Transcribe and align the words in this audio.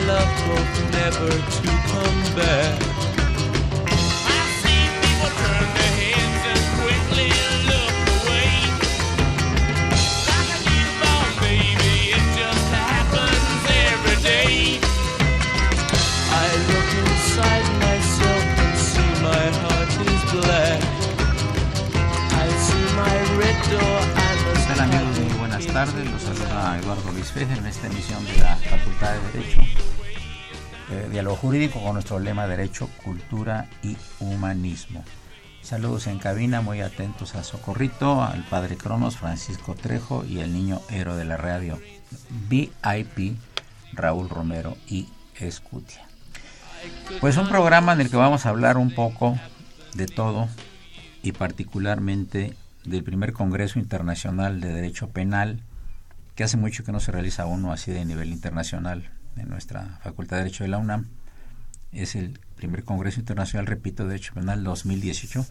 loved 0.00 0.40
hope 0.48 0.92
never 0.92 1.28
to 1.28 1.68
come 1.92 2.34
back. 2.34 2.95
Con 31.80 31.94
nuestro 31.94 32.18
lema 32.18 32.46
Derecho, 32.46 32.88
Cultura 33.04 33.68
y 33.82 33.96
Humanismo. 34.20 35.04
Saludos 35.62 36.06
en 36.06 36.18
cabina, 36.18 36.60
muy 36.60 36.80
atentos 36.80 37.34
a 37.34 37.42
Socorrito, 37.42 38.22
al 38.22 38.44
padre 38.44 38.76
Cronos, 38.76 39.16
Francisco 39.16 39.74
Trejo 39.74 40.24
y 40.24 40.40
el 40.40 40.52
niño 40.52 40.80
héroe 40.90 41.16
de 41.16 41.24
la 41.24 41.36
radio, 41.36 41.78
VIP, 42.48 43.36
Raúl 43.92 44.28
Romero 44.28 44.76
y 44.88 45.08
Escutia. 45.36 46.06
Pues 47.20 47.36
un 47.36 47.48
programa 47.48 47.92
en 47.92 48.00
el 48.00 48.10
que 48.10 48.16
vamos 48.16 48.46
a 48.46 48.50
hablar 48.50 48.76
un 48.76 48.94
poco 48.94 49.38
de 49.94 50.06
todo 50.06 50.48
y 51.22 51.32
particularmente 51.32 52.54
del 52.84 53.02
primer 53.02 53.32
Congreso 53.32 53.78
Internacional 53.78 54.60
de 54.60 54.72
Derecho 54.72 55.08
Penal, 55.08 55.60
que 56.36 56.44
hace 56.44 56.58
mucho 56.58 56.84
que 56.84 56.92
no 56.92 57.00
se 57.00 57.10
realiza 57.10 57.46
uno 57.46 57.72
así 57.72 57.90
de 57.90 58.04
nivel 58.04 58.30
internacional 58.30 59.10
en 59.36 59.48
nuestra 59.48 59.98
Facultad 60.02 60.36
de 60.36 60.44
Derecho 60.44 60.64
de 60.64 60.68
la 60.68 60.78
UNAM. 60.78 61.06
Es 61.92 62.14
el 62.14 62.38
primer 62.56 62.84
Congreso 62.84 63.18
Internacional, 63.18 63.66
repito, 63.66 64.02
de 64.02 64.10
Derecho 64.10 64.34
Penal 64.34 64.62
2018, 64.62 65.46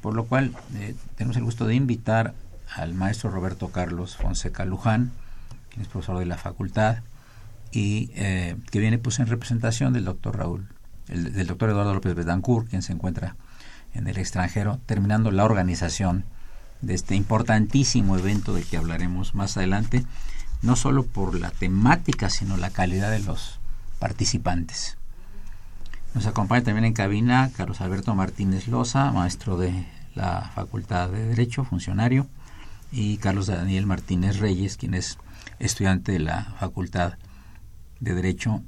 por 0.00 0.14
lo 0.14 0.26
cual 0.26 0.54
eh, 0.76 0.94
tenemos 1.16 1.36
el 1.36 1.42
gusto 1.42 1.66
de 1.66 1.74
invitar 1.74 2.34
al 2.76 2.94
maestro 2.94 3.30
Roberto 3.30 3.68
Carlos 3.72 4.16
Fonseca 4.16 4.64
Luján, 4.64 5.10
quien 5.70 5.82
es 5.82 5.88
profesor 5.88 6.20
de 6.20 6.26
la 6.26 6.38
facultad 6.38 6.98
y 7.72 8.10
eh, 8.14 8.56
que 8.70 8.78
viene 8.78 8.98
pues 8.98 9.18
en 9.18 9.26
representación 9.26 9.92
del 9.92 10.04
doctor 10.04 10.38
Raúl, 10.38 10.68
el, 11.08 11.32
del 11.32 11.48
doctor 11.48 11.70
Eduardo 11.70 11.94
López 11.94 12.14
Betancourt, 12.14 12.68
quien 12.68 12.82
se 12.82 12.92
encuentra 12.92 13.34
en 13.92 14.06
el 14.06 14.18
extranjero, 14.18 14.78
terminando 14.86 15.32
la 15.32 15.44
organización 15.44 16.24
de 16.82 16.94
este 16.94 17.14
importantísimo 17.14 18.16
evento 18.16 18.54
del 18.54 18.64
que 18.64 18.76
hablaremos 18.76 19.34
más 19.34 19.56
adelante, 19.56 20.04
no 20.62 20.76
solo 20.76 21.04
por 21.04 21.38
la 21.38 21.50
temática, 21.50 22.30
sino 22.30 22.56
la 22.56 22.70
calidad 22.70 23.10
de 23.10 23.20
los 23.20 23.58
participantes. 23.98 24.96
Nos 26.14 26.26
acompaña 26.26 26.64
también 26.64 26.86
en 26.86 26.92
cabina 26.92 27.50
Carlos 27.56 27.80
Alberto 27.80 28.14
Martínez 28.14 28.68
Loza, 28.68 29.12
maestro 29.12 29.58
de 29.58 29.86
la 30.14 30.50
Facultad 30.54 31.10
de 31.10 31.26
Derecho, 31.26 31.64
funcionario, 31.64 32.26
y 32.90 33.18
Carlos 33.18 33.48
Daniel 33.48 33.86
Martínez 33.86 34.38
Reyes, 34.38 34.76
quien 34.76 34.94
es 34.94 35.18
estudiante 35.58 36.12
de 36.12 36.20
la 36.20 36.54
Facultad 36.58 37.14
de 38.00 38.14
Derecho, 38.14 38.62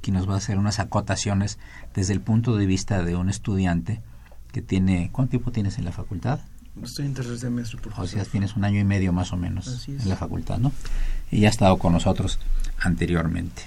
quien 0.00 0.14
nos 0.14 0.28
va 0.28 0.34
a 0.34 0.38
hacer 0.38 0.58
unas 0.58 0.80
acotaciones 0.80 1.58
desde 1.94 2.12
el 2.12 2.20
punto 2.20 2.56
de 2.56 2.66
vista 2.66 3.02
de 3.02 3.16
un 3.16 3.28
estudiante 3.28 4.02
que 4.50 4.62
tiene... 4.62 5.10
¿Cuánto 5.12 5.30
tiempo 5.30 5.52
tienes 5.52 5.78
en 5.78 5.84
la 5.84 5.92
facultad? 5.92 6.40
Estoy 6.82 7.06
en 7.06 7.14
tercer 7.14 7.38
semestre, 7.38 7.78
O 7.96 8.06
sea, 8.06 8.24
tienes 8.24 8.56
un 8.56 8.64
año 8.64 8.80
y 8.80 8.84
medio 8.84 9.12
más 9.12 9.32
o 9.32 9.36
menos 9.36 9.88
en 9.88 10.08
la 10.08 10.16
facultad, 10.16 10.58
¿no? 10.58 10.72
Y 11.30 11.40
ya 11.40 11.48
ha 11.48 11.50
estado 11.50 11.76
con 11.78 11.92
nosotros 11.92 12.38
anteriormente. 12.78 13.62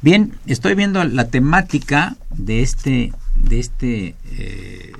Bien, 0.00 0.34
estoy 0.46 0.74
viendo 0.74 1.04
la 1.04 1.28
temática 1.28 2.16
de 2.30 2.62
este, 2.62 3.12
de 3.36 3.60
este 3.60 4.16
eh, 4.24 4.92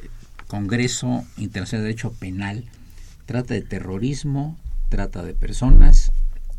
Congreso 0.46 1.24
Internacional 1.38 1.82
de 1.82 1.88
Derecho 1.88 2.12
Penal. 2.12 2.64
Trata 3.26 3.54
de 3.54 3.62
terrorismo, 3.62 4.56
trata 4.90 5.22
de 5.22 5.34
personas 5.34 6.12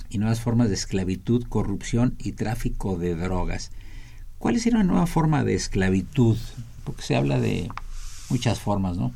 y 0.10 0.18
nuevas 0.18 0.42
formas 0.42 0.68
de 0.68 0.76
esclavitud, 0.76 1.46
corrupción 1.48 2.16
y 2.18 2.34
tráfico 2.34 2.98
de 2.98 3.16
drogas. 3.16 3.72
¿Cuál 4.40 4.58
es 4.58 4.66
una 4.66 4.84
nueva 4.84 5.08
forma 5.08 5.46
de 5.46 5.54
esclavitud? 5.54 6.38
Porque 6.84 7.04
se 7.04 7.16
habla 7.16 7.40
de 7.40 7.70
muchas 8.30 8.60
formas, 8.60 8.98
¿no? 8.98 9.14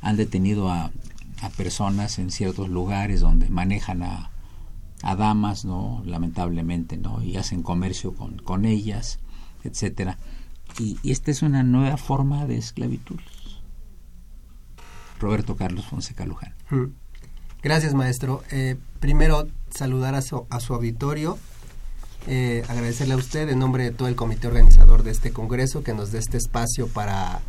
Han 0.00 0.16
detenido 0.16 0.70
a, 0.70 0.90
a 1.42 1.48
personas 1.50 2.18
en 2.18 2.30
ciertos 2.30 2.68
lugares 2.68 3.20
donde 3.20 3.48
manejan 3.48 4.02
a 4.02 4.30
a 5.02 5.16
damas, 5.16 5.64
¿no? 5.64 6.02
Lamentablemente, 6.04 6.96
¿no? 6.96 7.22
Y 7.22 7.36
hacen 7.36 7.62
comercio 7.62 8.12
con, 8.14 8.38
con 8.38 8.64
ellas, 8.64 9.18
etcétera. 9.64 10.18
Y, 10.78 10.98
esta 11.10 11.30
es 11.30 11.42
una 11.42 11.62
nueva 11.62 11.96
forma 11.96 12.46
de 12.46 12.58
esclavitud. 12.58 13.18
Roberto 15.18 15.56
Carlos 15.56 15.86
Fonseca 15.86 16.24
Luján. 16.26 16.54
Mm. 16.70 16.84
Gracias, 17.62 17.94
maestro. 17.94 18.42
Eh, 18.50 18.76
primero, 19.00 19.46
saludar 19.70 20.14
a 20.14 20.22
su, 20.22 20.46
a 20.48 20.60
su 20.60 20.74
auditorio, 20.74 21.38
eh, 22.26 22.62
agradecerle 22.68 23.14
a 23.14 23.18
usted 23.18 23.48
en 23.48 23.58
nombre 23.58 23.84
de 23.84 23.90
todo 23.90 24.08
el 24.08 24.16
comité 24.16 24.46
organizador 24.46 25.02
de 25.02 25.10
este 25.10 25.32
congreso 25.32 25.82
que 25.82 25.92
nos 25.92 26.12
dé 26.12 26.18
este 26.18 26.38
espacio 26.38 26.88
para 26.88 27.40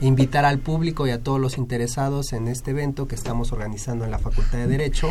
invitar 0.00 0.44
al 0.44 0.58
público 0.58 1.06
y 1.06 1.10
a 1.10 1.22
todos 1.22 1.40
los 1.40 1.58
interesados 1.58 2.32
en 2.32 2.48
este 2.48 2.70
evento 2.70 3.08
que 3.08 3.14
estamos 3.14 3.52
organizando 3.52 4.04
en 4.04 4.10
la 4.10 4.18
Facultad 4.18 4.58
de 4.58 4.66
Derecho 4.66 5.08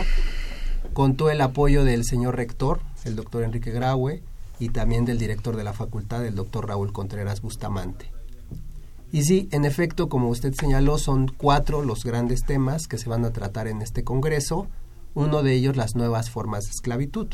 contó 0.93 1.29
el 1.29 1.41
apoyo 1.41 1.83
del 1.83 2.05
señor 2.05 2.35
rector, 2.35 2.79
el 3.03 3.15
doctor 3.15 3.43
Enrique 3.43 3.71
Graue, 3.71 4.23
y 4.59 4.69
también 4.69 5.05
del 5.05 5.19
director 5.19 5.55
de 5.55 5.63
la 5.63 5.73
facultad, 5.73 6.25
el 6.25 6.35
doctor 6.35 6.67
Raúl 6.67 6.91
Contreras 6.91 7.41
Bustamante. 7.41 8.11
Y 9.11 9.23
sí, 9.23 9.47
en 9.51 9.65
efecto, 9.65 10.09
como 10.09 10.29
usted 10.29 10.53
señaló, 10.53 10.97
son 10.97 11.27
cuatro 11.27 11.83
los 11.83 12.03
grandes 12.03 12.41
temas 12.43 12.87
que 12.87 12.97
se 12.97 13.09
van 13.09 13.23
a 13.25 13.31
tratar 13.31 13.67
en 13.67 13.81
este 13.81 14.03
Congreso, 14.03 14.67
uno 15.13 15.43
de 15.43 15.53
ellos 15.53 15.77
las 15.77 15.95
nuevas 15.95 16.29
formas 16.29 16.65
de 16.65 16.71
esclavitud. 16.71 17.27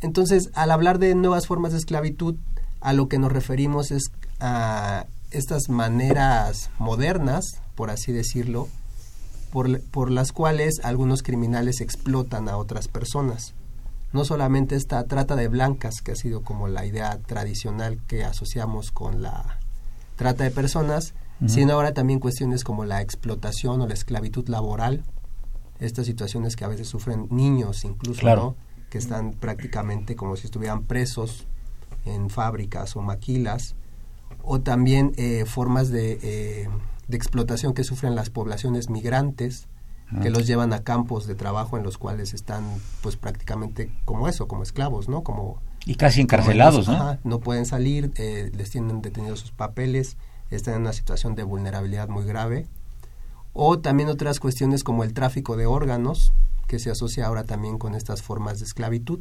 Entonces, 0.00 0.50
al 0.54 0.70
hablar 0.70 0.98
de 0.98 1.14
nuevas 1.14 1.46
formas 1.46 1.72
de 1.72 1.78
esclavitud, 1.78 2.36
a 2.80 2.92
lo 2.92 3.08
que 3.08 3.18
nos 3.18 3.32
referimos 3.32 3.90
es 3.90 4.12
a 4.38 5.06
estas 5.30 5.68
maneras 5.68 6.70
modernas, 6.78 7.60
por 7.74 7.90
así 7.90 8.12
decirlo, 8.12 8.68
por, 9.52 10.10
las 10.10 10.32
cuales 10.32 10.80
algunos 10.84 11.22
criminales 11.22 11.80
explotan 11.80 12.48
a 12.48 12.56
otras 12.56 12.88
personas. 12.88 13.54
no 14.12 14.24
solamente 14.24 14.74
esta 14.74 15.04
trata 15.04 15.36
de 15.36 15.46
blancas, 15.46 16.00
que 16.02 16.12
ha 16.12 16.16
sido 16.16 16.42
como 16.42 16.66
la 16.66 16.84
idea 16.84 17.16
tradicional 17.18 18.00
que 18.08 18.24
asociamos 18.24 18.90
con 18.90 19.22
la 19.22 19.60
trata 20.16 20.44
de 20.44 20.50
personas, 20.50 21.14
sino 21.46 21.74
ahora 21.74 21.94
también 21.94 22.18
cuestiones 22.18 22.64
como 22.64 22.84
la 22.84 23.00
explotación 23.00 23.80
o 23.80 23.86
la 23.86 23.94
esclavitud 23.94 24.48
laboral, 24.48 25.04
estas 25.78 26.06
situaciones 26.06 26.56
que 26.56 26.64
a 26.64 26.68
veces 26.68 26.88
sufren 26.88 27.28
niños 27.30 27.84
incluso, 27.84 28.26
¿no? 28.26 28.56
que 28.90 28.98
están 28.98 29.32
prácticamente 29.32 30.16
como 30.16 30.36
si 30.36 30.46
estuvieran 30.46 30.82
presos 30.82 31.46
en 32.04 32.28
fábricas 32.28 32.96
o 32.96 33.02
maquilas, 33.02 33.76
o 34.42 34.60
también 34.60 35.12
eh, 35.16 35.44
formas 35.46 35.90
de, 35.90 36.18
eh, 36.22 36.68
de, 37.08 37.16
explotación 37.16 37.74
que 37.74 37.84
sufren 37.84 38.14
las 38.14 38.30
poblaciones 38.30 38.90
migrantes, 38.90 39.66
que 40.22 40.28
ah. 40.28 40.30
los 40.30 40.46
llevan 40.46 40.72
a 40.72 40.82
campos 40.82 41.26
de 41.26 41.34
trabajo 41.34 41.76
en 41.76 41.84
los 41.84 41.96
cuales 41.96 42.34
están 42.34 42.64
pues 43.00 43.16
prácticamente 43.16 43.92
como 44.04 44.28
eso, 44.28 44.48
como 44.48 44.62
esclavos, 44.62 45.08
¿no? 45.08 45.22
Como 45.22 45.60
y 45.86 45.94
casi 45.94 46.20
encarcelados, 46.20 46.88
¿no? 46.88 47.18
no 47.24 47.40
pueden 47.40 47.64
salir, 47.64 48.12
eh, 48.16 48.50
les 48.54 48.70
tienen 48.70 49.00
detenidos 49.00 49.40
sus 49.40 49.52
papeles, 49.52 50.16
están 50.50 50.74
en 50.74 50.80
una 50.82 50.92
situación 50.92 51.34
de 51.34 51.42
vulnerabilidad 51.42 52.08
muy 52.08 52.24
grave. 52.24 52.66
O 53.52 53.78
también 53.78 54.08
otras 54.08 54.40
cuestiones 54.40 54.84
como 54.84 55.04
el 55.04 55.14
tráfico 55.14 55.56
de 55.56 55.66
órganos, 55.66 56.32
que 56.66 56.78
se 56.78 56.90
asocia 56.90 57.26
ahora 57.26 57.44
también 57.44 57.78
con 57.78 57.94
estas 57.94 58.22
formas 58.22 58.60
de 58.60 58.66
esclavitud. 58.66 59.20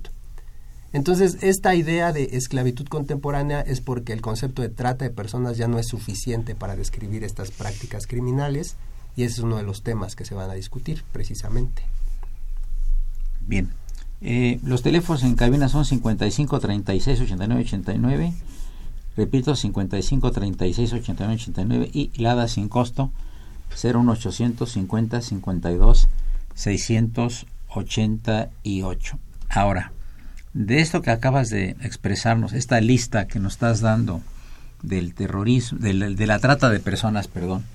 Entonces, 0.91 1.37
esta 1.41 1.75
idea 1.75 2.11
de 2.11 2.29
esclavitud 2.33 2.87
contemporánea 2.87 3.61
es 3.61 3.79
porque 3.79 4.13
el 4.13 4.21
concepto 4.21 4.63
de 4.63 4.69
trata 4.69 5.05
de 5.05 5.11
personas 5.11 5.57
ya 5.57 5.67
no 5.67 5.77
es 5.77 5.87
suficiente 5.87 6.55
para 6.55 6.75
describir 6.75 7.23
estas 7.23 7.51
prácticas 7.51 8.07
criminales 8.07 8.75
y 9.15 9.21
ese 9.23 9.33
es 9.33 9.39
uno 9.39 9.57
de 9.57 9.63
los 9.63 9.83
temas 9.83 10.15
que 10.15 10.25
se 10.25 10.33
van 10.33 10.49
a 10.49 10.53
discutir 10.53 11.03
precisamente. 11.11 11.83
Bien. 13.45 13.69
Eh, 14.21 14.59
los 14.63 14.81
teléfonos 14.81 15.23
en 15.23 15.35
cabina 15.35 15.69
son 15.69 15.85
55 15.85 16.59
36 16.59 17.21
89 17.21 17.61
89. 17.61 18.33
Repito, 19.15 19.55
55 19.55 20.31
36 20.31 20.93
89 20.93 21.35
89 21.35 21.89
y 21.93 22.11
LADA 22.21 22.47
sin 22.47 22.67
costo 22.69 23.11
01800 23.71 24.69
50 24.69 25.21
52 25.21 26.07
688. 26.55 29.19
Ahora, 29.49 29.91
de 30.53 30.81
esto 30.81 31.01
que 31.01 31.11
acabas 31.11 31.49
de 31.49 31.75
expresarnos, 31.81 32.53
esta 32.53 32.81
lista 32.81 33.27
que 33.27 33.39
nos 33.39 33.53
estás 33.53 33.81
dando 33.81 34.21
del 34.81 35.13
terrorismo, 35.13 35.79
de 35.79 35.93
la, 35.93 36.39
trata 36.39 36.69
de 36.69 36.79
personas, 36.79 37.27
perdón, 37.27 37.65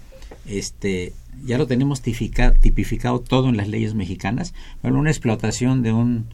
este, 0.47 1.13
ya 1.45 1.59
lo 1.59 1.67
tenemos 1.67 2.01
tipificado 2.01 3.21
todo 3.21 3.49
en 3.49 3.57
las 3.57 3.69
leyes 3.69 3.95
mexicanas, 3.95 4.55
pero 4.83 4.99
una 4.99 5.11
explotación 5.11 5.83
de 5.83 5.93
un, 5.93 6.27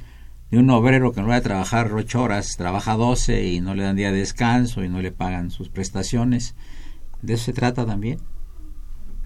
de 0.51 0.59
un 0.59 0.71
obrero 0.71 1.13
que 1.13 1.21
no 1.21 1.29
va 1.29 1.37
a 1.37 1.43
trabajar 1.43 1.93
ocho 1.93 2.23
horas, 2.23 2.57
trabaja 2.57 2.97
doce 2.97 3.47
y 3.47 3.61
no 3.61 3.75
le 3.75 3.83
dan 3.83 3.97
día 3.97 4.13
de 4.13 4.19
descanso 4.19 4.83
y 4.85 4.89
no 4.89 5.03
le 5.03 5.13
pagan 5.13 5.51
sus 5.51 5.69
prestaciones, 5.69 6.55
¿de 7.23 7.35
eso 7.35 7.45
se 7.47 7.53
trata 7.53 7.85
también? 7.85 8.19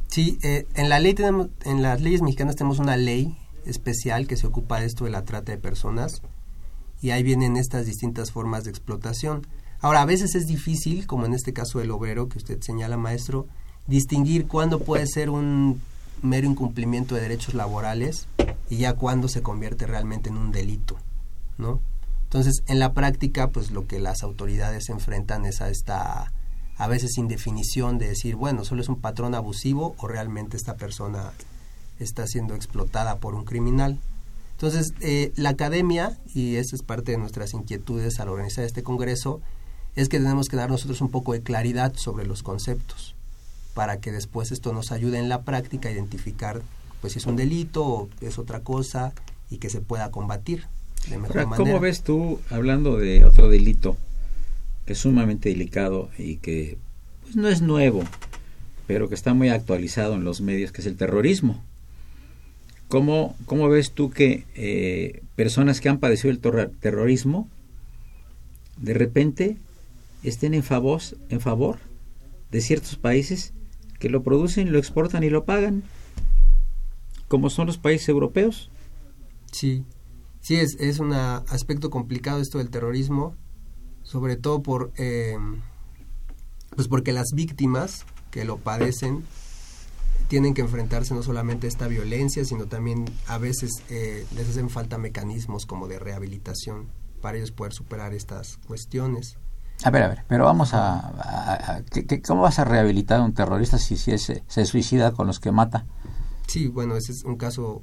Sí, 0.08 0.38
eh, 0.43 0.66
en 0.75 0.88
la 0.88 0.99
ley 0.99 1.14
tenemos, 1.14 1.49
en 1.64 1.82
las 1.82 2.00
leyes 2.00 2.22
mexicanas 2.22 2.56
tenemos 2.56 2.78
una 2.78 2.96
ley 2.96 3.37
especial 3.66 4.26
que 4.26 4.37
se 4.37 4.46
ocupa 4.46 4.81
de 4.81 4.87
esto 4.87 5.05
de 5.05 5.11
la 5.11 5.25
trata 5.25 5.52
de 5.52 5.58
personas 5.58 6.22
y 7.05 7.11
ahí 7.11 7.23
vienen 7.23 7.59
estas 7.59 7.85
distintas 7.85 8.33
formas 8.33 8.65
de 8.65 8.71
explotación. 8.71 9.47
Ahora, 9.83 10.01
a 10.01 10.06
veces 10.06 10.35
es 10.35 10.47
difícil, 10.47 11.06
como 11.06 11.27
en 11.27 11.35
este 11.35 11.53
caso 11.53 11.79
del 11.79 11.91
obrero 11.91 12.31
que 12.31 12.39
usted 12.39 12.62
señala, 12.62 12.97
maestro, 12.97 13.47
distinguir 13.87 14.47
cuándo 14.47 14.79
puede 14.79 15.06
ser 15.06 15.29
un 15.29 15.83
mero 16.23 16.47
incumplimiento 16.47 17.15
de 17.15 17.21
derechos 17.21 17.53
laborales 17.53 18.27
y 18.71 18.79
ya 18.79 18.95
cuándo 18.95 19.29
se 19.29 19.43
convierte 19.43 19.85
realmente 19.85 20.31
en 20.31 20.39
un 20.39 20.51
delito, 20.51 20.97
¿no? 21.59 21.83
Entonces, 22.23 22.62
en 22.69 22.79
la 22.79 22.95
práctica, 22.95 23.50
pues 23.50 23.71
lo 23.71 23.87
que 23.87 24.00
las 24.00 24.23
autoridades 24.23 24.89
enfrentan 24.89 25.45
es 25.45 25.61
a 25.61 25.69
esta 25.69 26.33
a 26.79 26.89
veces 26.89 27.19
indefinición 27.19 27.99
de 27.99 28.09
decir, 28.09 28.35
bueno, 28.35 28.65
solo 28.65 28.81
es 28.81 28.89
un 28.89 29.03
patrón 29.03 29.35
abusivo 29.35 29.95
o 29.99 30.09
realmente 30.09 30.57
esta 30.57 30.77
persona 30.77 31.35
está 31.99 32.27
siendo 32.27 32.55
explotada 32.55 33.19
por 33.19 33.35
un 33.35 33.45
criminal. 33.45 34.00
Entonces, 34.55 34.95
eh, 35.01 35.33
la 35.37 35.51
academia, 35.51 36.19
y 36.33 36.56
esa 36.56 36.77
es 36.77 36.83
parte 36.83 37.12
de 37.12 37.19
nuestras 37.19 37.53
inquietudes 37.55 38.21
al 38.21 38.29
organizar 38.29 38.65
este 38.65 38.83
congreso, 38.83 39.41
es 39.97 40.09
que 40.09 40.19
tenemos 40.19 40.49
que 40.49 40.56
dar 40.56 40.71
nosotros 40.71 41.01
un 41.01 41.11
poco 41.11 41.33
de 41.33 41.43
claridad 41.43 41.95
sobre 41.97 42.27
los 42.27 42.43
conceptos, 42.43 43.15
para 43.75 44.01
que 44.01 44.12
después 44.12 44.53
esto 44.53 44.73
nos 44.73 44.93
ayude 44.93 45.19
en 45.19 45.29
la 45.29 45.43
práctica 45.43 45.89
a 45.89 45.93
identificar 45.93 46.62
pues 47.01 47.12
si 47.12 47.19
es 47.19 47.27
un 47.27 47.37
delito 47.37 47.85
o 47.85 48.09
es 48.23 48.39
otra 48.39 48.61
cosa 48.61 49.12
y 49.51 49.59
que 49.59 49.69
se 49.69 49.83
pueda 49.83 50.11
combatir 50.11 50.65
de 51.11 51.19
mejor 51.19 51.47
manera. 51.47 51.57
¿Cómo 51.57 51.79
ves 51.79 52.03
tú, 52.03 52.41
hablando 52.49 52.97
de 52.97 53.25
otro 53.25 53.50
delito, 53.50 53.99
que 54.87 54.95
es 54.95 55.00
sumamente 55.00 55.50
delicado 55.50 56.09
y 56.17 56.37
que 56.37 56.79
pues, 57.23 57.37
no 57.37 57.49
es 57.49 57.61
nuevo, 57.61 58.05
pero 58.87 59.09
que 59.09 59.15
está 59.15 59.35
muy 59.35 59.50
actualizado 59.50 60.15
en 60.15 60.25
los 60.25 60.41
medios, 60.41 60.73
que 60.73 60.81
es 60.81 60.87
el 60.87 60.97
terrorismo? 60.97 61.62
¿Cómo, 62.94 63.35
cómo 63.46 63.69
ves 63.69 63.91
tú 63.91 64.11
que 64.11 64.46
eh, 64.55 65.25
personas 65.35 65.81
que 65.81 65.88
han 65.88 65.99
padecido 65.99 66.31
el 66.31 66.38
terrorismo 66.38 67.49
de 68.76 68.94
repente 68.94 69.56
estén 70.23 70.55
en 70.55 70.62
favor, 70.62 71.00
en 71.29 71.41
favor 71.41 71.81
de 72.52 72.61
ciertos 72.61 72.94
países 72.94 73.52
que 73.99 74.08
lo 74.08 74.23
producen, 74.23 74.70
lo 74.70 74.79
exportan 74.79 75.25
y 75.25 75.29
lo 75.29 75.44
pagan, 75.44 75.82
como 77.26 77.50
son 77.50 77.67
los 77.67 77.79
países 77.79 78.08
europeos? 78.11 78.70
Sí, 79.50 79.82
sí, 80.40 80.55
es, 80.55 80.76
es 80.79 81.00
un 81.00 81.14
aspecto 81.14 81.90
complicado 81.90 82.40
esto 82.40 82.58
del 82.58 82.70
terrorismo, 82.70 83.35
sobre 84.05 84.37
todo 84.37 84.62
por, 84.62 84.93
eh, 84.99 85.37
pues 86.76 86.87
porque 86.87 87.12
las 87.12 87.32
víctimas 87.35 88.06
que 88.31 88.44
lo 88.44 88.56
padecen 88.56 89.25
tienen 90.35 90.53
que 90.53 90.63
enfrentarse 90.63 91.15
no 91.15 91.23
solamente 91.23 91.69
a 91.69 91.71
esta 91.71 91.87
violencia, 91.87 92.45
sino 92.45 92.67
también 92.67 93.05
a 93.29 93.39
veces 93.39 93.71
eh, 93.89 94.27
les 94.35 94.49
hacen 94.49 94.69
falta 94.69 94.99
mecanismos 94.99 95.65
como 95.65 95.87
de 95.87 96.01
rehabilitación 96.01 96.89
para 97.23 97.37
ellos 97.37 97.53
poder 97.53 97.73
superar 97.73 98.15
estas 98.15 98.57
cuestiones. 98.67 99.39
A 99.85 99.91
ver, 99.91 100.03
a 100.03 100.09
ver, 100.09 100.25
pero 100.27 100.47
vamos 100.47 100.75
a... 100.75 101.85
¿Cómo 102.27 102.43
vas 102.43 102.59
a 102.59 102.65
rehabilitar 102.65 103.21
a 103.21 103.23
un 103.23 103.33
terrorista 103.33 103.79
si, 103.79 103.97
si 103.97 104.11
se 104.19 104.67
suicida 104.67 105.13
con 105.13 105.29
los 105.29 105.39
que 105.39 105.53
mata? 105.53 105.87
Sí, 106.49 106.67
bueno, 106.67 106.97
ese 106.97 107.13
es 107.13 107.23
un 107.23 107.37
caso 107.37 107.83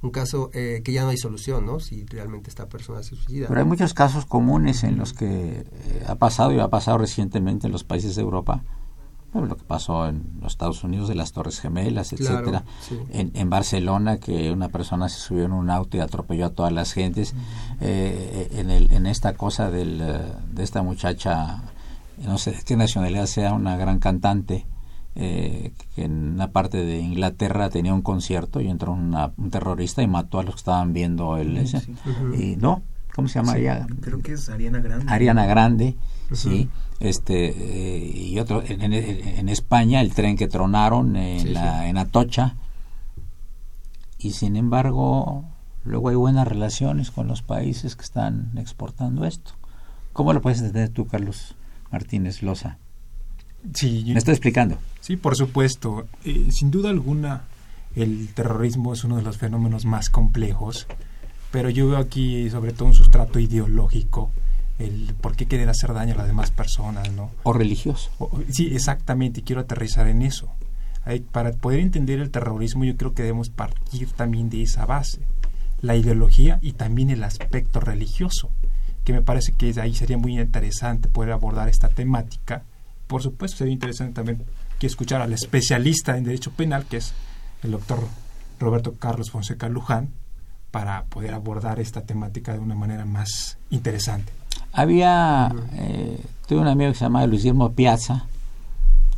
un 0.00 0.10
caso 0.10 0.48
eh, 0.54 0.80
que 0.82 0.92
ya 0.94 1.02
no 1.02 1.10
hay 1.10 1.18
solución, 1.18 1.66
¿no? 1.66 1.80
Si 1.80 2.06
realmente 2.06 2.48
esta 2.48 2.66
persona 2.66 3.02
se 3.02 3.14
suicida. 3.14 3.48
Pero 3.48 3.60
hay 3.60 3.66
muchos 3.66 3.92
casos 3.92 4.24
comunes 4.24 4.84
en 4.84 4.96
los 4.96 5.12
que 5.12 5.66
eh, 5.70 6.04
ha 6.06 6.14
pasado 6.14 6.50
y 6.54 6.60
ha 6.60 6.68
pasado 6.68 6.96
recientemente 6.96 7.66
en 7.66 7.74
los 7.74 7.84
países 7.84 8.16
de 8.16 8.22
Europa 8.22 8.64
lo 9.32 9.56
que 9.56 9.64
pasó 9.64 10.08
en 10.08 10.38
los 10.42 10.52
Estados 10.52 10.82
Unidos 10.82 11.08
de 11.08 11.14
las 11.14 11.32
Torres 11.32 11.60
Gemelas, 11.60 12.12
etcétera, 12.12 12.64
en, 13.10 13.30
en, 13.34 13.50
Barcelona 13.50 14.18
que 14.18 14.50
una 14.50 14.68
persona 14.68 15.08
se 15.08 15.20
subió 15.20 15.44
en 15.44 15.52
un 15.52 15.70
auto 15.70 15.96
y 15.96 16.00
atropelló 16.00 16.46
a 16.46 16.50
todas 16.50 16.72
las 16.72 16.92
gentes, 16.92 17.34
eh, 17.80 18.48
en, 18.52 18.70
el, 18.70 18.92
en 18.92 19.06
esta 19.06 19.34
cosa 19.34 19.70
del, 19.70 20.00
eh, 20.00 20.20
de 20.50 20.62
esta 20.62 20.82
muchacha, 20.82 21.62
no 22.18 22.38
sé 22.38 22.58
qué 22.66 22.76
nacionalidad 22.76 23.26
sea, 23.26 23.52
una 23.52 23.76
gran 23.76 24.00
cantante, 24.00 24.66
eh, 25.14 25.72
que 25.94 26.04
en 26.04 26.34
una 26.34 26.50
parte 26.50 26.84
de 26.84 26.98
Inglaterra 26.98 27.70
tenía 27.70 27.94
un 27.94 28.02
concierto 28.02 28.60
y 28.60 28.68
entró 28.68 28.92
un 28.92 29.50
terrorista 29.50 30.02
y 30.02 30.06
mató 30.06 30.38
a 30.38 30.42
los 30.42 30.54
que 30.54 30.60
estaban 30.60 30.92
viendo 30.92 31.36
el 31.36 31.64
y 32.38 32.56
no, 32.56 32.82
¿cómo 33.14 33.28
se 33.28 33.38
llama 33.38 33.56
ella? 33.56 33.86
Creo 34.00 34.20
que 34.20 34.32
es 34.32 34.48
Ariana 34.48 34.80
Grande. 34.80 35.04
Ariana 35.08 35.46
Grande, 35.46 35.96
sí. 36.32 36.68
Este 36.98 37.48
eh, 37.48 38.12
y 38.14 38.38
otro 38.38 38.62
en, 38.66 39.48
España 39.48 40.02
el 40.02 40.12
tren 40.12 40.36
que 40.36 40.48
tronaron 40.48 41.16
en, 41.16 41.54
la, 41.54 41.88
en 41.88 41.96
Atocha. 41.96 42.56
Y 44.18 44.32
sin 44.32 44.56
embargo 44.56 45.44
luego 45.84 46.10
hay 46.10 46.16
buenas 46.16 46.46
relaciones 46.46 47.10
con 47.10 47.26
los 47.26 47.40
países 47.42 47.96
que 47.96 48.02
están 48.02 48.52
exportando 48.58 49.24
esto. 49.24 49.52
Cómo 50.12 50.32
lo 50.32 50.42
puedes 50.42 50.60
entender 50.60 50.90
tú 50.90 51.06
Carlos 51.06 51.56
Martínez 51.90 52.42
Loza 52.42 52.78
sí 53.74 54.04
me 54.06 54.18
estoy 54.18 54.32
explicando 54.32 54.78
sí 55.00 55.16
por 55.16 55.36
supuesto. 55.36 56.06
Eh, 56.24 56.48
sin 56.50 56.70
duda 56.70 56.90
alguna 56.90 57.44
el 57.94 58.28
terrorismo 58.34 58.92
es 58.92 59.04
uno 59.04 59.16
de 59.16 59.22
los 59.22 59.38
fenómenos 59.38 59.84
más 59.84 60.10
complejos 60.10 60.86
pero 61.50 61.70
yo 61.70 61.88
veo 61.88 61.98
aquí 61.98 62.48
sobre 62.50 62.72
todo 62.72 62.86
un 62.88 62.94
sustrato 62.94 63.38
ideológico 63.38 64.30
el 64.80 65.14
por 65.20 65.36
qué 65.36 65.46
querer 65.46 65.68
hacer 65.68 65.92
daño 65.92 66.14
a 66.14 66.18
las 66.18 66.26
demás 66.26 66.50
personas, 66.50 67.12
¿no? 67.12 67.30
O 67.42 67.52
religioso. 67.52 68.10
sí, 68.50 68.74
exactamente, 68.74 69.42
quiero 69.42 69.60
aterrizar 69.60 70.08
en 70.08 70.22
eso. 70.22 70.48
para 71.32 71.52
poder 71.52 71.80
entender 71.80 72.18
el 72.18 72.30
terrorismo 72.30 72.84
yo 72.84 72.96
creo 72.96 73.14
que 73.14 73.22
debemos 73.22 73.50
partir 73.50 74.10
también 74.12 74.48
de 74.48 74.62
esa 74.62 74.86
base, 74.86 75.20
la 75.82 75.96
ideología 75.96 76.58
y 76.62 76.72
también 76.72 77.10
el 77.10 77.24
aspecto 77.24 77.80
religioso, 77.80 78.50
que 79.04 79.12
me 79.12 79.22
parece 79.22 79.52
que 79.52 79.74
ahí 79.80 79.94
sería 79.94 80.18
muy 80.18 80.38
interesante 80.38 81.08
poder 81.08 81.32
abordar 81.32 81.68
esta 81.68 81.88
temática. 81.88 82.64
Por 83.06 83.22
supuesto, 83.22 83.58
sería 83.58 83.72
interesante 83.72 84.14
también 84.14 84.44
que 84.78 84.86
escuchar 84.86 85.20
al 85.20 85.32
especialista 85.32 86.16
en 86.16 86.24
derecho 86.24 86.52
penal, 86.52 86.86
que 86.86 86.98
es 86.98 87.12
el 87.62 87.72
doctor 87.72 88.06
Roberto 88.58 88.94
Carlos 88.94 89.30
Fonseca 89.30 89.68
Luján, 89.68 90.10
para 90.70 91.04
poder 91.04 91.34
abordar 91.34 91.80
esta 91.80 92.02
temática 92.02 92.52
de 92.52 92.58
una 92.58 92.74
manera 92.74 93.04
más 93.04 93.58
interesante. 93.70 94.32
Había, 94.72 95.52
eh, 95.72 96.22
tuve 96.46 96.60
un 96.60 96.68
amigo 96.68 96.92
que 96.92 96.98
se 96.98 97.04
llamaba 97.04 97.26
Luis 97.26 97.42
Guillermo 97.42 97.72
Piazza, 97.72 98.26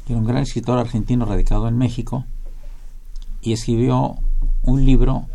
que 0.07 0.13
era 0.13 0.21
un 0.21 0.27
gran 0.27 0.43
escritor 0.43 0.79
argentino 0.79 1.25
radicado 1.25 1.69
en 1.69 1.77
México, 1.77 2.25
y 3.43 3.53
escribió 3.53 4.17
un 4.63 4.85
libro 4.85 5.27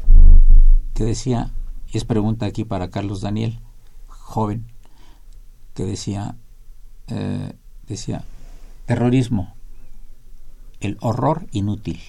que 0.94 1.04
decía, 1.04 1.52
y 1.92 1.98
es 1.98 2.06
pregunta 2.06 2.46
aquí 2.46 2.64
para 2.64 2.90
Carlos 2.90 3.22
Daniel, 3.22 3.60
joven, 4.08 4.66
que 5.74 5.86
decía, 5.86 6.36
eh, 7.08 7.54
decía, 7.88 8.24
terrorismo, 8.86 9.54
el 10.80 10.98
horror 11.02 11.46
inútil. 11.52 12.00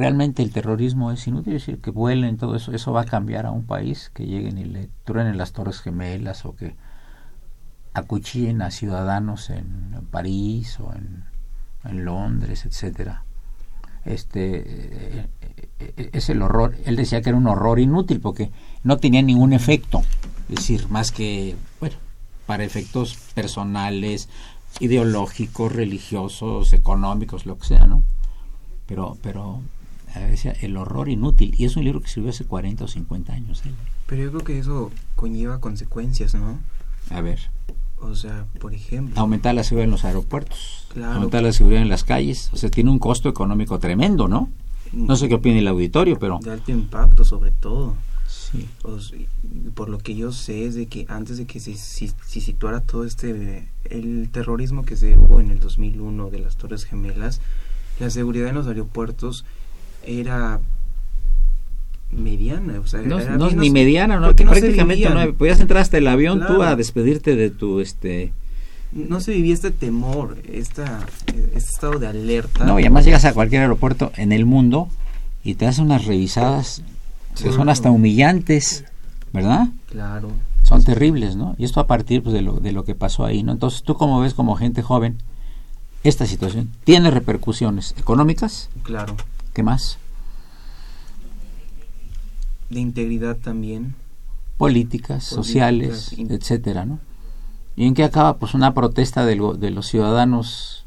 Realmente 0.00 0.42
el 0.42 0.50
terrorismo 0.50 1.12
es 1.12 1.26
inútil, 1.26 1.56
es 1.56 1.66
decir, 1.66 1.82
que 1.82 1.90
vuelen 1.90 2.38
todo 2.38 2.56
eso, 2.56 2.72
eso 2.72 2.90
va 2.90 3.02
a 3.02 3.04
cambiar 3.04 3.44
a 3.44 3.50
un 3.50 3.66
país, 3.66 4.10
que 4.14 4.24
lleguen 4.24 4.56
y 4.56 4.64
le 4.64 4.88
truenen 5.04 5.36
las 5.36 5.52
torres 5.52 5.82
gemelas 5.82 6.46
o 6.46 6.56
que 6.56 6.74
acuchillen 7.92 8.62
a 8.62 8.70
ciudadanos 8.70 9.50
en 9.50 10.00
París 10.10 10.80
o 10.80 10.90
en, 10.94 11.26
Londres, 12.02 12.64
etcétera. 12.64 13.24
Este 14.06 14.62
eh, 14.64 15.26
eh, 15.80 16.10
es 16.14 16.30
el 16.30 16.40
horror. 16.40 16.76
Él 16.86 16.96
decía 16.96 17.20
que 17.20 17.28
era 17.28 17.36
un 17.36 17.46
horror 17.46 17.78
inútil 17.78 18.20
porque 18.20 18.50
no 18.82 18.96
tenía 18.96 19.20
ningún 19.20 19.52
efecto, 19.52 20.00
es 20.48 20.56
decir, 20.56 20.88
más 20.88 21.12
que 21.12 21.56
bueno, 21.78 21.96
para 22.46 22.64
efectos 22.64 23.18
personales, 23.34 24.30
ideológicos, 24.78 25.70
religiosos, 25.70 26.72
económicos, 26.72 27.44
lo 27.44 27.58
que 27.58 27.66
sea, 27.66 27.84
¿no? 27.84 28.02
Pero, 28.86 29.18
pero 29.20 29.60
decía 30.18 30.52
el 30.60 30.76
horror 30.76 31.08
inútil 31.08 31.54
y 31.56 31.64
es 31.64 31.76
un 31.76 31.84
libro 31.84 32.00
que 32.00 32.06
escribió 32.06 32.30
hace 32.30 32.44
40 32.44 32.84
o 32.84 32.88
50 32.88 33.32
años. 33.32 33.62
¿eh? 33.64 33.70
Pero 34.06 34.22
yo 34.24 34.30
creo 34.30 34.44
que 34.44 34.58
eso 34.58 34.90
conlleva 35.14 35.60
consecuencias, 35.60 36.34
¿no? 36.34 36.58
A 37.10 37.20
ver. 37.20 37.38
O 38.00 38.14
sea, 38.14 38.46
por 38.58 38.74
ejemplo... 38.74 39.20
Aumentar 39.20 39.54
la 39.54 39.62
seguridad 39.62 39.84
en 39.84 39.90
los 39.90 40.04
aeropuertos, 40.04 40.86
aumentar 41.02 41.42
la 41.42 41.52
seguridad 41.52 41.82
en 41.82 41.88
las 41.88 42.02
calles, 42.02 42.50
o 42.52 42.56
sea, 42.56 42.70
tiene 42.70 42.90
un 42.90 42.98
costo 42.98 43.28
económico 43.28 43.78
tremendo, 43.78 44.26
¿no? 44.26 44.50
No 44.92 45.16
sé 45.16 45.28
qué 45.28 45.34
opina 45.34 45.58
el 45.58 45.68
auditorio, 45.68 46.18
pero... 46.18 46.40
De 46.42 46.50
alto 46.50 46.72
impacto, 46.72 47.24
sobre 47.24 47.50
todo. 47.50 47.94
Sí. 48.26 48.68
por 49.74 49.88
lo 49.88 49.98
que 49.98 50.14
yo 50.16 50.32
sé 50.32 50.64
es 50.64 50.74
de 50.74 50.86
que 50.86 51.04
antes 51.08 51.36
de 51.36 51.46
que 51.46 51.60
se, 51.60 51.76
situara 51.76 52.80
todo 52.80 53.04
este... 53.04 53.68
El 53.84 54.30
terrorismo 54.30 54.84
que 54.84 54.96
se 54.96 55.16
hubo 55.18 55.40
en 55.40 55.50
el 55.50 55.60
2001 55.60 56.30
de 56.30 56.38
las 56.38 56.56
Torres 56.56 56.84
Gemelas, 56.84 57.40
la 58.00 58.10
seguridad 58.10 58.48
en 58.48 58.54
los 58.54 58.66
aeropuertos 58.66 59.44
era 60.04 60.60
mediana, 62.10 62.80
o 62.80 62.86
sea, 62.86 63.02
no, 63.02 63.20
no 63.20 63.50
ni 63.50 63.70
mediana, 63.70 64.18
no, 64.18 64.34
prácticamente 64.34 65.08
no, 65.08 65.32
podías 65.34 65.60
entrar 65.60 65.80
hasta 65.80 65.98
el 65.98 66.08
avión 66.08 66.44
tú 66.46 66.62
a 66.62 66.74
despedirte 66.74 67.36
de 67.36 67.50
tu 67.50 67.80
este 67.80 68.32
no 68.92 69.20
se 69.20 69.32
vivía 69.32 69.54
este 69.54 69.70
temor, 69.70 70.38
esta, 70.52 71.06
este 71.26 71.56
estado 71.56 71.98
de 71.98 72.08
alerta. 72.08 72.64
No, 72.64 72.80
y 72.80 72.82
además 72.82 73.04
llegas 73.04 73.24
a 73.24 73.32
cualquier 73.32 73.62
aeropuerto 73.62 74.10
en 74.16 74.32
el 74.32 74.46
mundo 74.46 74.88
y 75.44 75.54
te 75.54 75.66
hacen 75.66 75.84
unas 75.84 76.06
revisadas 76.06 76.82
que 77.40 77.52
son 77.52 77.68
hasta 77.68 77.90
humillantes, 77.90 78.84
¿verdad? 79.32 79.68
Claro. 79.88 80.32
Son 80.64 80.82
terribles, 80.82 81.36
¿no? 81.36 81.54
Y 81.58 81.64
esto 81.64 81.80
a 81.80 81.86
partir 81.86 82.22
pues, 82.22 82.34
de, 82.34 82.42
lo, 82.42 82.54
de 82.54 82.72
lo 82.72 82.84
que 82.84 82.94
pasó 82.94 83.24
ahí, 83.24 83.42
¿no? 83.42 83.52
Entonces, 83.52 83.82
tú 83.82 83.94
como 83.94 84.20
ves 84.20 84.34
como 84.34 84.56
gente 84.56 84.82
joven, 84.82 85.18
esta 86.02 86.26
situación 86.26 86.70
tiene 86.84 87.10
repercusiones 87.10 87.94
económicas. 87.98 88.70
Claro. 88.82 89.16
¿Qué 89.52 89.62
más? 89.62 89.98
de 92.70 92.80
integridad 92.80 93.36
también. 93.36 93.94
Políticas, 94.56 95.24
sociales, 95.24 96.14
etcétera, 96.16 96.84
¿no? 96.84 97.00
¿Y 97.76 97.86
en 97.86 97.94
qué 97.94 98.04
acaba? 98.04 98.36
Pues 98.36 98.54
una 98.54 98.74
protesta 98.74 99.24
de, 99.24 99.40
de 99.58 99.70
los 99.70 99.86
ciudadanos 99.86 100.84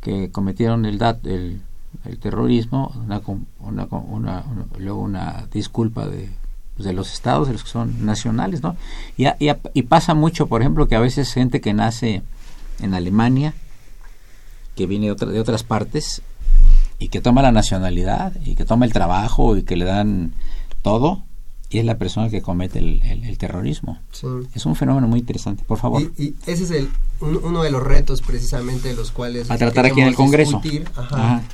que 0.00 0.30
cometieron 0.30 0.86
el, 0.86 1.02
el, 1.24 1.60
el 2.04 2.18
terrorismo, 2.18 2.92
una, 3.04 3.20
una, 3.58 3.86
una, 3.90 4.44
luego 4.78 5.00
una 5.00 5.48
disculpa 5.52 6.06
de, 6.06 6.30
pues, 6.76 6.86
de 6.86 6.92
los 6.92 7.12
estados, 7.12 7.48
de 7.48 7.54
los 7.54 7.64
que 7.64 7.70
son 7.70 8.06
nacionales, 8.06 8.62
¿no? 8.62 8.76
Y, 9.16 9.26
y, 9.26 9.50
y, 9.74 9.82
pasa 9.82 10.14
mucho, 10.14 10.46
por 10.46 10.60
ejemplo, 10.60 10.86
que 10.86 10.94
a 10.94 11.00
veces 11.00 11.32
gente 11.32 11.60
que 11.60 11.74
nace 11.74 12.22
en 12.80 12.94
Alemania, 12.94 13.54
que 14.76 14.86
viene 14.86 15.06
de, 15.06 15.12
otra, 15.12 15.28
de 15.30 15.40
otras 15.40 15.64
partes, 15.64 16.22
y 16.98 17.08
que 17.08 17.20
toma 17.20 17.42
la 17.42 17.52
nacionalidad, 17.52 18.32
y 18.44 18.54
que 18.54 18.64
toma 18.64 18.86
el 18.86 18.92
trabajo, 18.92 19.56
y 19.56 19.62
que 19.62 19.76
le 19.76 19.84
dan 19.84 20.32
todo 20.82 21.24
y 21.70 21.78
es 21.78 21.84
la 21.84 21.98
persona 21.98 22.30
que 22.30 22.40
comete 22.40 22.78
el, 22.78 23.38
terrorismo. 23.38 23.98
Es 24.54 24.64
un 24.64 24.74
fenómeno 24.74 25.06
muy 25.06 25.20
interesante, 25.20 25.64
por 25.64 25.78
favor. 25.78 26.00
Y, 26.16 26.34
ese 26.46 26.64
es 26.64 26.70
el, 26.70 26.88
uno 27.20 27.62
de 27.62 27.70
los 27.70 27.82
retos 27.82 28.22
precisamente 28.22 28.88
de 28.88 28.94
los 28.94 29.10
cuales... 29.10 29.50
A 29.50 29.58
tratar 29.58 29.84
aquí 29.84 30.00
en 30.00 30.08
el 30.08 30.14
Congreso. 30.14 30.62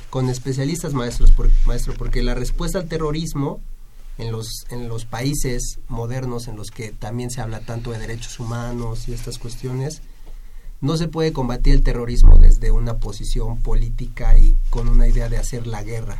con 0.09 0.29
especialistas 0.29 0.93
maestros, 0.93 1.31
por, 1.31 1.49
maestro, 1.65 1.93
porque 1.97 2.23
la 2.23 2.33
respuesta 2.33 2.79
al 2.79 2.87
terrorismo 2.87 3.59
en 4.17 4.31
los, 4.31 4.65
en 4.69 4.87
los 4.87 5.03
países 5.03 5.79
modernos 5.89 6.47
en 6.47 6.55
los 6.55 6.71
que 6.71 6.93
también 6.93 7.29
se 7.29 7.41
habla 7.41 7.59
tanto 7.59 7.91
de 7.91 7.99
derechos 7.99 8.39
humanos 8.39 9.09
y 9.09 9.13
estas 9.13 9.37
cuestiones, 9.37 10.01
no 10.85 10.97
se 10.97 11.07
puede 11.07 11.33
combatir 11.33 11.73
el 11.73 11.83
terrorismo 11.83 12.37
desde 12.37 12.71
una 12.71 12.95
posición 12.97 13.57
política 13.57 14.37
y 14.37 14.55
con 14.69 14.87
una 14.87 15.07
idea 15.07 15.27
de 15.29 15.37
hacer 15.37 15.67
la 15.67 15.83
guerra 15.83 16.17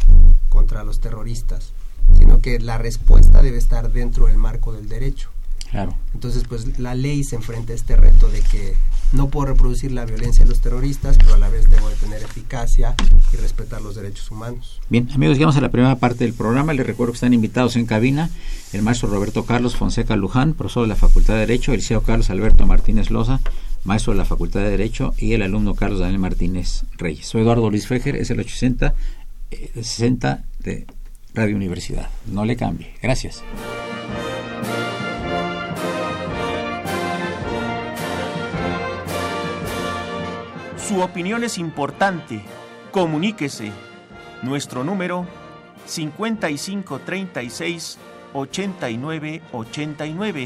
contra 0.50 0.84
los 0.84 1.00
terroristas 1.00 1.74
sino 2.18 2.40
que 2.40 2.60
la 2.60 2.78
respuesta 2.78 3.42
debe 3.42 3.58
estar 3.58 3.92
dentro 3.92 4.28
del 4.28 4.38
marco 4.38 4.74
del 4.74 4.88
derecho. 4.88 5.30
Claro. 5.70 5.96
Entonces, 6.14 6.44
pues 6.48 6.80
la 6.80 6.96
ley 6.96 7.24
se 7.24 7.36
enfrenta 7.36 7.74
a 7.74 7.76
este 7.76 7.96
reto 7.96 8.30
de 8.30 8.42
que 8.42 8.76
no 9.12 9.30
puedo 9.30 9.48
reproducir 9.48 9.92
la 9.92 10.06
violencia 10.06 10.44
de 10.44 10.50
los 10.50 10.62
terroristas, 10.62 11.18
pero 11.18 11.34
a 11.34 11.38
la 11.38 11.50
vez 11.50 11.70
debo 11.70 11.90
de 11.90 11.96
tener 11.96 12.22
eficacia 12.22 12.96
y 13.34 13.38
respetar 13.38 13.82
los 13.82 13.96
derechos 13.96 14.30
humanos. 14.32 14.80
Bien, 14.90 15.10
amigos, 15.14 15.38
llegamos 15.38 15.58
a 15.58 15.62
la 15.62 15.72
primera 15.72 15.96
parte 15.98 16.24
del 16.24 16.34
programa. 16.34 16.74
Les 16.74 16.86
recuerdo 16.86 17.14
que 17.14 17.18
están 17.18 17.34
invitados 17.34 17.76
en 17.76 17.86
cabina 17.86 18.30
el 18.74 18.84
maestro 18.84 19.10
Roberto 19.10 19.46
Carlos 19.46 19.76
Fonseca 19.76 20.16
Luján, 20.16 20.54
profesor 20.54 20.84
de 20.84 20.90
la 20.90 20.96
Facultad 20.96 21.34
de 21.34 21.42
Derecho, 21.42 21.74
el 21.74 21.82
CEO 21.82 22.02
Carlos 22.02 22.30
Alberto 22.30 22.66
Martínez 22.66 23.10
Loza, 23.10 23.42
maestro 23.86 24.14
de 24.14 24.20
la 24.20 24.26
Facultad 24.26 24.62
de 24.62 24.72
Derecho, 24.72 25.14
y 25.18 25.34
el 25.34 25.42
alumno 25.42 25.76
Carlos 25.76 26.00
Daniel 26.00 26.20
Martínez 26.20 26.84
Reyes. 26.98 27.28
Soy 27.28 27.42
Eduardo 27.42 27.70
Luis 27.70 27.88
Fejer, 27.88 28.18
es 28.18 28.30
el 28.30 28.42
860 28.42 28.94
60 29.82 30.44
de 30.60 30.86
Radio 31.34 31.56
Universidad. 31.56 32.10
No 32.28 32.46
le 32.46 32.56
cambie. 32.56 32.94
Gracias. 33.02 33.44
Su 40.88 41.02
opinión 41.02 41.44
es 41.44 41.58
importante. 41.58 42.44
Comuníquese. 42.92 43.72
Nuestro 44.44 44.84
número 44.84 45.26
5536 45.86 47.98
8989. 48.34 50.46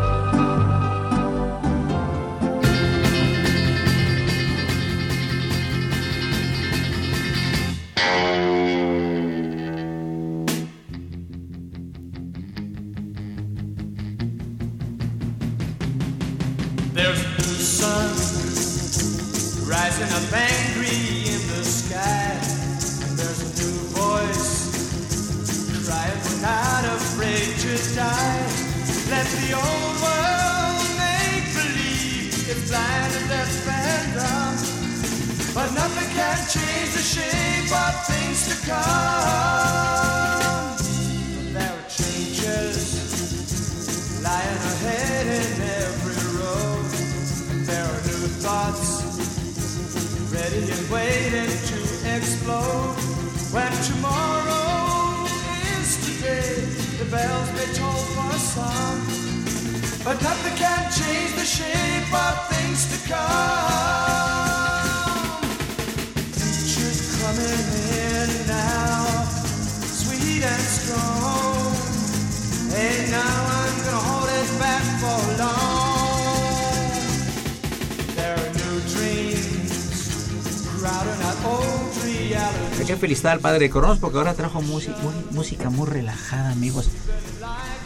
Al 83.31 83.39
padre 83.39 83.69
Cronos 83.69 83.99
porque 83.99 84.17
ahora 84.17 84.33
trajo 84.33 84.61
música 84.61 84.95
muy, 85.01 85.13
música 85.31 85.69
muy 85.69 85.87
relajada, 85.87 86.51
amigos. 86.51 86.89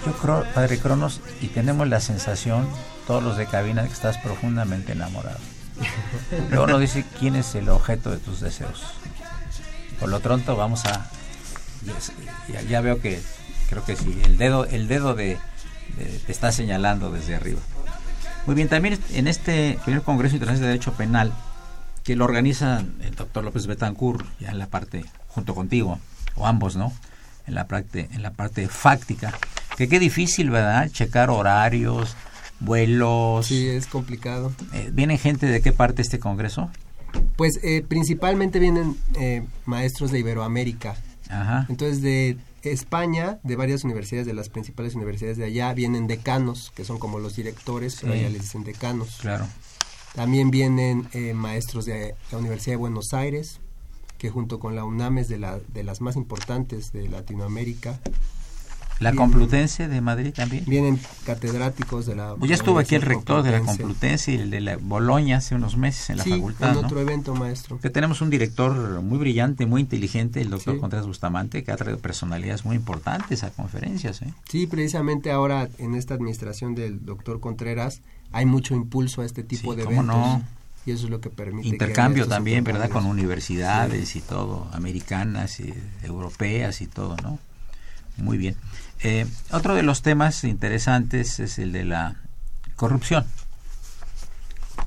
Yo 0.05 0.13
creo, 0.13 0.45
padre 0.53 0.77
Cronos, 0.79 1.21
y 1.41 1.47
tenemos 1.47 1.87
la 1.87 1.99
sensación, 2.01 2.67
todos 3.07 3.23
los 3.23 3.37
de 3.37 3.45
cabina, 3.45 3.83
que 3.87 3.93
estás 3.93 4.17
profundamente 4.17 4.91
enamorado. 4.91 5.39
Luego 6.49 6.67
nos 6.67 6.79
dice 6.79 7.05
quién 7.19 7.35
es 7.35 7.53
el 7.55 7.69
objeto 7.69 8.11
de 8.11 8.17
tus 8.17 8.39
deseos. 8.39 8.83
Por 9.99 10.09
lo 10.09 10.19
pronto 10.19 10.55
vamos 10.55 10.85
a... 10.85 11.09
Ya, 12.69 12.81
veo 12.81 12.99
que, 12.99 13.21
creo 13.69 13.83
que 13.85 13.95
sí, 13.95 14.19
el 14.25 14.37
dedo, 14.37 14.65
el 14.65 14.87
dedo 14.87 15.13
de, 15.13 15.37
de- 15.97 16.19
te 16.25 16.31
está 16.31 16.51
señalando 16.51 17.11
desde 17.11 17.35
arriba. 17.35 17.59
Muy 18.45 18.55
bien, 18.55 18.69
también 18.69 18.99
en 19.11 19.27
este 19.27 19.79
primer 19.85 20.01
Congreso 20.01 20.35
Internacional 20.35 20.67
de 20.67 20.73
Derecho 20.73 20.93
Penal, 20.93 21.31
que 22.03 22.15
lo 22.15 22.25
organiza 22.25 22.83
el 23.01 23.15
doctor 23.15 23.43
López 23.43 23.67
Betancourt, 23.67 24.25
ya 24.39 24.49
en 24.49 24.59
la 24.59 24.67
parte, 24.67 25.05
junto 25.35 25.53
contigo, 25.53 25.99
o 26.35 26.47
ambos, 26.47 26.75
¿no? 26.75 26.91
En 27.45 27.53
la 27.53 27.67
parte, 27.67 28.09
en 28.11 28.23
la 28.23 28.31
parte 28.31 28.67
fáctica. 28.67 29.37
Que 29.77 29.87
qué 29.87 29.99
difícil, 29.99 30.49
¿verdad? 30.49 30.89
Checar 30.89 31.29
horarios, 31.29 32.15
vuelos. 32.59 33.45
Sí, 33.47 33.67
es 33.67 33.85
complicado. 33.87 34.51
Eh, 34.73 34.89
¿Viene 34.93 35.17
gente 35.17 35.45
de 35.45 35.61
qué 35.61 35.71
parte 35.71 35.97
de 35.97 36.01
este 36.03 36.19
congreso? 36.19 36.71
Pues 37.35 37.59
eh, 37.63 37.83
principalmente 37.87 38.59
vienen 38.59 38.97
eh, 39.19 39.45
maestros 39.65 40.11
de 40.11 40.19
Iberoamérica. 40.19 40.95
Ajá. 41.29 41.65
Entonces 41.69 42.01
de 42.01 42.37
España, 42.63 43.37
de 43.43 43.55
varias 43.55 43.83
universidades, 43.83 44.25
de 44.25 44.33
las 44.33 44.49
principales 44.49 44.95
universidades 44.95 45.37
de 45.37 45.45
allá, 45.45 45.73
vienen 45.73 46.07
decanos, 46.07 46.71
que 46.75 46.83
son 46.85 46.97
como 46.97 47.19
los 47.19 47.35
directores, 47.35 47.97
pero 48.01 48.13
Sí. 48.13 48.19
allá 48.19 48.29
les 48.29 48.41
dicen 48.41 48.63
decanos. 48.63 49.17
Claro. 49.21 49.45
También 50.15 50.49
vienen 50.49 51.07
eh, 51.13 51.33
maestros 51.33 51.85
de 51.85 52.15
la 52.31 52.37
Universidad 52.37 52.73
de 52.73 52.77
Buenos 52.77 53.13
Aires, 53.13 53.59
que 54.25 54.31
junto 54.31 54.59
con 54.59 54.75
la 54.75 54.83
UNAM 54.83 55.19
es 55.19 55.27
de, 55.27 55.37
la, 55.37 55.59
de 55.71 55.83
las 55.83 56.01
más 56.01 56.15
importantes 56.15 56.91
de 56.91 57.07
Latinoamérica. 57.09 57.99
La. 58.99 59.13
Complutense 59.13 59.87
de 59.87 60.01
Madrid 60.01 60.33
también. 60.33 60.63
Vienen 60.65 60.99
catedráticos 61.25 62.07
de 62.07 62.15
la... 62.15 62.33
Pues 62.33 62.49
ya 62.49 62.55
estuvo 62.55 62.79
aquí 62.79 62.95
el 62.95 63.03
rector 63.03 63.43
de 63.43 63.51
la 63.51 63.59
Complutense. 63.59 64.31
Y 64.31 64.35
el 64.37 64.49
de 64.49 64.61
la 64.61 64.77
Boloña 64.77 65.37
hace 65.37 65.53
unos 65.53 65.77
meses 65.77 66.09
en 66.09 66.17
la 66.17 66.23
sí, 66.23 66.31
facultad. 66.31 66.69
en 66.69 66.73
¿no? 66.81 66.87
otro 66.87 66.99
evento, 67.01 67.35
maestro. 67.35 67.77
Que 67.79 67.91
tenemos 67.91 68.21
un 68.21 68.31
director 68.31 68.73
muy 69.03 69.19
brillante, 69.19 69.67
muy 69.67 69.81
inteligente, 69.81 70.41
el 70.41 70.49
doctor 70.49 70.73
Sí. 70.73 70.79
Contreras 70.79 71.05
Bustamante, 71.05 71.63
que 71.63 71.71
ha 71.71 71.75
traído 71.75 71.99
personalidades 71.99 72.65
muy 72.65 72.77
importantes 72.77 73.43
a 73.43 73.51
conferencias. 73.51 74.23
¿eh? 74.23 74.33
Sí, 74.49 74.65
precisamente 74.65 75.29
ahora 75.29 75.69
en 75.77 75.93
esta 75.93 76.15
administración 76.15 76.73
del 76.73 77.05
doctor 77.05 77.39
Contreras 77.41 78.01
hay 78.31 78.47
mucho 78.47 78.73
impulso 78.73 79.21
a 79.21 79.25
este 79.25 79.43
tipo 79.43 79.73
Sí, 79.73 79.77
de 79.77 79.83
cómo 79.83 79.97
eventos. 80.01 80.17
no. 80.17 80.43
Y 80.85 80.91
eso 80.91 81.05
es 81.05 81.09
lo 81.09 81.19
que 81.19 81.29
permite... 81.29 81.67
Intercambio 81.67 82.27
también, 82.27 82.63
¿verdad? 82.63 82.89
Con 82.89 83.05
universidades 83.05 84.15
y 84.15 84.21
todo, 84.21 84.69
americanas 84.71 85.59
y 85.59 85.73
europeas 86.03 86.81
y 86.81 86.87
todo, 86.87 87.17
¿no? 87.23 87.39
Muy 88.17 88.37
bien. 88.37 88.55
Eh, 89.01 89.25
otro 89.51 89.75
de 89.75 89.83
los 89.83 90.01
temas 90.01 90.43
interesantes 90.43 91.39
es 91.39 91.59
el 91.59 91.71
de 91.71 91.85
la 91.85 92.15
corrupción, 92.75 93.25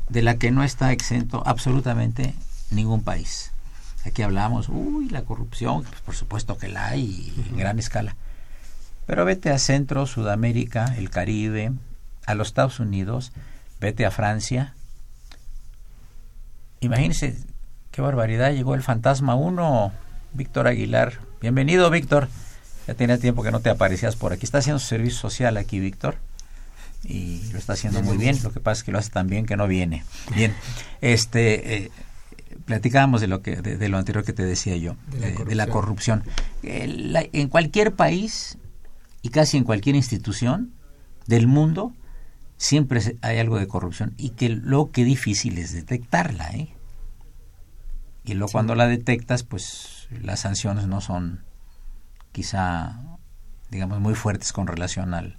de 0.08 0.22
la 0.22 0.36
que 0.36 0.50
no 0.50 0.62
está 0.62 0.92
exento 0.92 1.42
absolutamente 1.46 2.34
ningún 2.70 3.02
país. 3.02 3.50
Aquí 4.04 4.22
hablamos, 4.22 4.68
uy, 4.68 5.08
la 5.10 5.22
corrupción, 5.22 5.82
pues 5.82 6.00
por 6.00 6.14
supuesto 6.14 6.56
que 6.56 6.68
la 6.68 6.86
hay 6.86 7.32
en 7.50 7.56
gran 7.56 7.78
escala. 7.78 8.16
Pero 9.06 9.24
vete 9.24 9.50
a 9.50 9.58
Centro, 9.58 10.06
Sudamérica, 10.06 10.94
el 10.96 11.10
Caribe, 11.10 11.72
a 12.26 12.34
los 12.34 12.48
Estados 12.48 12.78
Unidos, 12.80 13.32
vete 13.80 14.06
a 14.06 14.10
Francia. 14.10 14.74
Imagínense 16.80 17.36
qué 17.90 18.02
barbaridad, 18.02 18.52
llegó 18.52 18.74
el 18.74 18.82
Fantasma 18.82 19.34
1, 19.34 19.92
Víctor 20.34 20.68
Aguilar. 20.68 21.14
Bienvenido, 21.40 21.90
Víctor. 21.90 22.28
Ya 22.86 22.94
tenía 22.94 23.18
tiempo 23.18 23.42
que 23.42 23.50
no 23.50 23.60
te 23.60 23.70
aparecías 23.70 24.16
por 24.16 24.32
aquí. 24.32 24.44
Está 24.44 24.58
haciendo 24.58 24.78
su 24.78 24.86
servicio 24.86 25.18
social 25.18 25.56
aquí, 25.56 25.80
Víctor. 25.80 26.16
Y 27.04 27.42
lo 27.52 27.58
está 27.58 27.74
haciendo 27.74 28.02
muy 28.02 28.16
bien. 28.16 28.38
Lo 28.42 28.52
que 28.52 28.60
pasa 28.60 28.80
es 28.80 28.84
que 28.84 28.92
lo 28.92 28.98
hace 28.98 29.10
tan 29.10 29.28
bien 29.28 29.46
que 29.46 29.56
no 29.56 29.66
viene. 29.68 30.04
Bien. 30.34 30.54
Este, 31.00 31.76
eh, 31.84 31.90
platicábamos 32.64 33.20
de 33.20 33.26
lo 33.28 33.42
que 33.42 33.56
de, 33.56 33.76
de 33.76 33.88
lo 33.88 33.98
anterior 33.98 34.24
que 34.24 34.32
te 34.32 34.44
decía 34.44 34.76
yo, 34.76 34.96
De 35.08 35.20
la 35.20 35.28
eh, 35.28 35.36
de 35.46 35.54
la 35.54 35.66
corrupción. 35.66 36.20
corrupción. 36.20 36.44
Eh, 36.62 36.86
la- 36.88 37.26
en 37.32 37.48
cualquier 37.48 37.94
país 37.94 38.56
y 39.22 39.28
casi 39.30 39.56
en 39.58 39.64
cualquier 39.64 39.96
institución 39.96 40.72
del 41.26 41.46
mundo 41.46 41.92
siempre 42.58 43.00
hay 43.22 43.38
algo 43.38 43.58
de 43.58 43.66
corrupción 43.66 44.12
y 44.18 44.30
que 44.30 44.50
lo 44.50 44.90
que 44.90 45.04
difícil 45.04 45.56
es 45.56 45.72
detectarla, 45.72 46.50
¿eh? 46.50 46.74
Y 48.24 48.34
luego 48.34 48.52
cuando 48.52 48.74
la 48.74 48.86
detectas, 48.86 49.42
pues 49.42 50.08
las 50.10 50.40
sanciones 50.40 50.86
no 50.86 51.00
son 51.00 51.44
quizá, 52.32 53.00
digamos, 53.70 54.00
muy 54.00 54.14
fuertes 54.14 54.52
con 54.52 54.66
relación 54.66 55.14
al, 55.14 55.38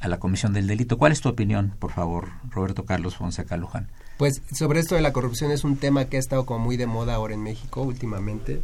a 0.00 0.08
la 0.08 0.18
comisión 0.18 0.52
del 0.52 0.66
delito. 0.66 0.98
¿Cuál 0.98 1.12
es 1.12 1.20
tu 1.20 1.28
opinión, 1.28 1.76
por 1.78 1.92
favor, 1.92 2.30
Roberto 2.50 2.84
Carlos 2.84 3.14
Fonseca 3.14 3.56
Luján? 3.56 3.88
Pues 4.18 4.42
sobre 4.52 4.80
esto 4.80 4.96
de 4.96 5.00
la 5.00 5.12
corrupción 5.12 5.52
es 5.52 5.62
un 5.62 5.76
tema 5.76 6.06
que 6.06 6.16
ha 6.16 6.20
estado 6.20 6.44
como 6.44 6.64
muy 6.64 6.76
de 6.76 6.86
moda 6.86 7.14
ahora 7.14 7.34
en 7.34 7.42
México 7.42 7.82
últimamente, 7.82 8.60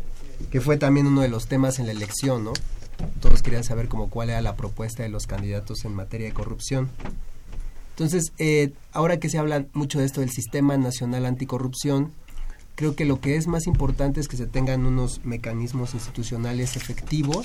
que 0.50 0.60
fue 0.60 0.76
también 0.76 1.06
uno 1.06 1.20
de 1.20 1.28
los 1.28 1.46
temas 1.46 1.78
en 1.78 1.86
la 1.86 1.92
elección, 1.92 2.44
¿no? 2.44 2.52
Todos 3.20 3.42
querían 3.42 3.62
saber 3.62 3.86
como 3.88 4.10
cuál 4.10 4.30
era 4.30 4.40
la 4.40 4.56
propuesta 4.56 5.04
de 5.04 5.10
los 5.10 5.28
candidatos 5.28 5.84
en 5.84 5.94
materia 5.94 6.26
de 6.26 6.34
corrupción. 6.34 6.90
Entonces, 7.98 8.32
eh, 8.38 8.74
ahora 8.92 9.18
que 9.18 9.28
se 9.28 9.38
habla 9.38 9.66
mucho 9.72 9.98
de 9.98 10.04
esto 10.04 10.20
del 10.20 10.30
Sistema 10.30 10.76
Nacional 10.76 11.26
Anticorrupción, 11.26 12.12
creo 12.76 12.94
que 12.94 13.04
lo 13.04 13.20
que 13.20 13.34
es 13.34 13.48
más 13.48 13.66
importante 13.66 14.20
es 14.20 14.28
que 14.28 14.36
se 14.36 14.46
tengan 14.46 14.86
unos 14.86 15.24
mecanismos 15.24 15.94
institucionales 15.94 16.76
efectivos, 16.76 17.44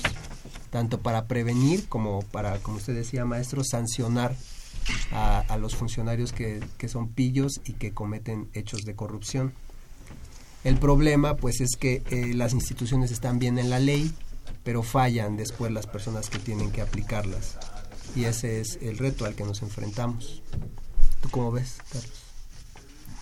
tanto 0.70 1.00
para 1.00 1.24
prevenir 1.24 1.88
como 1.88 2.22
para, 2.22 2.60
como 2.60 2.76
usted 2.76 2.94
decía, 2.94 3.24
maestro, 3.24 3.64
sancionar 3.64 4.36
a, 5.10 5.58
los 5.58 5.74
funcionarios 5.74 6.32
que, 6.32 6.62
que 6.78 6.86
son 6.86 7.08
pillos 7.08 7.60
y 7.64 7.72
que 7.72 7.92
cometen 7.92 8.46
hechos 8.54 8.84
de 8.84 8.94
corrupción. 8.94 9.52
El 10.62 10.76
problema, 10.76 11.34
pues, 11.34 11.60
es 11.60 11.74
que 11.76 12.04
eh, 12.10 12.32
las 12.32 12.52
instituciones 12.52 13.10
están 13.10 13.40
bien 13.40 13.58
en 13.58 13.70
la 13.70 13.80
ley, 13.80 14.14
pero 14.62 14.84
fallan 14.84 15.36
después 15.36 15.72
las 15.72 15.88
personas 15.88 16.30
que 16.30 16.38
tienen 16.38 16.70
que 16.70 16.80
aplicarlas. 16.80 17.58
Y 18.16 18.24
ese 18.24 18.60
es 18.60 18.78
el 18.82 18.98
reto 18.98 19.24
al 19.24 19.34
que 19.34 19.44
nos 19.44 19.62
enfrentamos. 19.62 20.42
¿Tú 21.20 21.28
cómo 21.30 21.50
ves, 21.52 21.78
Carlos? 21.92 22.10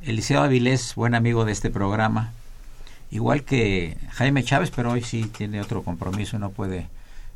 Eliseo 0.00 0.40
Avilés, 0.40 0.94
buen 0.94 1.14
amigo 1.14 1.44
de 1.44 1.52
este 1.52 1.68
programa, 1.68 2.32
igual 3.10 3.44
que 3.44 3.98
Jaime 4.12 4.42
Chávez, 4.42 4.70
pero 4.74 4.92
hoy 4.92 5.02
sí 5.02 5.24
tiene 5.24 5.60
otro 5.60 5.82
compromiso 5.82 6.38
y 6.38 6.40
no 6.40 6.48
puede. 6.48 6.88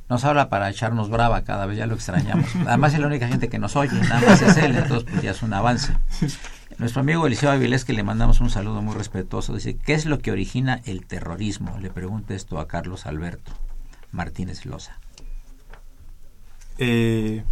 Nos 0.09 0.25
habla 0.25 0.49
para 0.49 0.71
echarnos 0.71 1.11
brava 1.11 1.43
cada 1.43 1.67
vez, 1.67 1.77
ya 1.77 1.87
lo 1.87 1.95
extrañamos. 1.95 2.57
Además 2.67 2.95
es 2.95 3.01
la 3.01 3.07
única 3.07 3.29
gente 3.29 3.51
que 3.51 3.59
nos 3.59 3.77
oye, 3.77 3.93
nada 4.01 4.23
más 4.27 4.41
es 4.41 4.57
él, 4.57 4.75
entonces 4.77 5.07
pues 5.11 5.23
ya 5.23 5.33
es 5.33 5.43
un 5.43 5.53
avance. 5.53 5.93
Nuestro 6.79 7.03
amigo 7.03 7.27
Eliseo 7.27 7.51
Avilés, 7.51 7.85
que 7.85 7.93
le 7.93 8.03
mandamos 8.03 8.41
un 8.41 8.49
saludo 8.49 8.81
muy 8.81 8.95
respetuoso, 8.95 9.55
dice, 9.55 9.77
¿qué 9.77 9.93
es 9.93 10.07
lo 10.07 10.21
que 10.21 10.33
origina 10.33 10.81
el 10.87 11.05
terrorismo? 11.05 11.79
Le 11.81 11.91
pregunta 11.91 12.33
esto 12.33 12.61
a 12.61 12.67
Carlos 12.67 13.05
Alberto 13.05 13.53
Martínez 14.11 14.65
Loza. 14.65 14.99
Eh, 16.79 17.45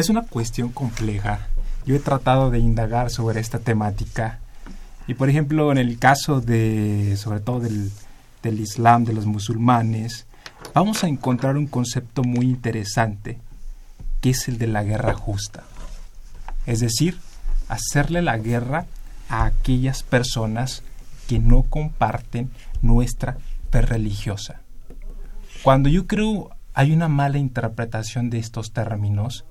es 0.00 0.10
una 0.10 0.22
cuestión 0.22 0.68
compleja. 0.68 1.48
Yo 1.84 1.96
he 1.96 1.98
tratado 1.98 2.50
de 2.50 2.60
indagar 2.60 3.10
sobre 3.10 3.40
esta 3.40 3.58
temática 3.58 4.38
y, 5.08 5.14
por 5.14 5.28
ejemplo, 5.28 5.72
en 5.72 5.78
el 5.78 5.98
caso 5.98 6.40
de, 6.40 7.16
sobre 7.16 7.40
todo 7.40 7.58
del, 7.58 7.90
del 8.42 8.60
Islam, 8.60 9.04
de 9.04 9.12
los 9.12 9.26
musulmanes, 9.26 10.26
vamos 10.72 11.02
a 11.02 11.08
encontrar 11.08 11.56
un 11.56 11.66
concepto 11.66 12.22
muy 12.22 12.46
interesante, 12.46 13.40
que 14.20 14.30
es 14.30 14.46
el 14.46 14.58
de 14.58 14.68
la 14.68 14.84
guerra 14.84 15.14
justa. 15.14 15.64
Es 16.64 16.78
decir, 16.78 17.18
hacerle 17.68 18.22
la 18.22 18.38
guerra 18.38 18.86
a 19.28 19.46
aquellas 19.46 20.04
personas 20.04 20.84
que 21.26 21.40
no 21.40 21.62
comparten 21.62 22.50
nuestra 22.82 23.38
fe 23.72 23.82
religiosa. 23.82 24.60
Cuando 25.64 25.88
yo 25.88 26.06
creo 26.06 26.50
hay 26.72 26.92
una 26.92 27.08
mala 27.08 27.38
interpretación 27.38 28.30
de 28.30 28.38
estos 28.38 28.72
términos, 28.72 29.44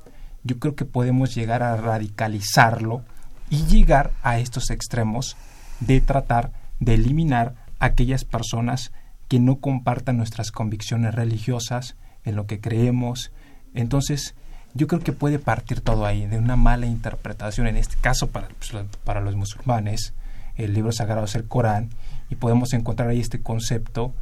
yo 0.48 0.60
creo 0.60 0.76
que 0.76 0.86
podemos 0.86 1.36
llegar 1.36 1.62
a 1.62 1.76
radicalizarlo 1.76 3.04
y 3.50 3.66
llegar 3.66 4.12
a 4.24 4.40
estos 4.40 4.72
extremos 4.72 5.38
de 5.80 6.02
tratar 6.02 6.52
de 6.80 6.96
eliminar 6.96 7.54
aquellas 7.80 8.24
personas 8.24 8.92
que 9.28 9.40
no 9.40 9.58
compartan 9.58 10.18
nuestras 10.18 10.52
convicciones 10.52 11.14
religiosas, 11.14 11.96
en 12.24 12.36
lo 12.36 12.46
que 12.46 12.60
creemos. 12.60 13.32
Entonces, 13.74 14.36
yo 14.74 14.88
creo 14.88 15.02
que 15.02 15.14
puede 15.14 15.40
partir 15.40 15.82
todo 15.82 16.06
ahí, 16.06 16.26
de 16.26 16.38
una 16.38 16.56
mala 16.56 16.86
interpretación, 16.86 17.68
en 17.68 17.78
este 17.78 17.96
caso 17.98 18.28
para, 18.28 18.48
pues, 18.48 18.74
para 19.04 19.22
los 19.22 19.36
musulmanes, 19.36 20.14
el 20.56 20.74
libro 20.74 20.92
sagrado 20.92 21.26
es 21.26 21.36
el 21.36 21.46
Corán, 21.46 21.90
y 22.30 22.36
podemos 22.36 22.74
encontrar 22.74 23.10
ahí 23.10 23.20
este 23.20 23.42
concepto, 23.42 24.14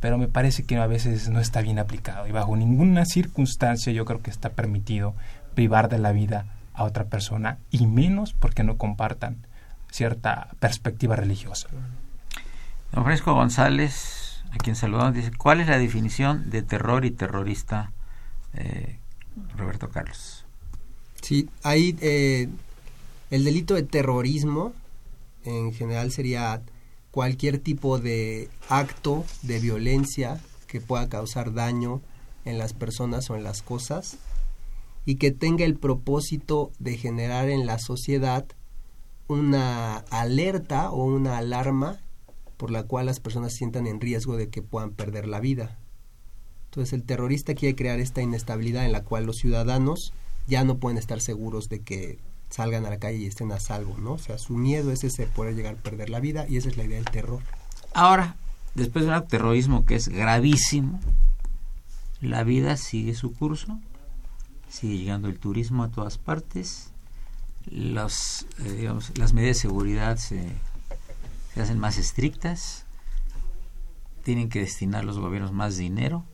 pero 0.00 0.18
me 0.18 0.26
parece 0.26 0.64
que 0.64 0.76
a 0.76 0.86
veces 0.86 1.28
no 1.28 1.38
está 1.38 1.60
bien 1.60 1.78
aplicado 1.78 2.26
y 2.26 2.32
bajo 2.32 2.56
ninguna 2.56 3.04
circunstancia 3.04 3.92
yo 3.92 4.04
creo 4.04 4.20
que 4.20 4.30
está 4.30 4.50
permitido 4.50 5.14
privar 5.54 5.88
de 5.88 5.98
la 5.98 6.12
vida 6.12 6.46
a 6.74 6.84
otra 6.84 7.04
persona 7.04 7.58
y 7.70 7.86
menos 7.86 8.32
porque 8.32 8.62
no 8.62 8.76
compartan 8.76 9.46
cierta 9.90 10.48
perspectiva 10.58 11.16
religiosa. 11.16 11.68
Don 12.92 13.04
Fresco 13.04 13.34
González, 13.34 14.42
a 14.50 14.58
quien 14.58 14.76
saludamos, 14.76 15.14
dice, 15.14 15.30
¿cuál 15.36 15.60
es 15.60 15.68
la 15.68 15.78
definición 15.78 16.50
de 16.50 16.62
terror 16.62 17.04
y 17.04 17.10
terrorista, 17.10 17.92
eh, 18.54 18.98
Roberto 19.56 19.88
Carlos? 19.88 20.44
Sí, 21.20 21.48
ahí 21.62 21.96
eh, 22.00 22.48
el 23.30 23.44
delito 23.44 23.74
de 23.74 23.82
terrorismo 23.82 24.72
en 25.44 25.72
general 25.72 26.10
sería 26.10 26.60
cualquier 27.10 27.58
tipo 27.58 27.98
de 27.98 28.48
acto 28.68 29.24
de 29.42 29.58
violencia 29.60 30.40
que 30.66 30.80
pueda 30.80 31.08
causar 31.08 31.52
daño 31.52 32.00
en 32.44 32.58
las 32.58 32.72
personas 32.72 33.30
o 33.30 33.36
en 33.36 33.44
las 33.44 33.62
cosas 33.62 34.18
y 35.04 35.16
que 35.16 35.30
tenga 35.30 35.64
el 35.64 35.76
propósito 35.76 36.70
de 36.78 36.96
generar 36.96 37.48
en 37.48 37.66
la 37.66 37.78
sociedad 37.78 38.46
una 39.28 39.98
alerta 40.10 40.90
o 40.90 41.04
una 41.04 41.38
alarma 41.38 42.00
por 42.56 42.70
la 42.70 42.84
cual 42.84 43.06
las 43.06 43.20
personas 43.20 43.54
sientan 43.54 43.86
en 43.86 44.00
riesgo 44.00 44.36
de 44.36 44.48
que 44.48 44.62
puedan 44.62 44.92
perder 44.92 45.26
la 45.26 45.40
vida. 45.40 45.78
Entonces 46.66 46.92
el 46.92 47.02
terrorista 47.02 47.54
quiere 47.54 47.74
crear 47.74 47.98
esta 48.00 48.22
inestabilidad 48.22 48.84
en 48.84 48.92
la 48.92 49.02
cual 49.02 49.26
los 49.26 49.36
ciudadanos 49.36 50.12
ya 50.46 50.64
no 50.64 50.78
pueden 50.78 50.98
estar 50.98 51.20
seguros 51.20 51.68
de 51.68 51.80
que 51.80 52.18
salgan 52.50 52.86
a 52.86 52.90
la 52.90 52.98
calle 52.98 53.18
y 53.18 53.26
estén 53.26 53.50
a 53.52 53.60
salvo, 53.60 53.96
¿no? 53.98 54.12
O 54.12 54.18
sea, 54.18 54.38
su 54.38 54.54
miedo 54.54 54.92
es 54.92 55.04
ese 55.04 55.26
poder 55.26 55.54
llegar 55.54 55.74
a 55.74 55.82
perder 55.82 56.10
la 56.10 56.20
vida 56.20 56.46
y 56.48 56.58
esa 56.58 56.68
es 56.68 56.76
la 56.76 56.84
idea 56.84 56.96
del 56.96 57.06
terror. 57.06 57.40
Ahora, 57.94 58.36
después 58.74 59.04
de 59.04 59.12
un 59.12 59.26
terrorismo 59.26 59.84
que 59.84 59.96
es 59.96 60.08
gravísimo, 60.08 61.00
la 62.20 62.44
vida 62.44 62.76
sigue 62.76 63.14
su 63.14 63.32
curso, 63.32 63.78
sigue 64.72 64.96
llegando 64.96 65.28
el 65.28 65.38
turismo 65.38 65.84
a 65.84 65.90
todas 65.90 66.16
partes, 66.16 66.92
los, 67.70 68.46
eh, 68.64 68.90
las 69.16 69.34
medidas 69.34 69.56
de 69.56 69.60
seguridad 69.60 70.16
se, 70.16 70.50
hacen 71.56 71.78
más 71.78 71.98
estrictas, 71.98 72.86
tienen 74.24 74.48
que 74.48 74.60
destinar 74.60 75.04
los 75.04 75.18
gobiernos 75.18 75.52
más 75.52 75.76
dinero 75.76 76.24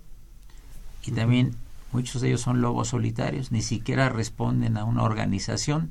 y 1.05 1.11
también 1.11 1.57
muchos 1.91 2.23
de 2.23 2.29
ellos 2.29 2.43
son 2.43 2.61
lobos 2.61 2.89
solitarios, 2.89 3.51
ni 3.51 3.61
siquiera 3.61 4.09
responden 4.09 4.77
a 4.77 4.85
una 4.85 5.03
organización, 5.03 5.91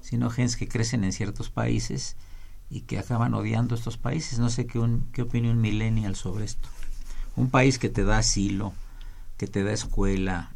sino 0.00 0.30
genes 0.30 0.56
que 0.56 0.66
crecen 0.66 1.04
en 1.04 1.12
ciertos 1.12 1.50
países 1.50 2.16
y 2.70 2.82
que 2.82 2.98
acaban 2.98 3.34
odiando 3.34 3.74
estos 3.74 3.98
países. 3.98 4.38
No 4.38 4.48
sé 4.48 4.66
qué, 4.66 4.78
un, 4.78 5.10
qué 5.12 5.22
opina 5.22 5.50
un 5.50 5.60
millennial 5.60 6.16
sobre 6.16 6.46
esto. 6.46 6.70
Un 7.36 7.50
país 7.50 7.78
que 7.78 7.90
te 7.90 8.04
da 8.04 8.18
asilo, 8.18 8.72
que 9.36 9.46
te 9.46 9.62
da 9.62 9.72
escuela, 9.72 10.53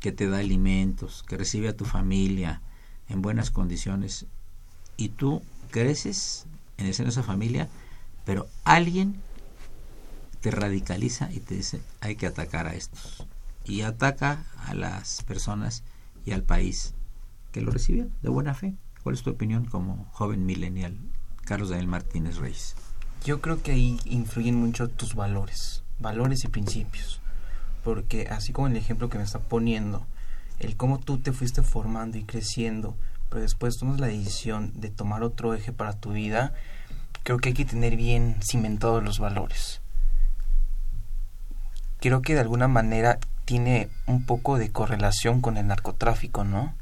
que 0.00 0.12
te 0.12 0.28
da 0.28 0.38
alimentos, 0.38 1.24
que 1.26 1.36
recibe 1.36 1.68
a 1.68 1.76
tu 1.76 1.84
familia 1.84 2.60
en 3.08 3.22
buenas 3.22 3.50
condiciones 3.50 4.26
y 4.96 5.10
tú 5.10 5.42
creces 5.70 6.46
en 6.76 6.86
el 6.86 6.94
seno 6.94 7.08
esa 7.08 7.22
familia, 7.22 7.68
pero 8.24 8.46
alguien 8.64 9.16
te 10.40 10.50
radicaliza 10.50 11.32
y 11.32 11.40
te 11.40 11.56
dice 11.56 11.80
hay 12.00 12.16
que 12.16 12.26
atacar 12.26 12.66
a 12.66 12.74
estos 12.74 13.26
y 13.64 13.82
ataca 13.82 14.44
a 14.66 14.74
las 14.74 15.22
personas 15.24 15.82
y 16.24 16.32
al 16.32 16.42
país 16.42 16.94
que 17.52 17.60
lo 17.60 17.70
recibieron 17.70 18.12
de 18.22 18.28
buena 18.28 18.54
fe. 18.54 18.74
¿Cuál 19.02 19.14
es 19.14 19.22
tu 19.22 19.30
opinión 19.30 19.64
como 19.64 20.06
joven 20.12 20.44
millennial, 20.44 20.96
Carlos 21.44 21.70
Daniel 21.70 21.88
Martínez 21.88 22.36
Reyes? 22.36 22.74
Yo 23.24 23.40
creo 23.40 23.62
que 23.62 23.72
ahí 23.72 23.98
influyen 24.04 24.56
mucho 24.56 24.88
tus 24.88 25.14
valores, 25.14 25.82
valores 25.98 26.44
y 26.44 26.48
principios. 26.48 27.20
Porque 27.82 28.28
así 28.28 28.52
como 28.52 28.66
el 28.66 28.76
ejemplo 28.76 29.08
que 29.08 29.18
me 29.18 29.24
está 29.24 29.38
poniendo, 29.38 30.06
el 30.58 30.76
cómo 30.76 30.98
tú 30.98 31.18
te 31.18 31.32
fuiste 31.32 31.62
formando 31.62 32.18
y 32.18 32.24
creciendo, 32.24 32.96
pero 33.28 33.42
después 33.42 33.76
tomas 33.78 34.00
la 34.00 34.08
decisión 34.08 34.72
de 34.74 34.90
tomar 34.90 35.22
otro 35.22 35.54
eje 35.54 35.72
para 35.72 35.92
tu 35.92 36.12
vida, 36.12 36.52
creo 37.22 37.38
que 37.38 37.50
hay 37.50 37.54
que 37.54 37.64
tener 37.64 37.96
bien 37.96 38.36
cimentados 38.42 39.02
los 39.02 39.18
valores. 39.18 39.80
Creo 42.00 42.22
que 42.22 42.34
de 42.34 42.40
alguna 42.40 42.68
manera 42.68 43.18
tiene 43.44 43.88
un 44.06 44.24
poco 44.24 44.58
de 44.58 44.70
correlación 44.70 45.40
con 45.40 45.56
el 45.56 45.66
narcotráfico, 45.66 46.44
¿no? 46.44 46.74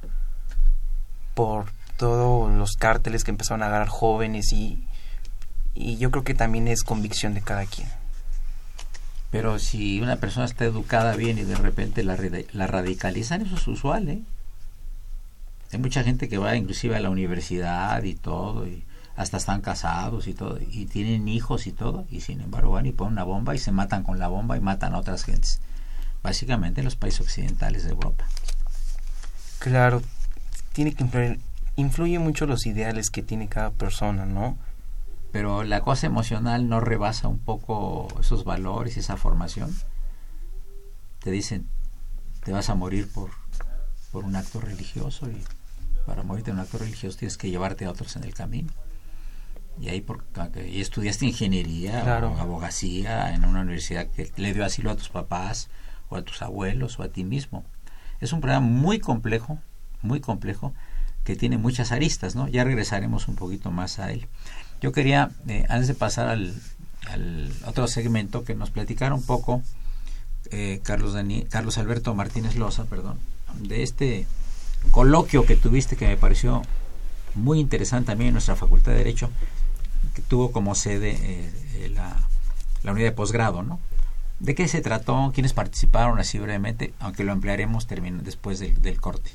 Por 1.35 1.67
todos 1.97 2.53
los 2.53 2.73
cárteles 2.77 3.25
que 3.25 3.31
empezaron 3.31 3.63
a 3.63 3.67
agarrar 3.67 3.89
jóvenes 3.89 4.53
y, 4.53 4.87
y 5.75 5.97
yo 5.97 6.11
creo 6.11 6.25
que 6.25 6.35
también 6.35 6.69
es 6.69 6.83
convicción 6.83 7.35
de 7.35 7.43
cada 7.43 7.67
quien. 7.67 7.89
Pero 9.37 9.59
si 9.59 10.01
una 10.01 10.17
persona 10.17 10.47
está 10.47 10.65
educada 10.65 11.15
bien 11.15 11.37
y 11.37 11.43
de 11.43 11.57
repente 11.57 12.03
la, 12.03 12.17
la 12.55 12.67
radicalizan, 12.67 13.43
eso 13.43 13.57
es 13.57 13.69
usual, 13.69 14.09
¿eh? 14.09 14.23
Hay 15.73 15.79
mucha 15.79 16.03
gente 16.03 16.31
que 16.31 16.39
va 16.39 16.57
inclusive 16.57 16.97
a 16.97 17.01
la 17.01 17.11
universidad 17.11 18.03
y 18.03 18.15
todo, 18.15 18.67
y 18.67 18.83
hasta 19.15 19.37
están 19.37 19.61
casados 19.61 20.27
y 20.27 20.33
todo, 20.33 20.59
y 20.59 20.87
tienen 20.87 21.29
hijos 21.29 21.67
y 21.67 21.73
todo, 21.73 22.07
y 22.11 22.23
sin 22.23 22.41
embargo 22.41 22.71
van 22.71 22.87
y 22.87 22.93
ponen 22.93 23.13
una 23.13 23.25
bomba 23.25 23.55
y 23.55 23.59
se 23.59 23.73
matan 23.73 24.05
con 24.05 24.19
la 24.19 24.29
bomba 24.29 24.57
y 24.57 24.61
matan 24.61 24.95
a 24.95 24.99
otras 25.01 25.25
gentes. 25.25 25.61
Básicamente 26.23 26.81
en 26.81 26.87
los 26.87 26.97
países 26.97 27.21
occidentales 27.21 27.85
de 27.85 27.91
Europa. 27.91 28.25
Claro, 29.59 30.01
tiene 30.73 30.95
que 30.95 31.05
influir, 31.05 31.41
influye 31.77 32.19
mucho 32.19 32.47
los 32.47 32.65
ideales 32.65 33.11
que 33.11 33.23
tiene 33.23 33.49
cada 33.49 33.71
persona, 33.71 34.25
¿no? 34.25 34.57
Pero 35.33 35.65
la 35.65 35.81
cosa 35.81 36.07
emocional 36.07 36.69
no 36.69 36.81
rebasa 36.81 37.29
un 37.29 37.39
poco 37.39 38.09
esos 38.21 38.45
valores, 38.45 38.97
esa 38.97 39.17
formación. 39.17 39.75
Te 41.21 41.31
dicen, 41.31 41.69
te 42.45 42.53
vas 42.53 42.71
a 42.71 42.75
morir 42.75 43.11
por, 43.13 43.31
por 44.13 44.25
un 44.25 44.37
acto 44.37 44.61
religioso 44.61 45.29
y 45.29 45.43
para 46.07 46.23
morirte 46.23 46.51
en 46.51 46.57
un 46.57 46.63
acto 46.63 46.79
religioso 46.79 47.19
tienes 47.19 47.37
que 47.37 47.51
llevarte 47.51 47.85
a 47.85 47.91
otros 47.91 48.17
en 48.17 48.25
el 48.25 48.35
camino. 48.35 48.73
Y 49.81 49.89
ahí 49.91 50.01
porque 50.01 50.71
y 50.71 50.81
estudiaste 50.81 51.27
ingeniería 51.27 52.03
o 52.23 52.41
abogacía 52.41 53.35
en 53.35 53.45
una 53.45 53.61
universidad 53.61 54.07
que 54.07 54.33
le 54.37 54.55
dio 54.55 54.65
asilo 54.65 54.91
a 54.91 54.97
tus 54.97 55.11
papás 55.11 55.69
o 56.09 56.17
a 56.17 56.23
tus 56.23 56.41
abuelos 56.41 56.99
o 56.99 57.03
a 57.03 57.09
ti 57.09 57.25
mismo. 57.25 57.65
Es 58.21 58.33
un 58.33 58.41
problema 58.41 58.61
muy 58.61 59.01
complejo, 59.01 59.59
muy 60.03 60.21
complejo, 60.21 60.73
que 61.25 61.37
tiene 61.37 61.59
muchas 61.59 61.93
aristas, 61.93 62.37
¿no? 62.37 62.49
Ya 62.49 62.65
regresaremos 62.65 63.29
un 63.29 63.35
poquito 63.35 63.71
más 63.71 63.99
a 63.99 64.13
él. 64.13 64.29
Yo 64.81 64.93
quería, 64.93 65.31
eh, 65.49 65.65
antes 65.69 65.89
de 65.89 65.95
pasar 65.95 66.29
al, 66.29 66.55
otro 67.67 67.87
segmento, 67.87 68.45
que 68.45 68.55
nos 68.55 68.71
platicara 68.71 69.15
un 69.15 69.23
poco 69.23 69.63
eh, 70.51 70.81
Carlos, 70.83 71.15
Daniel, 71.15 71.47
Carlos 71.49 71.79
Alberto 71.79 72.15
Martínez 72.15 72.57
Loza, 72.57 72.85
perdón, 72.85 73.19
de 73.55 73.83
este 73.83 74.27
coloquio 74.91 75.47
que 75.47 75.57
tuviste 75.57 75.97
que 75.97 76.07
me 76.07 76.17
pareció 76.17 76.63
muy 77.35 77.61
interesante 77.61 78.07
también 78.09 78.29
en 78.29 78.35
nuestra 78.35 78.57
Facultad 78.57 78.93
de 78.93 78.99
Derecho, 78.99 79.31
que 80.15 80.23
tuvo 80.23 80.53
como 80.53 80.75
sede 80.75 81.17
eh, 81.21 81.91
la, 81.95 82.17
la, 82.83 82.93
unidad 82.93 83.09
de 83.09 83.13
posgrado, 83.13 83.63
¿no? 83.63 83.79
¿De 84.41 84.55
qué 84.55 84.69
se 84.69 84.81
trató? 84.81 85.31
¿Quiénes 85.33 85.53
participaron 85.53 86.19
así 86.19 86.39
brevemente? 86.39 86.93
Aunque 87.01 87.25
lo 87.25 87.33
emplearemos 87.33 87.87
después 88.23 88.59
del, 88.59 89.01
corte. 89.01 89.31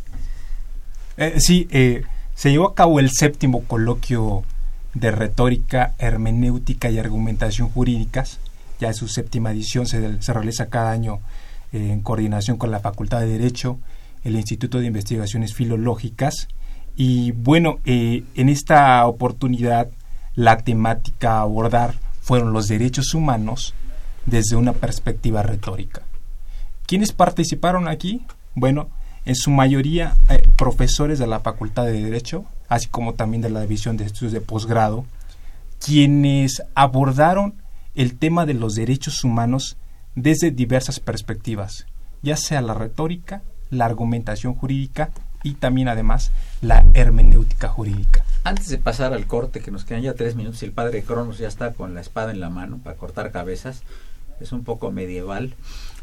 Sí, 1.39 1.67
se 2.35 2.51
llevó 2.51 2.69
a 2.69 2.75
cabo 2.75 2.99
el 2.99 3.09
séptimo 3.09 3.63
coloquio 3.63 4.43
de 4.93 5.11
retórica, 5.11 5.93
hermenéutica 5.97 6.89
y 6.89 6.99
argumentación 6.99 7.69
jurídicas. 7.69 8.39
Ya 8.79 8.89
en 8.89 8.93
su 8.93 9.07
séptima 9.07 9.51
edición 9.51 9.85
se, 9.85 10.17
realiza 10.33 10.67
cada 10.67 10.91
año 10.91 11.19
eh, 11.71 11.91
en 11.91 12.01
coordinación 12.01 12.57
con 12.57 12.71
la 12.71 12.79
Facultad 12.79 13.19
de 13.21 13.27
Derecho, 13.27 13.79
el 14.23 14.35
Instituto 14.35 14.79
de 14.79 14.87
Investigaciones 14.87 15.53
Filológicas. 15.53 16.47
Y 16.95 17.31
bueno, 17.31 17.79
eh, 17.85 18.23
en 18.35 18.49
esta 18.49 19.05
oportunidad 19.05 19.89
la 20.35 20.57
temática 20.57 21.37
a 21.37 21.41
abordar 21.41 21.95
fueron 22.21 22.53
los 22.53 22.67
derechos 22.67 23.13
humanos 23.13 23.73
desde 24.25 24.55
una 24.55 24.73
perspectiva 24.73 25.43
retórica. 25.43 26.03
¿Quiénes 26.85 27.11
participaron 27.11 27.87
aquí? 27.87 28.25
Bueno, 28.55 28.89
en 29.25 29.35
su 29.35 29.51
mayoría 29.51 30.15
eh, 30.29 30.41
profesores 30.57 31.19
de 31.19 31.27
la 31.27 31.39
Facultad 31.39 31.85
de 31.85 32.03
Derecho, 32.03 32.45
así 32.71 32.87
como 32.87 33.15
también 33.15 33.41
de 33.41 33.49
la 33.49 33.59
División 33.59 33.97
de 33.97 34.05
Estudios 34.05 34.31
de 34.31 34.39
Posgrado, 34.39 35.03
quienes 35.85 36.63
abordaron 36.73 37.53
el 37.95 38.17
tema 38.17 38.45
de 38.45 38.53
los 38.53 38.75
derechos 38.75 39.25
humanos 39.25 39.75
desde 40.15 40.51
diversas 40.51 41.01
perspectivas, 41.01 41.85
ya 42.21 42.37
sea 42.37 42.61
la 42.61 42.73
retórica, 42.73 43.41
la 43.71 43.83
argumentación 43.83 44.55
jurídica 44.55 45.09
y 45.43 45.55
también 45.55 45.89
además 45.89 46.31
la 46.61 46.85
hermenéutica 46.93 47.67
jurídica. 47.67 48.23
Antes 48.45 48.69
de 48.69 48.77
pasar 48.77 49.13
al 49.13 49.27
corte, 49.27 49.59
que 49.59 49.69
nos 49.69 49.83
quedan 49.83 50.03
ya 50.03 50.13
tres 50.13 50.37
minutos 50.37 50.63
y 50.63 50.65
el 50.65 50.71
padre 50.71 51.03
Cronos 51.03 51.39
ya 51.39 51.49
está 51.49 51.73
con 51.73 51.93
la 51.93 51.99
espada 51.99 52.31
en 52.31 52.39
la 52.39 52.49
mano 52.49 52.79
para 52.81 52.95
cortar 52.95 53.33
cabezas, 53.33 53.83
es 54.39 54.53
un 54.53 54.63
poco 54.63 54.91
medieval. 54.91 55.55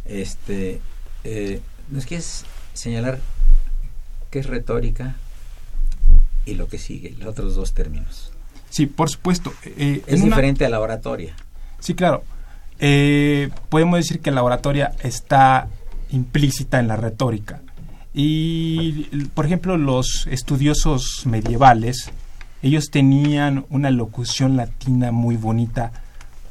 Este, 0.04 0.82
eh, 1.24 1.62
¿Nos 1.88 2.04
quieres 2.04 2.44
señalar 2.74 3.20
qué 4.30 4.40
es 4.40 4.46
retórica 4.46 5.16
y 6.50 6.54
lo 6.54 6.68
que 6.68 6.78
sigue, 6.78 7.14
los 7.18 7.28
otros 7.28 7.54
dos 7.54 7.72
términos? 7.74 8.32
Sí, 8.70 8.86
por 8.86 9.10
supuesto. 9.10 9.52
Eh, 9.64 10.02
es 10.06 10.22
diferente 10.22 10.64
a 10.64 10.68
la 10.68 10.80
oratoria. 10.80 11.34
Sí, 11.78 11.94
claro. 11.94 12.22
Eh, 12.78 13.50
podemos 13.68 13.98
decir 13.98 14.20
que 14.20 14.30
la 14.30 14.42
oratoria 14.42 14.92
está 15.02 15.68
implícita 16.10 16.78
en 16.78 16.88
la 16.88 16.96
retórica. 16.96 17.60
Y, 18.14 19.26
por 19.34 19.46
ejemplo, 19.46 19.76
los 19.76 20.26
estudiosos 20.30 21.22
medievales, 21.24 22.10
ellos 22.62 22.90
tenían 22.90 23.64
una 23.68 23.90
locución 23.90 24.56
latina 24.56 25.12
muy 25.12 25.36
bonita 25.36 25.92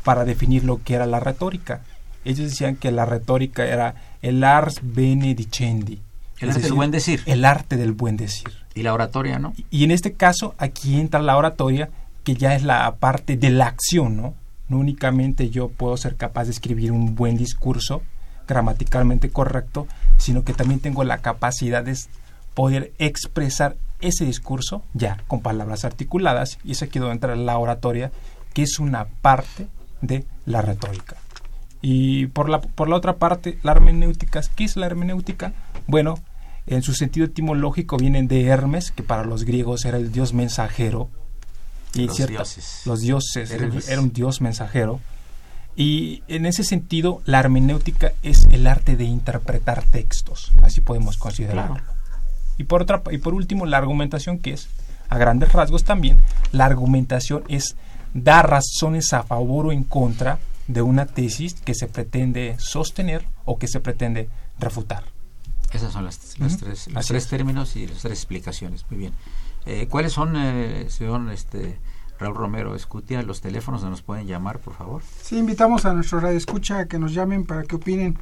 para 0.03 0.23
definir 0.23 0.63
lo 0.63 0.81
que 0.83 0.93
era 0.93 1.05
la 1.05 1.19
retórica. 1.19 1.81
Ellos 2.23 2.49
decían 2.49 2.75
que 2.75 2.91
la 2.91 3.05
retórica 3.05 3.65
era 3.65 3.95
el 4.21 4.43
ars 4.43 4.79
bene 4.81 5.35
dicendi. 5.35 5.99
El 6.39 6.49
arte 6.51 6.61
del 6.61 6.73
buen 6.73 6.91
decir. 6.91 7.21
El 7.25 7.45
arte 7.45 7.77
del 7.77 7.93
buen 7.93 8.15
decir. 8.15 8.49
Y 8.77 8.83
la 8.83 8.93
oratoria, 8.93 9.39
¿no? 9.39 9.53
Y, 9.71 9.83
en 9.83 9.89
este 9.89 10.13
caso, 10.13 10.53
aquí 10.59 10.99
entra 10.99 11.19
la 11.19 11.35
oratoria, 11.35 11.89
que 12.23 12.35
ya 12.35 12.53
es 12.53 12.61
la 12.61 12.95
parte 12.97 13.35
de 13.35 13.49
la 13.49 13.65
acción, 13.65 14.15
¿no? 14.15 14.35
No 14.69 14.77
únicamente 14.77 15.49
yo 15.49 15.69
puedo 15.69 15.97
ser 15.97 16.15
capaz 16.15 16.43
de 16.43 16.51
escribir 16.51 16.91
un 16.91 17.15
buen 17.15 17.37
discurso, 17.37 18.03
gramaticalmente 18.47 19.31
correcto, 19.31 19.87
sino 20.17 20.43
que 20.43 20.53
también 20.53 20.79
tengo 20.79 21.03
la 21.03 21.17
capacidad 21.19 21.83
de 21.83 21.97
poder 22.53 22.93
expresar 22.99 23.77
ese 23.99 24.25
discurso 24.25 24.83
ya 24.93 25.17
con 25.27 25.41
palabras 25.41 25.83
articuladas 25.83 26.59
y 26.63 26.73
es 26.73 26.83
aquí 26.83 26.99
donde 26.99 27.15
entra 27.15 27.35
la 27.35 27.57
oratoria 27.57 28.11
que 28.53 28.61
es 28.61 28.77
una 28.77 29.05
parte 29.05 29.67
de 30.01 30.23
la 30.45 30.61
retórica. 30.61 31.15
Y 31.81 32.27
por 32.27 32.49
la, 32.49 32.61
por 32.61 32.89
la 32.89 32.95
otra 32.95 33.15
parte, 33.15 33.57
la 33.63 33.71
hermenéutica, 33.71 34.41
¿qué 34.55 34.65
es 34.65 34.75
la 34.77 34.85
hermenéutica? 34.85 35.53
Bueno, 35.87 36.19
en 36.67 36.83
su 36.83 36.93
sentido 36.93 37.25
etimológico 37.25 37.97
vienen 37.97 38.27
de 38.27 38.45
Hermes, 38.45 38.91
que 38.91 39.03
para 39.03 39.23
los 39.23 39.45
griegos 39.45 39.85
era 39.85 39.97
el 39.97 40.11
dios 40.11 40.33
mensajero. 40.33 41.09
Y 41.93 42.07
los 42.07 42.17
dioses. 42.17 42.81
Los 42.85 43.01
dioses, 43.01 43.51
era 43.51 44.01
un 44.01 44.11
dios 44.11 44.41
mensajero. 44.41 44.99
Y 45.75 46.23
en 46.27 46.45
ese 46.45 46.63
sentido, 46.63 47.21
la 47.25 47.39
hermenéutica 47.39 48.11
es 48.23 48.47
el 48.51 48.67
arte 48.67 48.97
de 48.97 49.05
interpretar 49.05 49.83
textos, 49.83 50.51
así 50.63 50.81
podemos 50.81 51.17
considerarlo. 51.17 51.77
Y 52.57 52.63
por 52.63 52.81
otra 52.81 53.03
y 53.11 53.19
por 53.19 53.33
último, 53.33 53.65
la 53.65 53.77
argumentación 53.77 54.39
que 54.39 54.53
es 54.53 54.69
a 55.09 55.17
grandes 55.17 55.53
rasgos 55.53 55.83
también, 55.83 56.17
la 56.51 56.65
argumentación 56.65 57.43
es 57.47 57.75
dar 58.13 58.49
razones 58.49 59.13
a 59.13 59.23
favor 59.23 59.67
o 59.67 59.71
en 59.71 59.83
contra 59.83 60.39
de 60.67 60.81
una 60.81 61.05
tesis 61.05 61.53
que 61.53 61.75
se 61.75 61.87
pretende 61.87 62.55
sostener 62.57 63.25
o 63.45 63.57
que 63.57 63.67
se 63.67 63.79
pretende 63.79 64.29
refutar. 64.59 65.03
Esas 65.73 65.91
son 65.93 66.05
las, 66.05 66.19
tres, 66.19 66.87
los 66.87 67.05
tres 67.05 67.27
términos 67.27 67.75
y 67.75 67.87
las 67.87 67.99
tres 67.99 68.13
explicaciones. 68.13 68.85
Muy 68.89 68.99
bien. 68.99 69.13
Eh, 69.65 69.87
¿Cuáles 69.89 70.13
son, 70.13 70.35
eh, 70.37 70.87
señor 70.89 71.29
este, 71.31 71.77
Raúl 72.19 72.35
Romero 72.35 72.75
Escutia, 72.75 73.21
los 73.21 73.41
teléfonos 73.41 73.81
donde 73.81 73.91
nos 73.91 74.01
pueden 74.01 74.27
llamar, 74.27 74.59
por 74.59 74.73
favor. 74.73 75.01
Sí, 75.21 75.37
invitamos 75.37 75.85
a 75.85 75.93
nuestro 75.93 76.19
radio 76.19 76.37
escucha 76.37 76.79
a 76.79 76.85
que 76.87 76.99
nos 76.99 77.13
llamen 77.13 77.45
para 77.45 77.63
que 77.63 77.75
opinen 77.75 78.17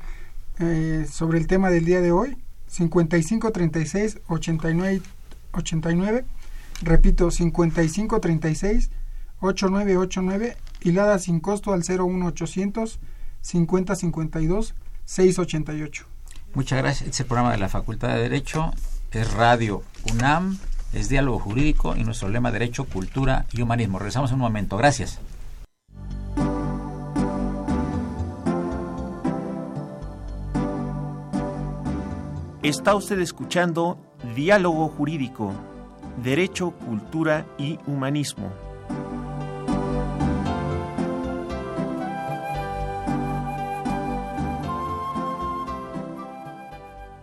eh, 0.59 1.05
sobre 1.09 1.37
el 1.37 1.47
tema 1.47 1.69
del 1.69 1.85
día 1.85 2.01
de 2.01 2.11
hoy. 2.11 2.37
5536 2.67 4.19
89 4.27 5.01
89 5.53 6.25
repito 6.81 7.31
5536 7.31 8.89
8989 9.39 10.57
hilada 10.81 11.19
sin 11.19 11.39
costo 11.39 11.71
al 11.73 11.83
01800 11.87 12.99
5052 13.41 14.75
688 15.05 16.14
muchas 16.55 16.79
gracias 16.79 17.01
este 17.01 17.11
es 17.11 17.19
el 17.19 17.25
programa 17.27 17.51
de 17.51 17.57
la 17.59 17.69
Facultad 17.69 18.09
de 18.15 18.21
Derecho 18.21 18.73
es 19.11 19.31
Radio 19.33 19.83
UNAM 20.11 20.57
es 20.95 21.09
diálogo 21.09 21.39
jurídico 21.39 21.95
y 21.95 22.05
nuestro 22.05 22.29
lema 22.29 22.51
derecho, 22.51 22.85
cultura 22.85 23.45
y 23.51 23.61
humanismo. 23.61 23.99
Regresamos 23.99 24.31
en 24.31 24.35
un 24.35 24.41
momento. 24.41 24.77
Gracias. 24.77 25.19
Está 32.63 32.95
usted 32.95 33.19
escuchando 33.19 33.99
Diálogo 34.35 34.87
Jurídico, 34.87 35.53
Derecho, 36.23 36.71
Cultura 36.71 37.45
y 37.59 37.77
Humanismo. 37.85 38.64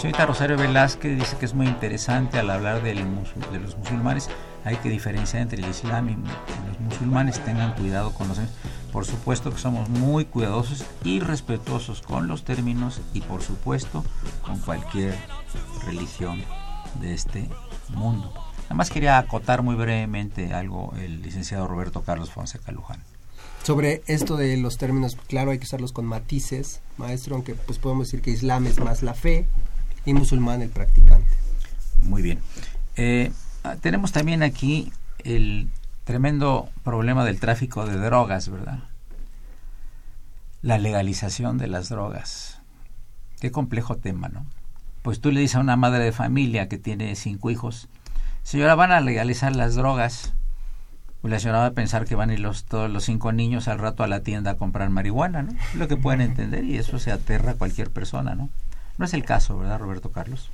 Señorita 0.00 0.24
Rosario 0.24 0.56
Velázquez 0.56 1.18
dice 1.18 1.36
que 1.36 1.44
es 1.44 1.52
muy 1.52 1.66
interesante 1.66 2.38
al 2.38 2.48
hablar 2.48 2.82
del 2.82 3.04
de 3.52 3.60
los 3.60 3.76
musulmanes. 3.76 4.30
Hay 4.64 4.76
que 4.76 4.88
diferenciar 4.88 5.42
entre 5.42 5.62
el 5.62 5.68
Islam 5.68 6.08
y 6.08 6.14
los 6.14 6.80
musulmanes. 6.80 7.38
Tengan 7.44 7.74
cuidado 7.74 8.14
con 8.14 8.26
los... 8.28 8.38
Por 8.94 9.04
supuesto 9.04 9.50
que 9.50 9.58
somos 9.58 9.90
muy 9.90 10.24
cuidadosos 10.24 10.86
y 11.04 11.20
respetuosos 11.20 12.00
con 12.00 12.28
los 12.28 12.44
términos 12.44 13.02
y 13.12 13.20
por 13.20 13.42
supuesto 13.42 14.02
con 14.40 14.58
cualquier 14.60 15.14
religión 15.84 16.42
de 16.98 17.12
este 17.12 17.50
mundo. 17.90 18.32
Además 18.68 18.88
quería 18.88 19.18
acotar 19.18 19.62
muy 19.62 19.74
brevemente 19.74 20.54
algo 20.54 20.94
el 20.96 21.20
licenciado 21.20 21.68
Roberto 21.68 22.02
Carlos 22.04 22.30
Fonseca 22.30 22.72
Luján. 22.72 23.02
Sobre 23.64 24.02
esto 24.06 24.38
de 24.38 24.56
los 24.56 24.78
términos, 24.78 25.18
claro, 25.28 25.50
hay 25.50 25.58
que 25.58 25.64
usarlos 25.64 25.92
con 25.92 26.06
matices, 26.06 26.80
maestro, 26.96 27.34
aunque 27.34 27.54
pues 27.54 27.78
podemos 27.78 28.06
decir 28.06 28.22
que 28.22 28.30
Islam 28.30 28.66
es 28.66 28.80
más 28.80 29.02
la 29.02 29.12
fe 29.12 29.46
y 30.04 30.14
musulmán 30.14 30.62
el 30.62 30.70
practicante. 30.70 31.28
Muy 32.02 32.22
bien. 32.22 32.38
Eh, 32.96 33.32
tenemos 33.80 34.12
también 34.12 34.42
aquí 34.42 34.92
el 35.24 35.68
tremendo 36.04 36.68
problema 36.82 37.24
del 37.24 37.38
tráfico 37.38 37.86
de 37.86 37.96
drogas, 37.96 38.48
¿verdad? 38.48 38.80
La 40.62 40.78
legalización 40.78 41.58
de 41.58 41.68
las 41.68 41.88
drogas. 41.88 42.60
Qué 43.40 43.50
complejo 43.50 43.96
tema, 43.96 44.28
¿no? 44.28 44.46
Pues 45.02 45.20
tú 45.20 45.30
le 45.30 45.40
dices 45.40 45.56
a 45.56 45.60
una 45.60 45.76
madre 45.76 46.04
de 46.04 46.12
familia 46.12 46.68
que 46.68 46.78
tiene 46.78 47.14
cinco 47.16 47.50
hijos, 47.50 47.88
señora, 48.42 48.74
van 48.74 48.92
a 48.92 49.00
legalizar 49.00 49.54
las 49.56 49.74
drogas. 49.74 50.32
Pues 51.22 51.30
la 51.30 51.38
señora 51.38 51.60
va 51.60 51.66
a 51.66 51.72
pensar 51.72 52.06
que 52.06 52.14
van 52.14 52.30
a 52.30 52.32
ir 52.34 52.40
los, 52.40 52.64
todos 52.64 52.90
los 52.90 53.04
cinco 53.04 53.32
niños 53.32 53.68
al 53.68 53.78
rato 53.78 54.02
a 54.02 54.08
la 54.08 54.20
tienda 54.20 54.52
a 54.52 54.56
comprar 54.56 54.88
marihuana, 54.90 55.42
¿no? 55.42 55.52
Lo 55.74 55.86
que 55.86 55.96
pueden 55.96 56.22
entender 56.22 56.64
y 56.64 56.76
eso 56.76 56.98
se 56.98 57.12
aterra 57.12 57.52
a 57.52 57.54
cualquier 57.54 57.90
persona, 57.90 58.34
¿no? 58.34 58.48
No 59.00 59.06
es 59.06 59.14
el 59.14 59.24
caso, 59.24 59.56
¿verdad, 59.56 59.78
Roberto 59.78 60.10
Carlos? 60.10 60.50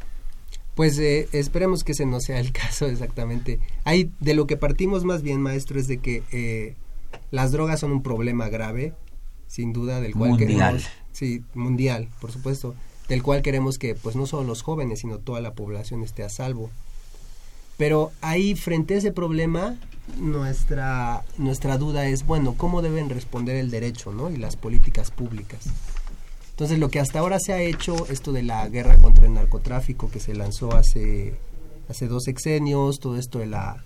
Pues 0.76 0.96
eh, 1.00 1.28
esperemos 1.32 1.82
que 1.82 1.90
ese 1.90 2.06
no 2.06 2.20
sea 2.20 2.38
el 2.38 2.52
caso 2.52 2.86
exactamente. 2.86 3.58
Hay, 3.82 4.12
de 4.20 4.34
lo 4.34 4.46
que 4.46 4.56
partimos 4.56 5.02
más 5.02 5.22
bien, 5.22 5.42
maestro, 5.42 5.80
es 5.80 5.88
de 5.88 5.98
que 5.98 6.22
eh, 6.30 6.76
las 7.32 7.50
drogas 7.50 7.80
son 7.80 7.90
un 7.90 8.04
problema 8.04 8.48
grave, 8.48 8.92
sin 9.48 9.72
duda, 9.72 10.00
del 10.00 10.14
cual 10.14 10.30
mundial. 10.30 10.48
queremos... 10.76 10.88
Sí, 11.10 11.42
mundial, 11.54 12.08
por 12.20 12.30
supuesto, 12.30 12.76
del 13.08 13.24
cual 13.24 13.42
queremos 13.42 13.78
que 13.78 13.96
pues 13.96 14.14
no 14.14 14.26
solo 14.26 14.46
los 14.46 14.62
jóvenes, 14.62 15.00
sino 15.00 15.18
toda 15.18 15.40
la 15.40 15.54
población 15.54 16.04
esté 16.04 16.22
a 16.22 16.28
salvo. 16.28 16.70
Pero 17.76 18.12
ahí, 18.20 18.54
frente 18.54 18.94
a 18.94 18.98
ese 18.98 19.10
problema, 19.10 19.76
nuestra, 20.20 21.24
nuestra 21.36 21.78
duda 21.78 22.06
es, 22.06 22.24
bueno, 22.24 22.54
¿cómo 22.56 22.80
deben 22.80 23.08
responder 23.10 23.56
el 23.56 23.72
derecho 23.72 24.12
¿no? 24.12 24.30
y 24.30 24.36
las 24.36 24.54
políticas 24.54 25.10
públicas? 25.10 25.64
Entonces, 26.56 26.78
lo 26.78 26.88
que 26.88 27.00
hasta 27.00 27.18
ahora 27.18 27.38
se 27.38 27.52
ha 27.52 27.60
hecho, 27.60 28.06
esto 28.08 28.32
de 28.32 28.42
la 28.42 28.66
guerra 28.70 28.96
contra 28.96 29.26
el 29.26 29.34
narcotráfico 29.34 30.08
que 30.10 30.20
se 30.20 30.32
lanzó 30.32 30.74
hace, 30.74 31.34
hace 31.90 32.08
dos 32.08 32.24
sexenios, 32.24 32.98
todo 32.98 33.18
esto 33.18 33.40
de 33.40 33.46
la, 33.46 33.84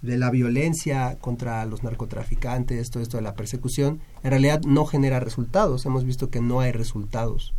de 0.00 0.16
la 0.16 0.30
violencia 0.30 1.18
contra 1.20 1.62
los 1.66 1.82
narcotraficantes, 1.82 2.88
todo 2.88 3.02
esto 3.02 3.18
de 3.18 3.22
la 3.22 3.34
persecución, 3.34 4.00
en 4.22 4.30
realidad 4.30 4.62
no 4.62 4.86
genera 4.86 5.20
resultados. 5.20 5.84
Hemos 5.84 6.04
visto 6.06 6.30
que 6.30 6.40
no 6.40 6.60
hay 6.60 6.72
resultados. 6.72 7.52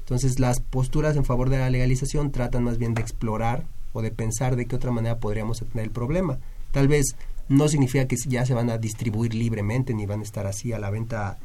Entonces, 0.00 0.40
las 0.40 0.60
posturas 0.60 1.14
en 1.16 1.26
favor 1.26 1.50
de 1.50 1.58
la 1.58 1.68
legalización 1.68 2.32
tratan 2.32 2.64
más 2.64 2.78
bien 2.78 2.94
de 2.94 3.02
explorar 3.02 3.66
o 3.92 4.00
de 4.00 4.10
pensar 4.10 4.56
de 4.56 4.64
qué 4.64 4.76
otra 4.76 4.92
manera 4.92 5.18
podríamos 5.18 5.58
tener 5.58 5.84
el 5.84 5.90
problema. 5.90 6.38
Tal 6.72 6.88
vez 6.88 7.16
no 7.50 7.68
significa 7.68 8.08
que 8.08 8.16
ya 8.16 8.46
se 8.46 8.54
van 8.54 8.70
a 8.70 8.78
distribuir 8.78 9.34
libremente 9.34 9.92
ni 9.92 10.06
van 10.06 10.20
a 10.20 10.24
estar 10.24 10.46
así 10.46 10.72
a 10.72 10.78
la 10.78 10.88
venta 10.88 11.36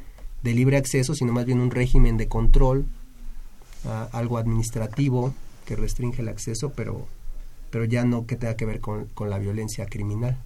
de 0.42 0.54
libre 0.54 0.76
acceso, 0.76 1.14
sino 1.14 1.32
más 1.32 1.44
bien 1.44 1.60
un 1.60 1.70
régimen 1.70 2.16
de 2.16 2.28
control, 2.28 2.86
uh, 3.84 4.16
algo 4.16 4.38
administrativo 4.38 5.34
que 5.66 5.76
restringe 5.76 6.22
el 6.22 6.28
acceso, 6.28 6.72
pero, 6.74 7.06
pero 7.70 7.84
ya 7.84 8.04
no 8.04 8.26
que 8.26 8.36
tenga 8.36 8.56
que 8.56 8.66
ver 8.66 8.80
con, 8.80 9.06
con 9.06 9.30
la 9.30 9.38
violencia 9.38 9.86
criminal. 9.86 10.36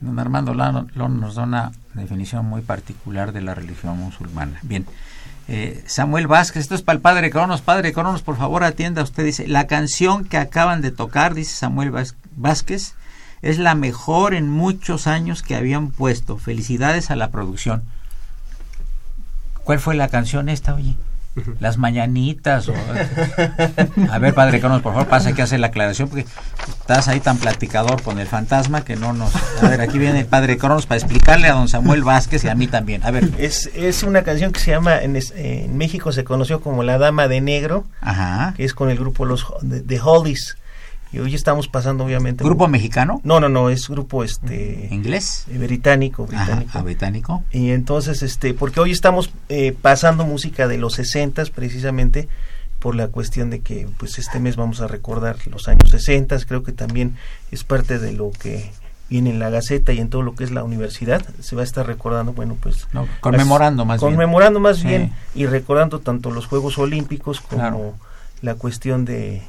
Don 0.00 0.18
Armando 0.18 0.54
Lón 0.54 1.20
nos 1.20 1.34
da 1.34 1.42
una 1.42 1.72
definición 1.94 2.46
muy 2.46 2.62
particular 2.62 3.32
de 3.32 3.42
la 3.42 3.54
religión 3.54 3.98
musulmana. 3.98 4.60
Bien, 4.62 4.86
eh, 5.48 5.82
Samuel 5.86 6.28
Vázquez, 6.28 6.62
esto 6.62 6.74
es 6.74 6.82
para 6.82 6.96
el 6.96 7.02
Padre 7.02 7.30
Cronos. 7.30 7.62
Padre 7.62 7.92
Cronos, 7.92 8.22
por 8.22 8.36
favor 8.36 8.62
atienda. 8.62 9.02
Usted 9.02 9.24
dice, 9.24 9.48
la 9.48 9.66
canción 9.66 10.24
que 10.24 10.36
acaban 10.36 10.82
de 10.82 10.92
tocar, 10.92 11.34
dice 11.34 11.56
Samuel 11.56 11.92
Vázquez, 12.36 12.94
es 13.42 13.58
la 13.58 13.74
mejor 13.74 14.34
en 14.34 14.48
muchos 14.48 15.06
años 15.06 15.42
que 15.42 15.56
habían 15.56 15.90
puesto. 15.90 16.38
Felicidades 16.38 17.10
a 17.10 17.16
la 17.16 17.30
producción. 17.30 17.82
¿Cuál 19.68 19.80
fue 19.80 19.94
la 19.94 20.08
canción 20.08 20.48
esta, 20.48 20.72
oye? 20.72 20.96
Las 21.60 21.76
mañanitas. 21.76 22.70
O... 22.70 22.74
A 24.10 24.18
ver, 24.18 24.32
padre 24.32 24.60
Cronos, 24.60 24.80
por 24.80 24.94
favor, 24.94 25.08
pasa 25.08 25.34
que 25.34 25.42
hace 25.42 25.58
la 25.58 25.66
aclaración 25.66 26.08
porque 26.08 26.24
estás 26.66 27.06
ahí 27.06 27.20
tan 27.20 27.36
platicador 27.36 28.00
con 28.00 28.18
el 28.18 28.26
fantasma 28.26 28.82
que 28.82 28.96
no 28.96 29.12
nos... 29.12 29.30
A 29.62 29.68
ver, 29.68 29.82
aquí 29.82 29.98
viene 29.98 30.20
el 30.20 30.24
padre 30.24 30.56
Cronos 30.56 30.86
para 30.86 30.98
explicarle 30.98 31.48
a 31.48 31.52
don 31.52 31.68
Samuel 31.68 32.02
Vázquez 32.02 32.44
y 32.44 32.48
a 32.48 32.54
mí 32.54 32.66
también. 32.66 33.04
A 33.04 33.10
ver. 33.10 33.28
Es, 33.36 33.68
es 33.74 34.04
una 34.04 34.22
canción 34.22 34.52
que 34.52 34.60
se 34.60 34.70
llama, 34.70 35.02
en, 35.02 35.18
en 35.36 35.76
México 35.76 36.12
se 36.12 36.24
conoció 36.24 36.62
como 36.62 36.82
La 36.82 36.96
Dama 36.96 37.28
de 37.28 37.42
Negro, 37.42 37.84
Ajá. 38.00 38.54
que 38.56 38.64
es 38.64 38.72
con 38.72 38.88
el 38.88 38.96
grupo 38.96 39.26
los 39.26 39.44
de, 39.60 39.82
de 39.82 40.00
Hollies. 40.00 40.56
Y 41.12 41.20
hoy 41.20 41.34
estamos 41.34 41.68
pasando, 41.68 42.04
obviamente. 42.04 42.44
¿Grupo 42.44 42.66
un... 42.66 42.70
mexicano? 42.70 43.20
No, 43.24 43.40
no, 43.40 43.48
no, 43.48 43.70
es 43.70 43.88
grupo 43.88 44.24
este. 44.24 44.88
¿Inglés? 44.90 45.46
Eh, 45.50 45.58
británico, 45.58 46.26
británico. 46.26 46.70
Ajá, 46.70 46.82
británico. 46.82 47.42
Y 47.50 47.70
entonces, 47.70 48.22
este, 48.22 48.52
porque 48.52 48.80
hoy 48.80 48.90
estamos 48.90 49.30
eh, 49.48 49.74
pasando 49.80 50.26
música 50.26 50.68
de 50.68 50.76
los 50.76 50.94
60 50.94 51.44
precisamente 51.54 52.28
por 52.78 52.94
la 52.94 53.08
cuestión 53.08 53.50
de 53.50 53.60
que, 53.60 53.88
pues, 53.98 54.18
este 54.18 54.38
mes 54.38 54.56
vamos 54.56 54.80
a 54.80 54.86
recordar 54.86 55.36
los 55.46 55.66
años 55.66 55.90
60 55.90 56.38
Creo 56.46 56.62
que 56.62 56.72
también 56.72 57.16
es 57.50 57.64
parte 57.64 57.98
de 57.98 58.12
lo 58.12 58.30
que 58.30 58.70
viene 59.08 59.30
en 59.30 59.38
la 59.38 59.48
Gaceta 59.48 59.92
y 59.94 59.98
en 59.98 60.10
todo 60.10 60.20
lo 60.20 60.34
que 60.34 60.44
es 60.44 60.50
la 60.50 60.62
universidad. 60.62 61.24
Se 61.40 61.56
va 61.56 61.62
a 61.62 61.64
estar 61.64 61.86
recordando, 61.86 62.34
bueno, 62.34 62.56
pues. 62.60 62.86
No, 62.92 63.08
conmemorando 63.20 63.86
más 63.86 63.98
conmemorando 63.98 64.58
bien. 64.58 64.62
más 64.62 64.76
sí. 64.78 64.86
bien 64.86 65.12
y 65.34 65.46
recordando 65.46 66.00
tanto 66.00 66.30
los 66.30 66.46
Juegos 66.46 66.76
Olímpicos 66.76 67.40
como 67.40 67.62
claro. 67.62 67.94
la 68.42 68.56
cuestión 68.56 69.06
de 69.06 69.42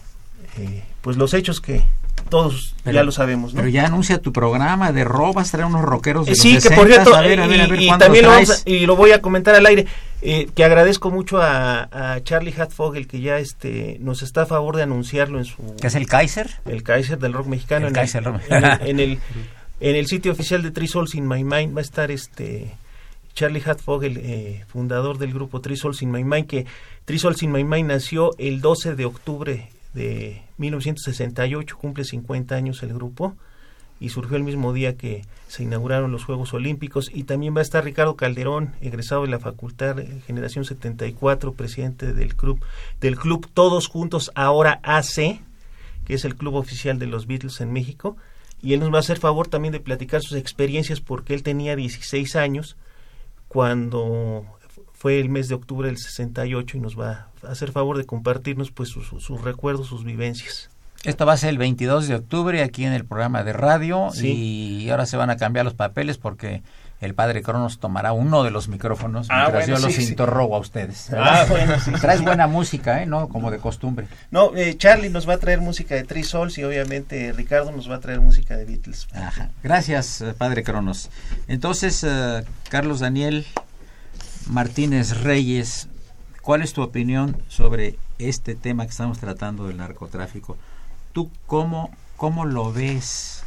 eh, 0.57 0.83
pues 1.01 1.17
los 1.17 1.33
hechos 1.33 1.61
que 1.61 1.83
todos 2.29 2.75
pero, 2.83 2.95
ya 2.95 3.03
lo 3.03 3.11
sabemos. 3.11 3.53
¿no? 3.53 3.59
Pero 3.59 3.69
ya 3.69 3.85
anuncia 3.85 4.21
tu 4.21 4.31
programa 4.33 4.91
de 4.91 5.03
robas, 5.03 5.51
trae 5.51 5.65
unos 5.65 5.81
rockeros 5.81 6.25
de 6.25 6.33
eh, 6.33 6.35
Sí, 6.35 6.53
los 6.55 6.63
que 6.63 6.69
60, 6.69 6.75
por 6.81 6.87
cierto, 6.91 7.15
a 7.15 7.21
ver, 7.21 7.39
a 7.39 7.47
ver, 7.47 7.61
a 7.61 7.67
ver, 7.67 7.79
y, 7.81 7.85
y 7.85 7.87
¿cuándo 7.87 8.05
también 8.05 8.25
lo 8.25 8.31
vamos 8.31 8.49
a- 8.65 8.69
y 8.69 8.85
lo 8.85 8.95
voy 8.95 9.11
a 9.13 9.21
comentar 9.21 9.55
al 9.55 9.65
aire, 9.65 9.85
eh, 10.21 10.49
que 10.53 10.63
agradezco 10.63 11.09
mucho 11.11 11.41
a, 11.41 11.83
a 12.15 12.21
Charlie 12.23 12.53
Hatfogel 12.55 13.07
que 13.07 13.21
ya 13.21 13.39
este 13.39 13.97
nos 14.01 14.21
está 14.21 14.43
a 14.43 14.45
favor 14.45 14.75
de 14.75 14.83
anunciarlo 14.83 15.39
en 15.39 15.45
su... 15.45 15.55
¿Qué 15.79 15.87
es 15.87 15.95
el 15.95 16.07
Kaiser? 16.07 16.49
El 16.65 16.83
Kaiser 16.83 17.17
del 17.19 17.33
rock 17.33 17.47
mexicano. 17.47 17.87
El 17.87 17.91
en, 17.91 17.95
Kaiser 17.95 18.19
el, 18.19 18.25
rock 18.33 18.41
en, 18.49 18.63
el, 18.63 18.81
en, 18.81 18.99
el, 18.99 19.19
en 19.79 19.95
el 19.95 20.07
sitio 20.07 20.33
oficial 20.33 20.61
de 20.61 20.71
Three 20.71 20.87
Souls 20.87 21.15
in 21.15 21.27
My 21.27 21.43
Mind 21.43 21.75
va 21.75 21.79
a 21.79 21.83
estar 21.83 22.11
este... 22.11 22.69
Charlie 23.33 23.61
Hatfogel, 23.65 24.17
eh, 24.17 24.65
fundador 24.67 25.17
del 25.17 25.33
grupo 25.33 25.61
Three 25.61 25.77
Souls 25.77 26.01
in 26.01 26.11
My 26.11 26.25
Mind, 26.25 26.45
que 26.47 26.65
Three 27.05 27.19
Souls 27.19 27.41
in 27.41 27.51
My 27.53 27.63
Mind 27.63 27.87
nació 27.87 28.31
el 28.37 28.59
12 28.59 28.95
de 28.95 29.05
octubre 29.05 29.69
de 29.93 30.43
1968, 30.57 31.77
cumple 31.77 32.03
50 32.03 32.55
años 32.55 32.83
el 32.83 32.93
grupo 32.93 33.35
y 33.99 34.09
surgió 34.09 34.37
el 34.37 34.43
mismo 34.43 34.71
día 34.71 34.95
que 34.95 35.25
se 35.47 35.63
inauguraron 35.63 36.11
los 36.11 36.23
Juegos 36.23 36.53
Olímpicos. 36.53 37.11
Y 37.13 37.23
también 37.23 37.55
va 37.55 37.59
a 37.59 37.63
estar 37.63 37.83
Ricardo 37.83 38.15
Calderón, 38.15 38.75
egresado 38.81 39.23
de 39.23 39.29
la 39.29 39.39
Facultad 39.39 39.97
Generación 40.25 40.63
74, 40.63 41.53
presidente 41.53 42.13
del 42.13 42.35
club 42.35 42.63
del 43.01 43.17
club 43.17 43.49
Todos 43.53 43.87
Juntos 43.87 44.31
ahora 44.35 44.79
AC, 44.83 45.41
que 46.05 46.13
es 46.13 46.23
el 46.25 46.35
club 46.35 46.55
oficial 46.55 46.97
de 46.97 47.07
los 47.07 47.27
Beatles 47.27 47.59
en 47.61 47.73
México. 47.73 48.15
Y 48.61 48.73
él 48.73 48.79
nos 48.79 48.91
va 48.91 48.97
a 48.97 48.99
hacer 49.01 49.19
favor 49.19 49.47
también 49.47 49.71
de 49.71 49.79
platicar 49.79 50.21
sus 50.21 50.37
experiencias 50.37 51.01
porque 51.01 51.33
él 51.33 51.43
tenía 51.43 51.75
16 51.75 52.35
años 52.35 52.77
cuando 53.47 54.45
fue 54.93 55.19
el 55.19 55.29
mes 55.29 55.47
de 55.47 55.55
octubre 55.55 55.87
del 55.87 55.97
68 55.97 56.77
y 56.77 56.79
nos 56.79 56.99
va 56.99 57.28
hacer 57.47 57.71
favor 57.71 57.97
de 57.97 58.05
compartirnos 58.05 58.71
pues 58.71 58.89
sus, 58.89 59.07
sus 59.07 59.41
recuerdos, 59.41 59.87
sus 59.87 60.03
vivencias. 60.03 60.69
Esto 61.03 61.25
va 61.25 61.33
a 61.33 61.37
ser 61.37 61.49
el 61.49 61.57
22 61.57 62.07
de 62.09 62.15
octubre 62.15 62.61
aquí 62.61 62.83
en 62.85 62.91
el 62.93 63.05
programa 63.05 63.43
de 63.43 63.53
radio 63.53 64.09
Sí. 64.13 64.83
y 64.83 64.89
ahora 64.89 65.05
se 65.05 65.15
van 65.17 65.29
a 65.29 65.37
cambiar 65.37 65.63
los 65.63 65.73
papeles 65.73 66.17
porque 66.17 66.61
el 66.99 67.13
padre 67.15 67.41
Cronos 67.41 67.79
tomará 67.79 68.11
uno 68.11 68.43
de 68.43 68.51
los 68.51 68.67
micrófonos 68.67 69.27
Ah, 69.29 69.43
mientras 69.43 69.67
bueno, 69.67 69.79
yo 69.79 69.85
los 69.87 69.95
sí, 69.95 70.01
sí. 70.03 70.09
interrogo 70.09 70.57
a 70.57 70.59
ustedes. 70.59 71.09
Ah, 71.15 71.45
bueno, 71.47 71.79
sí, 71.79 71.91
Traes 72.01 72.19
sí. 72.19 72.25
buena 72.25 72.47
música, 72.47 73.01
¿eh? 73.01 73.05
No, 73.05 73.29
como 73.29 73.49
de 73.51 73.59
costumbre. 73.59 74.09
No, 74.31 74.53
eh, 74.57 74.75
Charlie 74.75 75.09
nos 75.09 75.27
va 75.27 75.35
a 75.35 75.37
traer 75.37 75.61
música 75.61 75.95
de 75.95 76.03
Three 76.03 76.23
Souls 76.25 76.57
y 76.57 76.65
obviamente 76.65 77.31
Ricardo 77.31 77.71
nos 77.71 77.89
va 77.89 77.95
a 77.95 77.99
traer 78.01 78.19
música 78.19 78.57
de 78.57 78.65
Beatles. 78.65 79.07
Ajá. 79.13 79.51
Gracias, 79.63 80.19
eh, 80.19 80.33
padre 80.37 80.63
Cronos. 80.63 81.09
Entonces, 81.47 82.03
eh, 82.05 82.43
Carlos 82.69 82.99
Daniel 82.99 83.45
Martínez 84.47 85.21
Reyes, 85.21 85.87
¿cuál 86.49 86.63
es 86.63 86.73
tu 86.73 86.81
opinión 86.81 87.37
sobre 87.47 87.99
este 88.17 88.55
tema 88.55 88.85
que 88.85 88.89
estamos 88.89 89.19
tratando 89.19 89.67
del 89.67 89.77
narcotráfico? 89.77 90.57
¿Tú 91.13 91.29
cómo, 91.45 91.91
cómo 92.17 92.43
lo 92.43 92.73
ves 92.73 93.43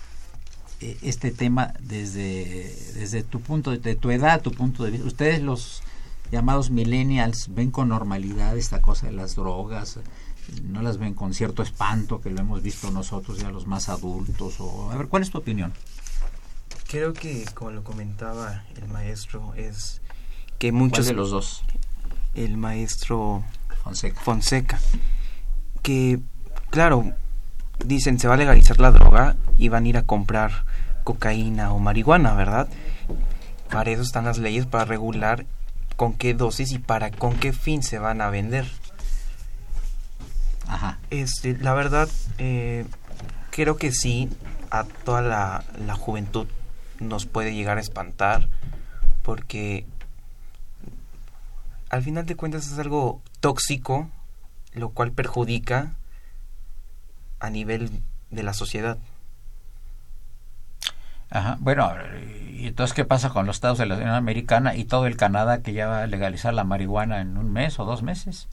eh, 0.81 0.97
este 1.03 1.33
tema 1.33 1.75
desde, 1.81 2.73
desde 2.95 3.25
tu 3.25 3.41
punto 3.41 3.73
de, 3.73 3.79
de 3.79 3.97
tu 3.97 4.13
edad, 4.13 4.41
tu 4.41 4.53
punto 4.53 4.85
de 4.85 4.93
vista? 4.93 5.05
Ustedes 5.09 5.43
los 5.43 5.83
llamados 6.31 6.71
millennials 6.71 7.53
ven 7.53 7.73
con 7.73 7.89
normalidad 7.89 8.57
esta 8.57 8.81
cosa 8.81 9.07
de 9.07 9.15
las 9.15 9.35
drogas, 9.35 9.99
no 10.63 10.81
las 10.81 10.99
ven 10.99 11.15
con 11.15 11.35
cierto 11.35 11.65
espanto 11.65 12.21
que 12.21 12.31
lo 12.31 12.39
hemos 12.39 12.63
visto 12.63 12.93
nosotros 12.93 13.41
ya 13.41 13.51
los 13.51 13.67
más 13.67 13.89
adultos 13.89 14.61
o 14.61 14.93
a 14.93 14.97
ver 14.97 15.09
cuál 15.09 15.25
es 15.25 15.31
tu 15.31 15.39
opinión 15.39 15.73
creo 16.87 17.15
que 17.15 17.47
como 17.53 17.73
lo 17.73 17.83
comentaba 17.83 18.63
el 18.77 18.87
maestro 18.87 19.55
es 19.55 20.01
que 20.61 20.71
muchos 20.71 21.07
de 21.07 21.15
los 21.15 21.33
dos 21.33 21.65
el 22.35 22.57
maestro 22.57 23.45
Fonseca. 23.83 24.21
Fonseca 24.21 24.81
que 25.83 26.21
claro 26.71 27.13
dicen 27.85 28.19
se 28.19 28.29
va 28.29 28.35
a 28.35 28.39
legalizar 28.39 28.79
la 28.81 28.91
droga 28.91 29.37
y 29.59 29.69
van 29.69 29.85
a 29.85 29.89
ir 29.89 29.97
a 29.97 30.03
comprar 30.03 30.65
cocaína 31.05 31.73
o 31.73 31.79
marihuana 31.79 32.35
verdad 32.35 32.69
para 33.73 33.91
eso 33.91 34.03
están 34.03 34.27
las 34.27 34.39
leyes 34.39 34.67
para 34.67 34.85
regular 34.85 35.47
con 35.97 36.13
qué 36.13 36.35
dosis 36.35 36.73
y 36.73 36.79
para 36.79 37.11
con 37.11 37.35
qué 37.35 37.53
fin 37.53 37.83
se 37.83 37.99
van 37.99 38.21
a 38.21 38.29
vender. 38.29 38.67
Ajá. 40.67 40.99
Este, 41.11 41.57
la 41.57 41.75
verdad, 41.75 42.09
eh, 42.39 42.85
creo 43.51 43.77
que 43.77 43.93
sí, 43.93 44.29
a 44.71 44.85
toda 44.85 45.23
la, 45.23 45.65
la 45.87 45.95
juventud 45.95 46.47
nos 47.01 47.27
puede 47.27 47.55
llegar 47.55 47.79
a 47.79 47.81
espantar, 47.81 48.49
porque 49.23 49.87
al 51.93 52.03
final 52.03 52.27
de 52.27 52.35
cuentas 52.35 52.67
es 52.73 52.79
algo 52.81 53.23
tóxico, 53.41 54.11
lo 54.73 54.89
cual 54.91 55.13
perjudica 55.13 55.93
a 57.39 57.51
nivel 57.51 57.91
de 58.31 58.43
la 58.43 58.55
sociedad. 58.55 58.99
Ajá. 61.31 61.57
Bueno, 61.61 61.91
¿y 62.51 62.67
entonces 62.67 62.95
qué 62.95 63.05
pasa 63.05 63.31
con 63.31 63.47
los 63.47 63.57
estados 63.57 63.79
de 63.79 63.87
la 63.87 63.95
Unión 63.97 64.11
Americana 64.11 64.75
y 64.75 64.85
todo 64.85 65.07
el 65.07 65.17
Canadá 65.17 65.63
que 65.63 65.73
ya 65.73 65.87
va 65.87 66.03
a 66.03 66.07
legalizar 66.07 66.53
la 66.53 66.65
marihuana 66.65 67.21
en 67.21 67.37
un 67.37 67.53
mes 67.53 67.79
o 67.79 67.85
dos 67.85 68.03
meses? 68.03 68.49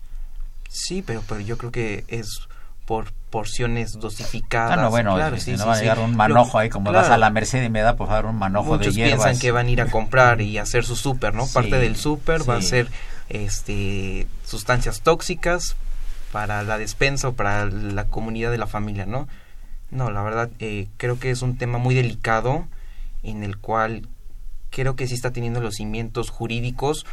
Sí, 0.69 1.01
pero, 1.01 1.23
pero 1.27 1.41
yo 1.41 1.57
creo 1.57 1.71
que 1.71 2.05
es 2.07 2.47
por 2.85 3.11
porciones 3.29 3.99
dosificadas. 3.99 4.77
Ah, 4.77 4.81
no, 4.81 4.89
bueno, 4.89 5.13
claro, 5.15 5.35
si 5.37 5.43
sí, 5.43 5.51
no 5.51 5.57
sí, 5.59 5.63
va 5.65 5.73
a 5.75 5.79
llegar 5.79 5.99
un 5.99 6.15
manojo 6.15 6.53
Lo- 6.53 6.59
ahí, 6.59 6.69
como 6.69 6.89
claro. 6.89 6.99
vas 7.07 7.09
a 7.11 7.17
la 7.17 7.29
Merced 7.29 7.63
y 7.63 7.69
me 7.69 7.81
da 7.81 7.95
por 7.95 8.07
favor 8.07 8.25
un 8.27 8.37
manojo 8.37 8.73
Muchos 8.77 8.95
de 8.95 9.01
hierbas. 9.01 9.23
piensan 9.25 9.39
que 9.39 9.51
van 9.51 9.67
a 9.67 9.69
ir 9.69 9.81
a 9.81 9.85
comprar 9.91 10.41
y 10.41 10.57
hacer 10.57 10.85
su 10.85 10.95
súper, 10.95 11.33
¿no? 11.35 11.45
Parte 11.47 11.77
del 11.77 11.95
súper 11.95 12.49
va 12.49 12.55
a 12.57 12.61
ser 12.61 12.87
este 13.29 14.27
sustancias 14.45 15.01
tóxicas 15.01 15.75
para 16.31 16.63
la 16.63 16.77
despensa 16.77 17.29
o 17.29 17.33
para 17.33 17.65
la 17.65 18.05
comunidad 18.05 18.51
de 18.51 18.57
la 18.57 18.67
familia, 18.67 19.05
¿no? 19.05 19.27
No, 19.91 20.11
la 20.11 20.21
verdad 20.21 20.49
eh, 20.59 20.87
creo 20.97 21.19
que 21.19 21.31
es 21.31 21.41
un 21.41 21.57
tema 21.57 21.77
muy 21.77 21.95
delicado 21.95 22.67
en 23.23 23.43
el 23.43 23.57
cual 23.57 24.07
creo 24.69 24.95
que 24.95 25.07
sí 25.07 25.15
está 25.15 25.31
teniendo 25.31 25.61
los 25.61 25.75
cimientos 25.75 26.29
jurídicos 26.29 27.05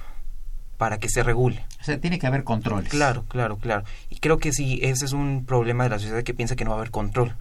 para 0.76 0.98
que 0.98 1.08
se 1.08 1.22
regule. 1.22 1.64
O 1.80 1.84
sea, 1.84 1.98
tiene 1.98 2.18
que 2.18 2.26
haber 2.26 2.44
controles. 2.44 2.90
Claro, 2.90 3.24
claro, 3.28 3.56
claro. 3.56 3.84
Y 4.10 4.16
creo 4.16 4.38
que 4.38 4.52
sí, 4.52 4.78
ese 4.82 5.06
es 5.06 5.12
un 5.12 5.44
problema 5.46 5.84
de 5.84 5.90
la 5.90 5.98
sociedad 5.98 6.22
que 6.22 6.34
piensa 6.34 6.56
que 6.56 6.64
no 6.64 6.70
va 6.70 6.76
a 6.76 6.80
haber 6.80 6.90
control. 6.90 7.34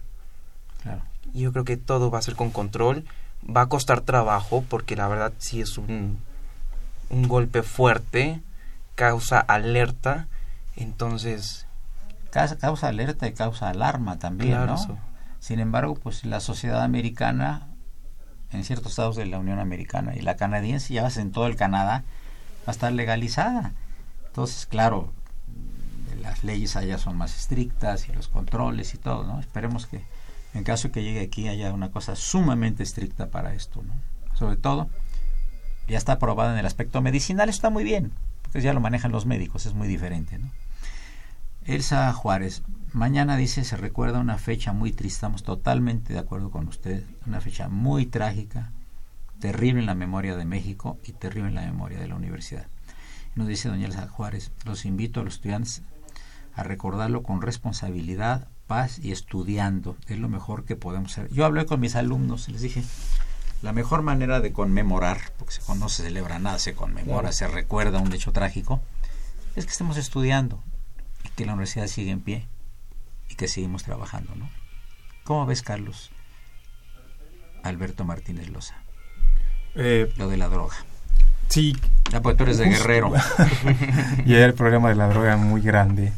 Claro. 0.82 1.02
Yo 1.34 1.52
creo 1.52 1.64
que 1.64 1.76
todo 1.76 2.10
va 2.10 2.18
a 2.18 2.22
ser 2.22 2.34
con 2.34 2.50
control. 2.50 3.04
Va 3.44 3.62
a 3.62 3.68
costar 3.68 4.00
trabajo 4.00 4.64
porque 4.68 4.96
la 4.96 5.06
verdad 5.08 5.32
sí 5.38 5.60
es 5.60 5.76
un, 5.76 6.18
un 7.10 7.28
golpe 7.28 7.62
fuerte, 7.62 8.40
causa 8.96 9.38
alerta. 9.38 10.26
Entonces, 10.74 11.66
Causa, 12.30 12.58
causa 12.58 12.88
alerta 12.88 13.26
y 13.28 13.32
causa 13.32 13.70
alarma 13.70 14.18
también, 14.18 14.50
Claro, 14.50 14.66
¿no? 14.66 14.74
eso. 14.74 14.98
Sin 15.38 15.60
embargo, 15.60 15.94
pues 15.94 16.24
la 16.26 16.40
sociedad 16.40 16.82
americana, 16.82 17.68
en 18.50 18.64
ciertos 18.64 18.92
estados 18.92 19.16
de 19.16 19.26
la 19.26 19.38
Unión 19.38 19.58
Americana 19.60 20.14
y 20.16 20.20
la 20.20 20.36
canadiense, 20.36 20.92
ya 20.92 21.08
en 21.16 21.30
todo 21.30 21.46
el 21.46 21.56
Canadá, 21.56 22.02
va 22.60 22.66
a 22.66 22.70
estar 22.72 22.92
legalizada. 22.92 23.72
Entonces, 24.26 24.66
claro, 24.66 25.12
las 26.20 26.44
leyes 26.44 26.76
allá 26.76 26.98
son 26.98 27.16
más 27.16 27.38
estrictas 27.38 28.08
y 28.08 28.12
los 28.12 28.28
controles 28.28 28.92
y 28.94 28.98
todo, 28.98 29.24
¿no? 29.24 29.40
Esperemos 29.40 29.86
que 29.86 30.02
en 30.52 30.64
caso 30.64 30.90
que 30.90 31.02
llegue 31.02 31.20
aquí 31.20 31.48
haya 31.48 31.72
una 31.72 31.90
cosa 31.90 32.16
sumamente 32.16 32.82
estricta 32.82 33.28
para 33.28 33.54
esto, 33.54 33.82
¿no? 33.82 33.94
Sobre 34.34 34.56
todo, 34.56 34.88
ya 35.88 35.96
está 35.96 36.12
aprobada 36.12 36.52
en 36.52 36.58
el 36.58 36.66
aspecto 36.66 37.00
medicinal, 37.00 37.48
está 37.48 37.70
muy 37.70 37.84
bien, 37.84 38.12
porque 38.56 38.64
ya 38.64 38.72
lo 38.72 38.80
manejan 38.80 39.12
los 39.12 39.26
médicos, 39.26 39.66
es 39.66 39.74
muy 39.74 39.86
diferente, 39.86 40.38
¿no? 40.38 40.50
Elsa 41.66 42.10
Juárez, 42.14 42.62
mañana 42.94 43.36
dice 43.36 43.64
se 43.64 43.76
recuerda 43.76 44.18
una 44.18 44.38
fecha 44.38 44.72
muy 44.72 44.92
triste, 44.92 45.16
estamos 45.16 45.42
totalmente 45.42 46.14
de 46.14 46.20
acuerdo 46.20 46.50
con 46.50 46.66
usted, 46.66 47.04
una 47.26 47.42
fecha 47.42 47.68
muy 47.68 48.06
trágica, 48.06 48.72
terrible 49.40 49.80
en 49.80 49.84
la 49.84 49.94
memoria 49.94 50.36
de 50.36 50.46
México 50.46 50.96
y 51.04 51.12
terrible 51.12 51.50
en 51.50 51.54
la 51.54 51.66
memoria 51.66 51.98
de 51.98 52.08
la 52.08 52.14
universidad. 52.14 52.66
Nos 53.34 53.46
dice 53.46 53.68
doña 53.68 53.88
Elsa 53.88 54.08
Juárez, 54.08 54.52
los 54.64 54.86
invito 54.86 55.20
a 55.20 55.24
los 55.24 55.34
estudiantes 55.34 55.82
a 56.54 56.62
recordarlo 56.62 57.22
con 57.22 57.42
responsabilidad, 57.42 58.48
paz 58.66 58.98
y 58.98 59.12
estudiando, 59.12 59.98
es 60.06 60.18
lo 60.18 60.30
mejor 60.30 60.64
que 60.64 60.76
podemos 60.76 61.12
hacer. 61.12 61.30
Yo 61.30 61.44
hablé 61.44 61.66
con 61.66 61.78
mis 61.78 61.94
alumnos 61.94 62.48
les 62.48 62.62
dije, 62.62 62.82
la 63.62 63.72
mejor 63.72 64.02
manera 64.02 64.40
de 64.40 64.52
conmemorar, 64.52 65.18
porque 65.38 65.54
no 65.78 65.88
se 65.88 66.02
celebra 66.04 66.38
nada, 66.38 66.58
se 66.58 66.74
conmemora, 66.74 67.32
se 67.32 67.46
recuerda 67.48 67.98
un 67.98 68.12
hecho 68.12 68.32
trágico, 68.32 68.80
es 69.56 69.64
que 69.64 69.70
estemos 69.72 69.96
estudiando 69.96 70.62
y 71.24 71.28
que 71.30 71.46
la 71.46 71.52
universidad 71.54 71.86
sigue 71.86 72.10
en 72.10 72.20
pie 72.20 72.46
y 73.28 73.34
que 73.34 73.48
seguimos 73.48 73.82
trabajando, 73.84 74.34
¿no? 74.36 74.48
¿Cómo 75.24 75.46
ves, 75.46 75.62
Carlos? 75.62 76.10
Alberto 77.62 78.04
Martínez 78.04 78.48
Loza, 78.48 78.76
Eh, 79.74 80.12
lo 80.16 80.28
de 80.28 80.36
la 80.36 80.48
droga. 80.48 80.76
sí. 81.48 81.76
Ya, 82.12 82.22
pues 82.22 82.36
tú 82.36 82.44
eres 82.44 82.58
de. 82.58 82.68
Guerrero. 82.68 83.12
y 84.26 84.34
el 84.34 84.54
problema 84.54 84.90
de 84.90 84.94
la 84.94 85.08
droga 85.08 85.36
muy 85.36 85.60
grande, 85.60 86.12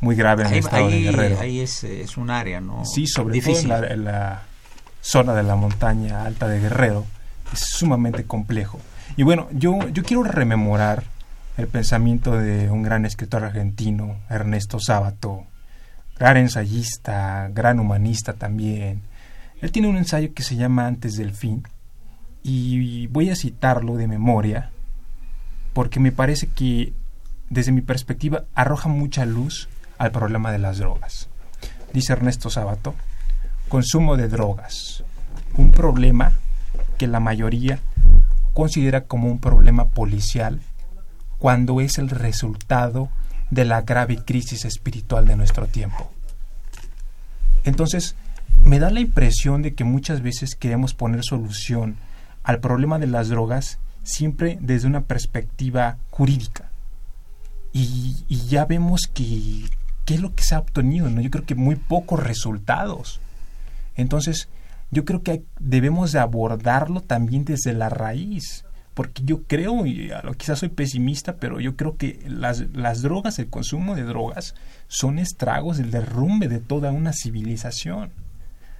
muy 0.00 0.14
grave 0.14 0.42
en 0.42 0.52
el 0.52 0.54
Ahí, 0.54 0.62
de 0.62 0.76
ahí- 0.76 1.02
Guerrero. 1.04 1.40
ahí 1.40 1.60
es, 1.60 1.84
es 1.84 2.18
un 2.18 2.28
área, 2.28 2.60
¿no? 2.60 2.84
Sí, 2.84 3.06
sobre 3.06 3.32
Difícil. 3.32 3.68
todo 3.70 3.78
en 3.78 3.82
la, 3.82 3.88
en 3.94 4.04
la 4.04 4.42
zona 5.02 5.34
de 5.34 5.42
la 5.42 5.56
montaña 5.56 6.24
alta 6.24 6.48
de 6.48 6.60
Guerrero, 6.60 7.04
es 7.52 7.60
sumamente 7.60 8.24
complejo. 8.24 8.80
Y 9.16 9.24
bueno, 9.24 9.48
yo, 9.52 9.88
yo 9.88 10.02
quiero 10.02 10.22
rememorar 10.22 11.04
el 11.58 11.66
pensamiento 11.66 12.38
de 12.38 12.70
un 12.70 12.82
gran 12.82 13.04
escritor 13.04 13.44
argentino, 13.44 14.16
Ernesto 14.30 14.78
Sábato, 14.80 15.44
gran 16.18 16.38
ensayista, 16.38 17.50
gran 17.52 17.78
humanista 17.78 18.32
también. 18.32 19.02
Él 19.60 19.70
tiene 19.70 19.88
un 19.88 19.96
ensayo 19.96 20.32
que 20.32 20.42
se 20.42 20.56
llama 20.56 20.86
Antes 20.86 21.16
del 21.16 21.32
fin, 21.32 21.64
y 22.42 23.06
voy 23.08 23.30
a 23.30 23.36
citarlo 23.36 23.96
de 23.96 24.08
memoria, 24.08 24.70
porque 25.74 26.00
me 26.00 26.12
parece 26.12 26.48
que 26.48 26.92
desde 27.50 27.72
mi 27.72 27.82
perspectiva 27.82 28.44
arroja 28.54 28.88
mucha 28.88 29.26
luz 29.26 29.68
al 29.98 30.10
problema 30.10 30.50
de 30.52 30.58
las 30.58 30.78
drogas. 30.78 31.28
Dice 31.92 32.14
Ernesto 32.14 32.50
Sábato, 32.50 32.94
consumo 33.72 34.18
de 34.18 34.28
drogas, 34.28 35.02
un 35.56 35.70
problema 35.70 36.34
que 36.98 37.06
la 37.06 37.20
mayoría 37.20 37.78
considera 38.52 39.04
como 39.04 39.28
un 39.28 39.38
problema 39.38 39.88
policial 39.88 40.60
cuando 41.38 41.80
es 41.80 41.96
el 41.96 42.10
resultado 42.10 43.08
de 43.48 43.64
la 43.64 43.80
grave 43.80 44.18
crisis 44.26 44.66
espiritual 44.66 45.26
de 45.26 45.36
nuestro 45.36 45.68
tiempo. 45.68 46.10
Entonces, 47.64 48.14
me 48.62 48.78
da 48.78 48.90
la 48.90 49.00
impresión 49.00 49.62
de 49.62 49.72
que 49.72 49.84
muchas 49.84 50.20
veces 50.20 50.54
queremos 50.54 50.92
poner 50.92 51.24
solución 51.24 51.96
al 52.42 52.60
problema 52.60 52.98
de 52.98 53.06
las 53.06 53.30
drogas 53.30 53.78
siempre 54.02 54.58
desde 54.60 54.86
una 54.86 55.04
perspectiva 55.04 55.96
jurídica. 56.10 56.68
Y, 57.72 58.16
ya 58.50 58.66
vemos 58.66 59.08
que 59.14 59.64
qué 60.04 60.16
es 60.16 60.20
lo 60.20 60.34
que 60.34 60.44
se 60.44 60.56
ha 60.56 60.58
obtenido, 60.58 61.08
¿no? 61.08 61.22
Yo 61.22 61.30
creo 61.30 61.46
que 61.46 61.54
muy 61.54 61.76
pocos 61.76 62.22
resultados. 62.22 63.21
Entonces, 63.96 64.48
yo 64.90 65.04
creo 65.04 65.22
que 65.22 65.44
debemos 65.58 66.12
de 66.12 66.18
abordarlo 66.18 67.00
también 67.00 67.44
desde 67.44 67.72
la 67.72 67.88
raíz, 67.88 68.64
porque 68.94 69.22
yo 69.24 69.44
creo, 69.44 69.86
y 69.86 70.10
quizás 70.36 70.58
soy 70.58 70.68
pesimista, 70.68 71.36
pero 71.36 71.60
yo 71.60 71.76
creo 71.76 71.96
que 71.96 72.20
las, 72.26 72.64
las 72.74 73.00
drogas, 73.00 73.38
el 73.38 73.48
consumo 73.48 73.94
de 73.94 74.02
drogas, 74.02 74.54
son 74.88 75.18
estragos 75.18 75.78
del 75.78 75.90
derrumbe 75.90 76.48
de 76.48 76.58
toda 76.58 76.90
una 76.90 77.12
civilización, 77.12 78.10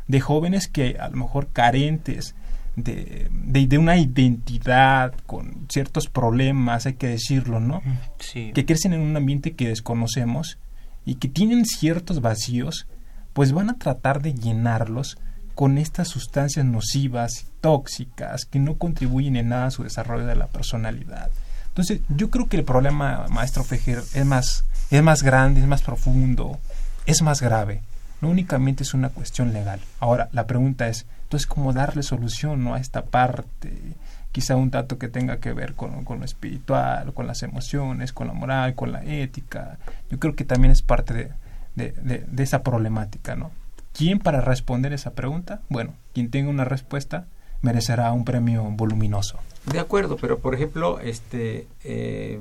de 0.08 0.20
jóvenes 0.20 0.68
que 0.68 0.96
a 1.00 1.08
lo 1.08 1.16
mejor 1.16 1.48
carentes 1.52 2.34
de, 2.76 3.28
de, 3.30 3.66
de 3.66 3.78
una 3.78 3.96
identidad, 3.96 5.14
con 5.26 5.66
ciertos 5.68 6.08
problemas, 6.08 6.86
hay 6.86 6.94
que 6.94 7.08
decirlo, 7.08 7.60
¿no? 7.60 7.82
sí. 8.18 8.52
que 8.54 8.64
crecen 8.64 8.92
en 8.92 9.00
un 9.00 9.16
ambiente 9.16 9.52
que 9.52 9.68
desconocemos 9.68 10.58
y 11.04 11.16
que 11.16 11.28
tienen 11.28 11.64
ciertos 11.64 12.20
vacíos, 12.20 12.86
pues 13.32 13.52
van 13.52 13.70
a 13.70 13.78
tratar 13.78 14.22
de 14.22 14.34
llenarlos 14.34 15.18
con 15.54 15.78
estas 15.78 16.08
sustancias 16.08 16.64
nocivas, 16.64 17.46
tóxicas, 17.60 18.44
que 18.44 18.58
no 18.58 18.78
contribuyen 18.78 19.36
en 19.36 19.50
nada 19.50 19.66
a 19.66 19.70
su 19.70 19.82
desarrollo 19.82 20.26
de 20.26 20.36
la 20.36 20.46
personalidad. 20.46 21.30
Entonces, 21.68 22.00
yo 22.08 22.30
creo 22.30 22.48
que 22.48 22.56
el 22.56 22.64
problema, 22.64 23.26
maestro 23.30 23.64
Fejer, 23.64 24.02
es 24.14 24.26
más, 24.26 24.64
es 24.90 25.02
más 25.02 25.22
grande, 25.22 25.60
es 25.60 25.66
más 25.66 25.82
profundo, 25.82 26.58
es 27.06 27.22
más 27.22 27.40
grave. 27.40 27.82
No 28.20 28.28
únicamente 28.30 28.82
es 28.82 28.94
una 28.94 29.08
cuestión 29.08 29.52
legal. 29.52 29.80
Ahora, 29.98 30.28
la 30.32 30.46
pregunta 30.46 30.88
es, 30.88 31.06
entonces, 31.24 31.46
¿cómo 31.46 31.72
darle 31.72 32.02
solución 32.02 32.62
¿no? 32.62 32.74
a 32.74 32.80
esta 32.80 33.04
parte 33.04 33.96
quizá 34.32 34.56
un 34.56 34.70
dato 34.70 34.98
que 34.98 35.08
tenga 35.08 35.38
que 35.38 35.52
ver 35.52 35.74
con, 35.74 36.04
con, 36.04 36.18
lo 36.18 36.24
espiritual, 36.24 37.12
con 37.12 37.26
las 37.26 37.42
emociones, 37.42 38.12
con 38.12 38.26
la 38.26 38.32
moral, 38.32 38.74
con 38.74 38.90
la 38.90 39.04
ética. 39.04 39.78
Yo 40.10 40.18
creo 40.18 40.34
que 40.34 40.44
también 40.44 40.72
es 40.72 40.80
parte 40.80 41.12
de, 41.14 41.32
de, 41.74 41.92
de, 41.92 42.42
esa 42.42 42.62
problemática, 42.62 43.36
¿no? 43.36 43.50
¿Quién 43.92 44.18
para 44.18 44.40
responder 44.40 44.92
esa 44.92 45.12
pregunta? 45.12 45.60
Bueno, 45.68 45.94
quien 46.14 46.30
tenga 46.30 46.50
una 46.50 46.64
respuesta 46.64 47.26
merecerá 47.60 48.12
un 48.12 48.24
premio 48.24 48.64
voluminoso. 48.64 49.38
De 49.66 49.78
acuerdo, 49.78 50.16
pero 50.16 50.38
por 50.38 50.54
ejemplo, 50.54 50.98
este 51.00 51.66
eh, 51.84 52.40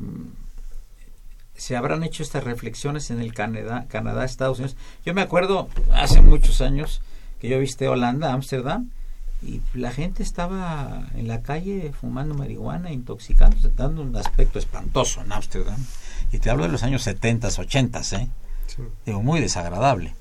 se 1.55 1.77
habrán 1.77 2.03
hecho 2.03 2.23
estas 2.23 2.43
reflexiones 2.43 3.11
en 3.11 3.21
el 3.21 3.33
Canadá, 3.33 3.85
Canadá, 3.87 4.25
Estados 4.25 4.59
Unidos. 4.59 4.75
Yo 5.05 5.13
me 5.13 5.21
acuerdo 5.21 5.69
hace 5.93 6.21
muchos 6.21 6.61
años 6.61 7.01
que 7.39 7.49
yo 7.49 7.59
viste 7.59 7.87
Holanda, 7.87 8.33
Ámsterdam, 8.33 8.89
y 9.43 9.61
la 9.73 9.91
gente 9.91 10.23
estaba 10.23 11.07
en 11.15 11.27
la 11.27 11.41
calle 11.41 11.91
fumando 11.99 12.35
marihuana, 12.35 12.91
intoxicándose, 12.91 13.71
dando 13.75 14.01
un 14.01 14.15
aspecto 14.15 14.59
espantoso 14.59 15.21
en 15.21 15.31
Ámsterdam. 15.31 15.77
Y 16.31 16.39
te 16.39 16.49
hablo 16.49 16.63
de 16.63 16.69
los 16.69 16.83
años 16.83 17.03
70, 17.03 17.47
80, 17.47 18.01
¿eh? 18.17 18.27
Muy 19.05 19.39
desagradable. 19.39 20.13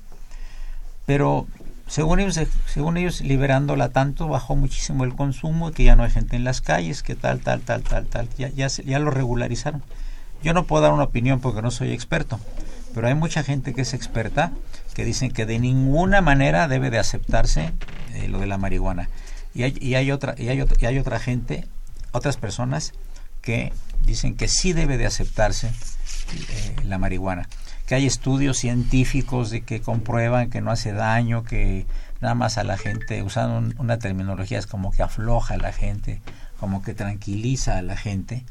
Pero 1.05 1.47
según 1.87 2.19
ellos, 2.19 2.39
según 2.67 2.97
ellos, 2.97 3.21
liberándola 3.21 3.89
tanto, 3.89 4.27
bajó 4.27 4.55
muchísimo 4.55 5.03
el 5.03 5.13
consumo, 5.13 5.71
que 5.71 5.83
ya 5.83 5.95
no 5.95 6.03
hay 6.03 6.11
gente 6.11 6.37
en 6.37 6.43
las 6.43 6.61
calles, 6.61 7.03
que 7.03 7.15
tal, 7.15 7.41
tal, 7.41 7.61
tal, 7.61 7.83
tal, 7.83 8.05
tal. 8.05 8.29
Ya, 8.37 8.49
ya, 8.49 8.67
ya 8.67 8.99
lo 8.99 9.11
regularizaron. 9.11 9.83
Yo 10.41 10.53
no 10.53 10.65
puedo 10.65 10.83
dar 10.83 10.93
una 10.93 11.03
opinión 11.03 11.39
porque 11.39 11.61
no 11.61 11.69
soy 11.69 11.91
experto, 11.91 12.39
pero 12.95 13.07
hay 13.07 13.13
mucha 13.13 13.43
gente 13.43 13.73
que 13.73 13.81
es 13.81 13.93
experta 13.93 14.53
que 14.93 15.05
dicen 15.05 15.31
que 15.31 15.45
de 15.45 15.59
ninguna 15.59 16.21
manera 16.21 16.67
debe 16.67 16.89
de 16.89 16.99
aceptarse 16.99 17.71
eh, 18.13 18.27
lo 18.27 18.39
de 18.39 18.47
la 18.47 18.57
marihuana. 18.57 19.09
Y 19.53 19.63
hay, 19.63 19.77
y 19.79 19.95
hay, 19.95 20.11
otra, 20.11 20.35
y 20.37 20.47
hay 20.47 20.97
otra 20.97 21.19
gente, 21.19 21.67
otras 22.13 22.37
personas 22.37 22.93
que 23.41 23.73
dicen 24.05 24.35
que 24.35 24.47
sí 24.47 24.73
debe 24.73 24.97
de 24.97 25.05
aceptarse 25.05 25.67
eh, 25.67 26.75
la 26.85 26.97
marihuana. 26.97 27.47
Que 27.91 27.95
hay 27.95 28.05
estudios 28.05 28.57
científicos 28.57 29.49
de 29.49 29.63
que 29.63 29.81
comprueban 29.81 30.49
que 30.49 30.61
no 30.61 30.71
hace 30.71 30.93
daño, 30.93 31.43
que 31.43 31.85
nada 32.21 32.35
más 32.35 32.57
a 32.57 32.63
la 32.63 32.77
gente, 32.77 33.21
usando 33.21 33.75
una 33.83 33.99
terminología 33.99 34.59
es 34.59 34.65
como 34.65 34.93
que 34.93 35.03
afloja 35.03 35.55
a 35.55 35.57
la 35.57 35.73
gente, 35.73 36.21
como 36.57 36.83
que 36.83 36.93
tranquiliza 36.93 37.77
a 37.77 37.81
la 37.81 37.97
gente. 37.97 38.45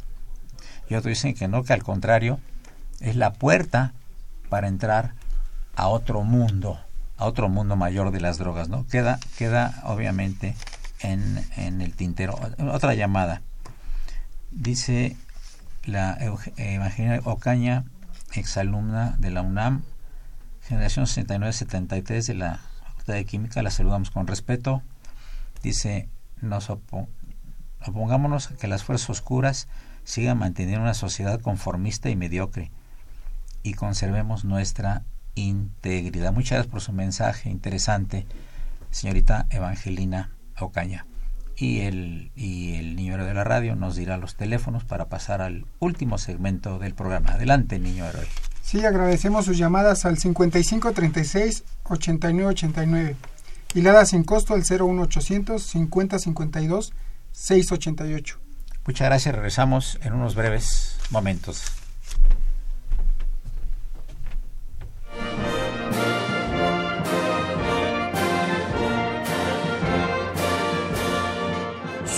Y 0.91 0.95
otros 0.95 1.12
dicen 1.12 1.32
que 1.32 1.49
no, 1.49 1.64
que 1.64 1.72
al 1.72 1.82
contrario, 1.82 2.38
es 3.01 3.16
la 3.16 3.32
puerta 3.32 3.95
para 4.51 4.68
entrar 4.68 5.14
a 5.74 5.88
otro 5.88 6.22
mundo, 6.22 6.78
a 7.16 7.24
otro 7.24 7.49
mundo 7.49 7.76
mayor 7.76 8.11
de 8.11 8.20
las 8.20 8.36
drogas, 8.36 8.68
¿no? 8.68 8.86
Queda, 8.88 9.18
queda 9.38 9.80
obviamente 9.84 10.55
en, 11.01 11.43
en 11.57 11.80
el 11.80 11.95
tintero. 11.95 12.38
Otra 12.70 12.93
llamada. 12.93 13.41
Dice 14.51 15.16
la 15.86 16.18
Evangelina 16.59 17.20
Ocaña, 17.24 17.84
exalumna 18.33 19.16
de 19.18 19.31
la 19.31 19.43
UNAM, 19.43 19.83
generación 20.62 21.07
69-73 21.07 22.26
de 22.26 22.35
la 22.35 22.61
Facultad 22.85 23.14
de 23.14 23.24
Química, 23.24 23.62
la 23.62 23.70
saludamos 23.70 24.11
con 24.11 24.26
respeto. 24.26 24.83
Dice, 25.62 26.09
nos 26.41 26.70
opongámonos 26.70 28.51
a 28.51 28.57
que 28.57 28.68
las 28.68 28.85
fuerzas 28.85 29.11
oscuras 29.11 29.68
sigan 30.05 30.39
manteniendo 30.39 30.83
una 30.83 30.95
sociedad 30.95 31.41
conformista 31.41 32.11
y 32.11 32.16
mediocre 32.16 32.70
y 33.62 33.74
conservemos 33.74 34.45
nuestra 34.45 35.03
integridad. 35.35 36.33
Muchas 36.33 36.53
gracias 36.53 36.70
por 36.70 36.81
su 36.81 36.93
mensaje 36.93 37.51
interesante, 37.51 38.26
señorita 38.91 39.47
Evangelina 39.51 40.31
Ocaña. 40.59 41.07
Y 41.61 41.80
el, 41.80 42.32
y 42.34 42.76
el 42.76 42.96
niño 42.96 43.14
héroe 43.14 43.26
de 43.26 43.34
la 43.34 43.44
radio 43.44 43.76
nos 43.76 43.94
dirá 43.94 44.16
los 44.16 44.34
teléfonos 44.34 44.82
para 44.84 45.11
pasar 45.11 45.42
al 45.42 45.66
último 45.78 46.16
segmento 46.16 46.78
del 46.78 46.94
programa. 46.94 47.32
Adelante, 47.32 47.78
niño 47.78 48.06
héroe. 48.06 48.26
Sí, 48.62 48.82
agradecemos 48.84 49.44
sus 49.44 49.58
llamadas 49.58 50.06
al 50.06 50.16
5536 50.16 51.64
8989 51.84 53.16
y 53.74 53.82
la 53.82 53.92
da 53.92 54.06
sin 54.06 54.24
costo 54.24 54.54
al 54.54 54.61
01800 54.62 55.62
5052 55.62 56.92
688. 57.32 58.38
Muchas 58.86 59.08
gracias, 59.08 59.34
regresamos 59.34 59.98
en 60.02 60.14
unos 60.14 60.34
breves 60.34 60.96
momentos. 61.11 61.80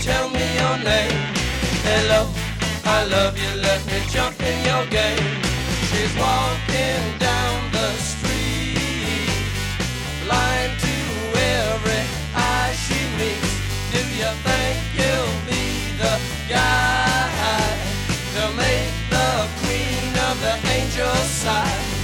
Tell 0.00 0.30
me 0.30 0.46
your 0.54 0.78
name? 0.78 1.20
Hello, 1.82 2.28
I 2.84 3.04
love 3.04 3.36
you, 3.36 3.60
let 3.60 3.84
me 3.86 3.98
jump 4.10 4.40
in 4.40 4.64
your 4.64 4.86
game. 4.86 5.34
She's 5.90 6.14
walking 6.14 7.18
down 7.18 7.72
the 7.72 7.90
street, 7.98 9.42
blind 10.24 10.72
to 10.86 10.94
every 11.34 12.04
eye 12.34 12.72
she 12.84 13.00
meets. 13.18 13.52
Do 13.92 14.00
you 14.22 14.30
think 14.46 14.78
you'll 14.98 15.40
be 15.50 15.66
the 16.02 16.14
guy 16.48 17.74
to 18.36 18.44
make 18.56 18.94
the 19.10 19.30
queen 19.60 20.10
of 20.28 20.36
the 20.40 20.54
angels 20.76 21.30
sigh? 21.42 21.97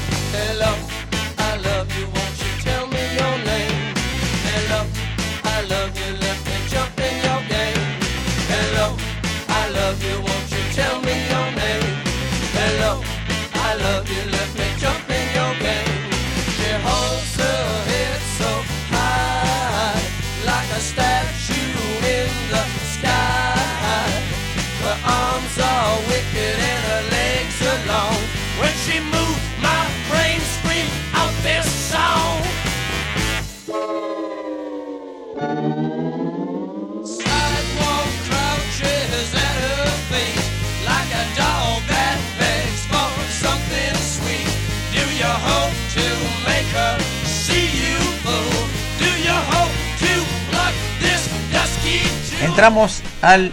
Entramos 52.54 53.02
al 53.20 53.50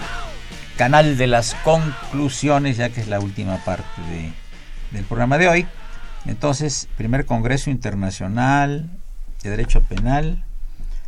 canal 0.78 1.18
de 1.18 1.26
las 1.26 1.56
conclusiones, 1.64 2.78
ya 2.78 2.90
que 2.90 3.02
es 3.02 3.08
la 3.08 3.20
última 3.20 3.58
parte 3.66 4.00
de, 4.12 4.32
del 4.92 5.06
programa 5.06 5.40
de 5.40 5.48
hoy. 5.48 5.68
Entonces, 6.28 6.88
primer 6.98 7.26
Congreso 7.26 7.72
Internacional 7.72 8.92
de 9.42 9.50
Derecho 9.50 9.82
Penal, 9.82 10.44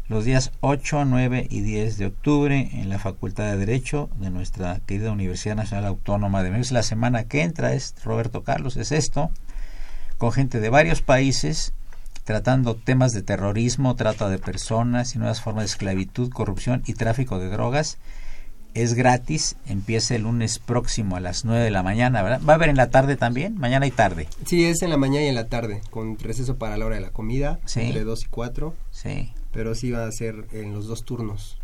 los 0.08 0.26
días 0.26 0.52
8, 0.62 1.06
9 1.06 1.46
y 1.52 1.62
10 1.62 2.00
de 2.00 2.08
octubre 2.08 2.68
en 2.74 2.89
la 2.89 2.98
Facultad 2.98 3.44
de 3.44 3.58
Derecho 3.58 4.10
de 4.16 4.32
nuestra 4.32 4.80
querida 4.88 5.12
Universidad 5.12 5.56
Nacional 5.56 5.86
Autónoma 5.86 6.41
de 6.41 6.50
México. 6.50 6.74
La 6.74 6.82
semana 6.82 7.26
que 7.26 7.44
entra, 7.44 7.76
es 7.76 7.94
Roberto 8.04 8.41
Carlos, 8.41 8.76
es 8.76 8.91
esto, 8.91 9.30
con 10.18 10.32
gente 10.32 10.60
de 10.60 10.70
varios 10.70 11.04
países 11.04 11.74
tratando 12.24 12.76
temas 12.76 13.11
de 13.13 13.21
terrorismo, 13.21 13.95
trata 13.95 14.30
de 14.30 14.38
personas 14.39 15.15
y 15.15 15.19
nuevas 15.19 15.41
formas 15.41 15.63
de 15.63 15.67
esclavitud, 15.67 16.30
corrupción 16.32 16.84
y 16.86 16.93
tráfico 16.93 17.39
de 17.39 17.49
drogas. 17.49 17.97
es 18.76 18.95
gratis, 18.95 19.55
empieza 19.67 20.15
el 20.15 20.24
lunes 20.24 20.57
próximo 20.57 21.15
a 21.15 21.19
las 21.19 21.45
9 21.45 21.63
de 21.63 21.69
la 21.69 21.84
mañana, 21.84 22.24
¿verdad? 22.24 22.41
¿Va 22.47 22.53
a 22.53 22.55
haber 22.55 22.69
en 22.69 22.76
la 22.78 22.89
tarde 22.89 23.15
también? 23.17 23.55
Mañana 23.59 23.86
y 23.86 23.91
tarde. 23.91 24.28
Sí, 24.47 24.65
es 24.65 24.82
en 24.82 24.89
la 24.89 24.97
mañana 24.97 25.26
y 25.26 25.28
en 25.30 25.36
la 25.36 25.47
tarde, 25.47 25.82
con 25.91 26.17
receso 26.17 26.57
para 26.57 26.76
la 26.78 26.86
hora 26.88 26.95
de 26.95 27.01
la 27.01 27.11
comida, 27.11 27.59
Sí. 27.65 27.82
entre 27.82 28.03
2 28.03 28.24
y 28.24 28.28
4. 28.30 28.74
Sí. 28.89 29.32
Pero 29.51 29.76
sí 29.76 29.91
va 29.91 30.07
a 30.07 30.11
ser 30.11 30.47
en 30.53 30.74
los 30.74 30.88
dos 30.88 31.05
turnos. 31.05 31.59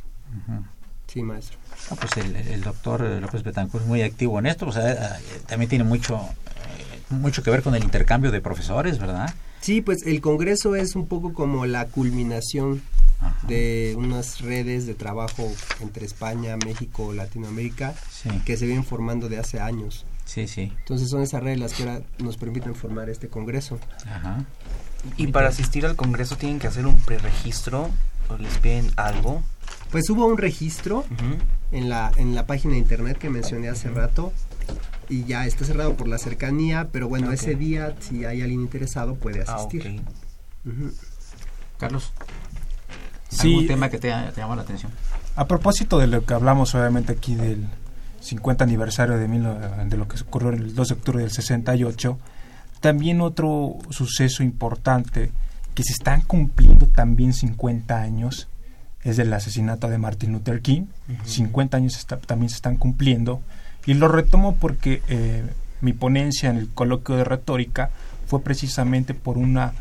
Sí, 1.07 1.23
maestro. 1.23 1.57
Ah, 1.89 1.95
pues 1.99 2.15
el, 2.23 2.35
el 2.35 2.61
doctor 2.61 3.01
López 3.01 3.41
Betancourt 3.41 3.83
es 3.85 3.89
muy 3.89 4.03
activo 4.03 4.37
en 4.37 4.45
esto, 4.45 4.65
pues, 4.65 4.77
eh, 4.77 4.91
eh, 4.91 5.41
también 5.47 5.67
tiene 5.67 5.85
mucho, 5.85 6.17
eh, 6.19 6.99
mucho 7.09 7.41
que 7.41 7.49
ver 7.49 7.63
con 7.63 7.73
el 7.73 7.83
intercambio 7.83 8.29
de 8.29 8.39
profesores, 8.41 8.99
¿verdad? 8.99 9.33
Sí, 9.61 9.81
pues 9.81 10.03
el 10.05 10.21
Congreso 10.21 10.75
es 10.75 10.95
un 10.95 11.07
poco 11.07 11.33
como 11.33 11.65
la 11.65 11.85
culminación 11.85 12.81
de 13.47 13.95
unas 13.97 14.39
redes 14.41 14.85
de 14.87 14.93
trabajo 14.95 15.51
entre 15.81 16.05
España, 16.05 16.55
México, 16.57 17.11
Latinoamérica, 17.13 17.93
Sí. 18.11 18.29
que 18.45 18.55
se 18.55 18.65
vienen 18.65 18.85
formando 18.85 19.27
de 19.27 19.37
hace 19.39 19.59
años. 19.59 20.05
Sí, 20.23 20.47
sí. 20.47 20.71
Entonces 20.79 21.09
son 21.09 21.21
esas 21.21 21.43
redes 21.43 21.59
las 21.59 21.73
que 21.73 21.83
ahora 21.83 22.01
nos 22.19 22.37
permiten 22.37 22.75
formar 22.75 23.09
este 23.09 23.27
Congreso. 23.27 23.79
Ajá. 24.07 24.45
Y 25.17 25.27
para 25.27 25.49
asistir 25.49 25.85
al 25.85 25.95
Congreso 25.95 26.37
tienen 26.37 26.59
que 26.59 26.67
hacer 26.67 26.85
un 26.85 26.95
preregistro 26.97 27.89
o 28.29 28.37
les 28.37 28.57
piden 28.59 28.89
algo. 28.95 29.41
Pues 29.91 30.09
hubo 30.09 30.25
un 30.25 30.37
registro 30.37 31.03
en, 31.71 31.89
la, 31.89 32.11
en 32.15 32.35
la 32.35 32.45
página 32.45 32.73
de 32.73 32.79
internet 32.79 33.17
que 33.17 33.29
mencioné 33.29 33.69
hace 33.69 33.89
rato 33.89 34.31
y 35.09 35.23
ya 35.25 35.45
está 35.45 35.65
cerrado 35.65 35.95
por 35.95 36.07
la 36.07 36.17
cercanía, 36.17 36.89
pero 36.91 37.07
bueno, 37.07 37.27
Ok. 37.27 37.33
ese 37.33 37.55
día 37.55 37.95
si 37.99 38.25
hay 38.25 38.41
alguien 38.41 38.61
interesado 38.61 39.15
puede 39.15 39.43
Ah, 39.47 39.55
asistir. 39.55 40.01
Ujú. 40.65 40.91
Carlos, 41.77 42.11
Sí, 43.29 43.49
¿algún 43.49 43.67
tema 43.67 43.89
que 43.89 43.99
te, 43.99 44.09
te 44.09 44.41
llama 44.41 44.55
la 44.55 44.63
atención? 44.63 44.91
A 45.35 45.45
propósito 45.47 45.99
de 45.99 46.07
lo 46.07 46.25
que 46.25 46.33
hablamos 46.33 46.73
obviamente 46.75 47.13
aquí 47.13 47.35
del 47.35 47.67
50 48.21 48.63
aniversario 48.63 49.17
de, 49.17 49.27
mil- 49.27 49.43
de 49.87 49.97
lo 49.97 50.07
que 50.07 50.19
ocurrió 50.21 50.49
el 50.49 50.73
2 50.75 50.87
de 50.89 50.93
octubre 50.95 51.21
del 51.21 51.31
68, 51.31 52.17
también 52.81 53.21
otro 53.21 53.75
suceso 53.91 54.41
importante 54.43 55.31
que 55.75 55.83
se 55.83 55.93
están 55.93 56.21
cumpliendo 56.21 56.87
también 56.87 57.33
50 57.33 58.01
años 58.01 58.47
es 59.03 59.19
el 59.19 59.31
asesinato 59.31 59.87
de 59.89 59.97
Martin 59.97 60.33
Luther 60.33 60.61
King. 60.61 60.81
Ujú. 61.07 61.25
50 61.29 61.77
años 61.77 61.95
está- 61.97 62.17
también 62.17 62.49
se 62.49 62.55
están 62.55 62.75
cumpliendo 62.77 63.41
y 63.89 63.95
lo 63.95 64.07
retomo 64.07 64.53
porque 64.53 65.01
eh, 65.07 65.43
mi 65.81 65.93
ponencia 65.93 66.51
en 66.51 66.57
el 66.57 66.69
coloquio 66.69 67.15
de 67.15 67.23
retórica 67.23 67.89
fue 68.27 68.43
precisamente 68.43 69.15
por 69.15 69.39
una 69.39 69.73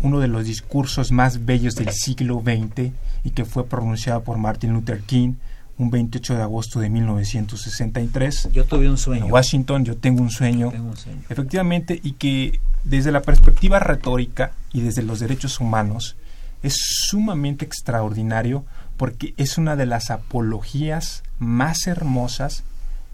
uno 0.00 0.18
de 0.18 0.26
los 0.26 0.46
discursos 0.46 1.12
más 1.12 1.44
bellos 1.44 1.76
del 1.76 1.90
siglo 1.90 2.42
XX 2.44 2.90
y 3.22 3.30
que 3.30 3.44
fue 3.44 3.64
pronunciado 3.64 4.24
por 4.24 4.36
Martin 4.36 4.72
Luther 4.72 5.02
King 5.02 5.34
un 5.78 5.92
28 5.92 6.34
de 6.34 6.42
agosto 6.42 6.80
de 6.80 6.90
1963. 6.90 8.48
Yo 8.52 8.64
tuve 8.64 8.90
un 8.90 8.98
sueño. 8.98 9.26
En 9.26 9.32
Washington, 9.32 9.84
yo 9.84 9.96
tengo 9.96 10.22
un 10.22 10.32
sueño. 10.32 10.72
Tengo 10.72 10.90
un 10.90 10.96
sueño. 10.96 11.20
Efectivamente, 11.28 12.00
y 12.02 12.14
que 12.14 12.58
desde 12.82 13.12
la 13.12 13.22
perspectiva 13.22 13.78
retórica 13.78 14.50
y 14.72 14.80
desde 14.80 15.02
los 15.02 15.20
derechos 15.20 15.60
humanos 15.60 16.16
es 16.64 16.74
sumamente 17.06 17.64
extraordinario 17.64 18.64
porque 18.96 19.34
es 19.36 19.56
una 19.56 19.76
de 19.76 19.86
las 19.86 20.10
apologías 20.10 21.22
más 21.38 21.86
hermosas 21.86 22.64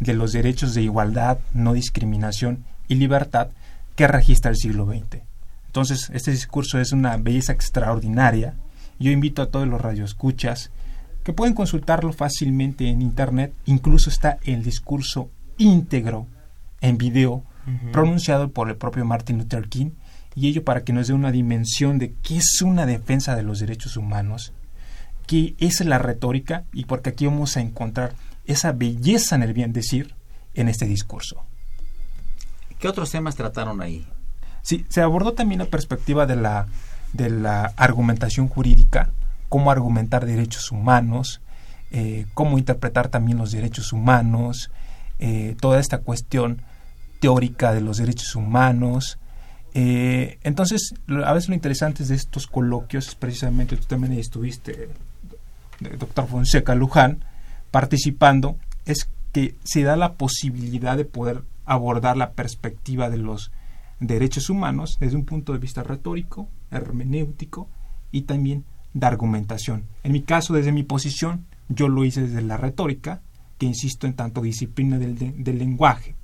de 0.01 0.14
los 0.14 0.32
derechos 0.32 0.74
de 0.74 0.82
igualdad, 0.82 1.38
no 1.53 1.72
discriminación 1.72 2.64
y 2.88 2.94
libertad 2.94 3.49
que 3.96 4.07
registra 4.07 4.51
el 4.51 4.57
siglo 4.57 4.86
XX. 4.86 5.22
Entonces, 5.66 6.11
este 6.14 6.30
discurso 6.30 6.78
es 6.80 6.92
una 6.92 7.16
belleza 7.16 7.53
extraordinaria. 7.53 8.55
Yo 8.99 9.11
invito 9.11 9.42
a 9.42 9.51
todos 9.51 9.68
los 9.68 9.80
radioescuchas 9.80 10.70
que 11.24 11.32
pueden 11.32 11.55
consultarlo 11.55 12.12
fácilmente 12.12 12.88
en 12.88 13.03
internet. 13.03 13.53
Incluso 13.66 14.09
está 14.09 14.38
el 14.44 14.62
discurso 14.62 15.30
íntegro 15.59 16.26
en 16.80 16.96
video 16.96 17.44
pronunciado 17.92 18.51
por 18.51 18.70
el 18.70 18.76
propio 18.76 19.05
Martin 19.05 19.38
Luther 19.38 19.68
King 19.68 19.90
y 20.34 20.49
ello 20.49 20.64
para 20.64 20.84
que 20.84 20.92
nos 20.92 21.09
dé 21.09 21.14
una 21.14 21.32
dimensión 21.32 21.99
de 21.99 22.14
qué 22.22 22.36
es 22.38 22.62
una 22.62 22.86
defensa 22.86 23.36
de 23.36 23.42
los 23.42 23.59
derechos 23.59 23.96
humanos, 23.96 24.53
qué 25.26 25.55
es 25.59 25.84
la 25.84 25.99
retórica 25.99 26.64
y 26.72 26.84
porque 26.84 27.11
aquí 27.11 27.26
vamos 27.26 27.57
a 27.57 27.61
encontrar 27.61 28.12
esa 28.49 28.72
belleza 28.72 29.36
en 29.36 29.44
el 29.44 29.53
bien 29.53 29.72
decir 29.72 30.14
en 30.55 30.68
este 30.68 30.86
discurso. 30.86 31.44
¿Qué 32.80 32.88
otros 32.88 33.11
temas 33.11 33.36
trataron 33.36 33.80
ahí? 33.80 34.07
Sí, 34.62 34.84
se 34.88 35.03
abordó 35.03 35.34
también 35.34 35.61
la 35.61 35.66
perspectiva 35.66 36.26
de 36.26 36.36
la, 36.36 36.66
de 37.12 37.30
la 37.30 37.72
argumentación 37.76 38.49
jurídica, 38.49 39.11
cómo 39.49 39.70
argumentar 39.70 40.26
derechos 40.26 40.72
humanos, 40.72 41.40
eh, 41.90 42.26
cómo 42.34 42.59
interpretar 42.59 43.09
también 43.09 43.38
los 43.38 43.53
derechos 43.53 43.92
humanos, 43.92 44.70
eh, 45.18 45.57
toda 45.61 45.78
esta 45.78 45.99
cuestión 45.99 46.62
teórica 47.20 47.72
de 47.72 47.80
los 47.80 47.99
derechos 47.99 48.34
humanos. 48.34 49.18
Eh, 49.74 50.38
entonces, 50.42 50.94
a 51.24 51.32
veces 51.32 51.49
lo 51.49 51.55
interesante 51.55 52.05
de 52.05 52.14
estos 52.14 52.46
coloquios 52.46 53.09
es 53.09 53.14
precisamente, 53.14 53.76
tú 53.76 53.84
también 53.84 54.14
estuviste, 54.14 54.88
doctor 55.99 56.26
Fonseca 56.26 56.74
Luján, 56.74 57.24
participando, 57.82 58.56
es 58.86 59.08
que 59.32 59.54
se 59.62 59.84
da 59.84 59.94
la 59.94 60.14
posibilidad 60.14 60.96
de 60.96 61.04
poder 61.04 61.44
abordar 61.64 62.16
la 62.16 62.32
perspectiva 62.32 63.08
de 63.08 63.18
los 63.18 63.52
derechos 64.00 64.50
humanos 64.50 64.96
desde 64.98 65.14
un 65.16 65.24
punto 65.24 65.52
de 65.52 65.60
vista 65.60 65.84
retórico, 65.84 66.48
hermenéutico 66.72 67.68
y 68.10 68.22
también 68.22 68.64
de 68.94 69.06
argumentación. 69.06 69.84
En 70.02 70.10
mi 70.10 70.22
caso, 70.22 70.54
desde 70.54 70.72
mi 70.72 70.82
posición, 70.82 71.44
yo 71.68 71.86
lo 71.88 72.04
hice 72.04 72.22
desde 72.22 72.42
la 72.42 72.56
retórica, 72.56 73.20
que 73.58 73.66
insisto 73.66 74.08
en 74.08 74.14
tanto 74.14 74.40
disciplina 74.40 74.98
del, 74.98 75.16
de- 75.16 75.30
del 75.32 75.58
lenguaje. 75.58 76.16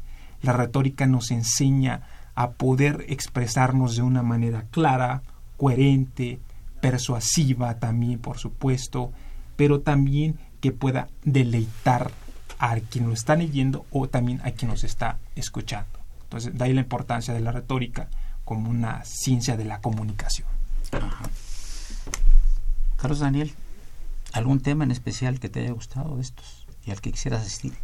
La 0.43 0.55
retórica 0.55 1.07
nos 1.07 1.31
enseña 1.31 2.01
a 2.35 2.51
poder 2.51 3.05
expresarnos 3.09 3.95
de 3.95 4.03
una 4.03 4.25
manera 4.25 4.65
clara, 4.73 5.23
coherente, 5.57 6.41
persuasiva 6.81 7.79
también, 7.79 8.19
por 8.19 8.39
supuesto, 8.39 9.13
pero 9.55 9.83
también 9.83 10.35
que 10.65 10.73
pueda 10.73 11.09
deleitar 11.25 12.11
a 12.59 12.75
quien 12.81 13.09
lo 13.09 13.13
está 13.13 13.37
leyendo 13.37 13.85
o 13.91 14.09
también 14.09 14.41
a 14.45 14.53
quien 14.53 14.71
nos 14.71 14.83
está 14.83 15.19
escuchando. 15.37 15.99
Entonces, 16.23 16.57
de 16.57 16.65
ahí 16.65 16.73
la 16.73 16.81
importancia 16.81 17.35
de 17.35 17.41
la 17.41 17.53
retórica 17.53 18.09
como 18.47 18.71
una 18.71 19.05
ciencia 19.05 19.59
de 19.59 19.67
la 19.67 19.83
comunicación. 19.83 20.49
Carlos 22.97 23.19
Daniel, 23.19 23.53
¿algún 24.33 24.61
tema 24.61 24.85
en 24.85 24.91
especial 24.91 25.39
que 25.39 25.51
te 25.51 25.61
haya 25.61 25.73
gustado 25.73 26.17
de 26.17 26.23
estos 26.23 26.67
y 26.87 26.93
al 26.93 27.03
que 27.03 27.13
quisieras 27.13 27.43
asistir? 27.43 27.75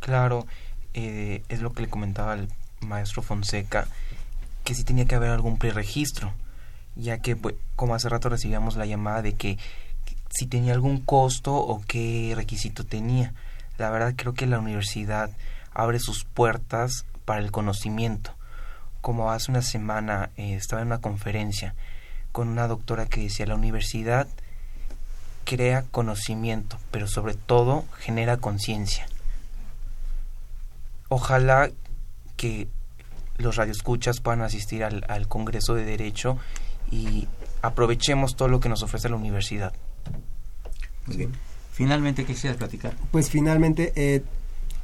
Claro, 0.00 0.44
eh, 0.94 1.44
es 1.48 1.60
lo 1.60 1.72
que 1.72 1.82
le 1.82 1.88
comentaba 1.88 2.32
al 2.32 2.48
maestro 2.80 3.22
Fonseca, 3.22 3.86
que 4.64 4.74
sí 4.74 4.82
tenía 4.82 5.04
que 5.04 5.14
haber 5.14 5.30
algún 5.30 5.56
preregistro, 5.56 6.32
ya 6.96 7.18
que, 7.18 7.36
pues, 7.36 7.54
como 7.76 7.94
hace 7.94 8.08
rato 8.08 8.28
recibíamos 8.28 8.74
la 8.74 8.86
llamada 8.86 9.22
de 9.22 9.34
que 9.34 9.56
si 10.30 10.46
tenía 10.46 10.72
algún 10.72 11.00
costo 11.00 11.54
o 11.54 11.82
qué 11.86 12.32
requisito 12.36 12.84
tenía. 12.84 13.32
La 13.78 13.90
verdad 13.90 14.14
creo 14.16 14.34
que 14.34 14.46
la 14.46 14.58
universidad 14.58 15.30
abre 15.72 15.98
sus 16.00 16.24
puertas 16.24 17.04
para 17.24 17.40
el 17.40 17.50
conocimiento. 17.50 18.34
Como 19.00 19.30
hace 19.30 19.50
una 19.50 19.62
semana 19.62 20.30
eh, 20.36 20.54
estaba 20.54 20.82
en 20.82 20.88
una 20.88 21.00
conferencia 21.00 21.74
con 22.32 22.48
una 22.48 22.68
doctora 22.68 23.06
que 23.06 23.22
decía 23.22 23.46
la 23.46 23.54
universidad 23.54 24.28
crea 25.44 25.84
conocimiento, 25.90 26.78
pero 26.90 27.06
sobre 27.06 27.34
todo 27.34 27.84
genera 27.98 28.36
conciencia. 28.36 29.06
Ojalá 31.08 31.70
que 32.36 32.68
los 33.38 33.56
radioescuchas 33.56 34.20
puedan 34.20 34.42
asistir 34.42 34.84
al, 34.84 35.04
al 35.08 35.26
Congreso 35.26 35.74
de 35.74 35.84
Derecho 35.84 36.36
y 36.90 37.28
aprovechemos 37.62 38.36
todo 38.36 38.48
lo 38.48 38.60
que 38.60 38.68
nos 38.68 38.82
ofrece 38.82 39.08
la 39.08 39.16
universidad. 39.16 39.72
Finalmente, 41.72 42.24
¿qué 42.24 42.34
quisieras 42.34 42.58
platicar? 42.58 42.94
Pues 43.10 43.30
finalmente 43.30 43.92
eh, 43.94 44.22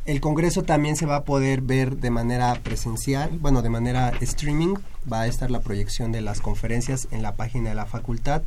el 0.06 0.20
Congreso 0.20 0.62
también 0.62 0.96
se 0.96 1.06
va 1.06 1.16
a 1.16 1.24
poder 1.24 1.60
ver 1.62 1.96
de 1.96 2.10
manera 2.10 2.54
presencial, 2.62 3.38
bueno, 3.38 3.62
de 3.62 3.70
manera 3.70 4.10
streaming. 4.20 4.74
Va 5.10 5.22
a 5.22 5.26
estar 5.26 5.50
la 5.50 5.60
proyección 5.60 6.12
de 6.12 6.20
las 6.20 6.40
conferencias 6.40 7.08
en 7.10 7.22
la 7.22 7.36
página 7.36 7.70
de 7.70 7.74
la 7.74 7.86
facultad 7.86 8.42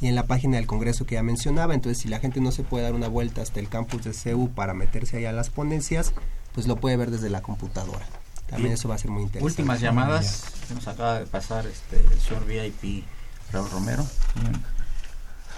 y 0.00 0.08
en 0.08 0.14
la 0.14 0.24
página 0.24 0.58
del 0.58 0.66
Congreso 0.66 1.06
que 1.06 1.14
ya 1.14 1.22
mencionaba. 1.22 1.74
Entonces, 1.74 2.02
si 2.02 2.08
la 2.08 2.18
gente 2.18 2.40
no 2.40 2.52
se 2.52 2.62
puede 2.62 2.84
dar 2.84 2.94
una 2.94 3.08
vuelta 3.08 3.42
hasta 3.42 3.58
el 3.58 3.68
campus 3.68 4.04
de 4.04 4.12
CEU 4.12 4.50
para 4.50 4.74
meterse 4.74 5.16
allá 5.16 5.30
a 5.30 5.32
las 5.32 5.50
ponencias, 5.50 6.12
pues 6.54 6.66
lo 6.66 6.76
puede 6.76 6.96
ver 6.96 7.10
desde 7.10 7.30
la 7.30 7.40
computadora. 7.40 8.06
También 8.46 8.68
Bien. 8.68 8.74
eso 8.74 8.88
va 8.88 8.94
a 8.94 8.98
ser 8.98 9.10
muy 9.10 9.22
interesante. 9.22 9.52
Últimas 9.52 9.80
llamadas. 9.80 10.44
que 10.68 10.74
Nos 10.74 10.86
acaba 10.86 11.18
de 11.18 11.26
pasar 11.26 11.66
este, 11.66 12.00
el 12.00 12.20
señor 12.20 12.46
VIP 12.46 13.04
Raúl 13.52 13.70
Romero. 13.70 14.06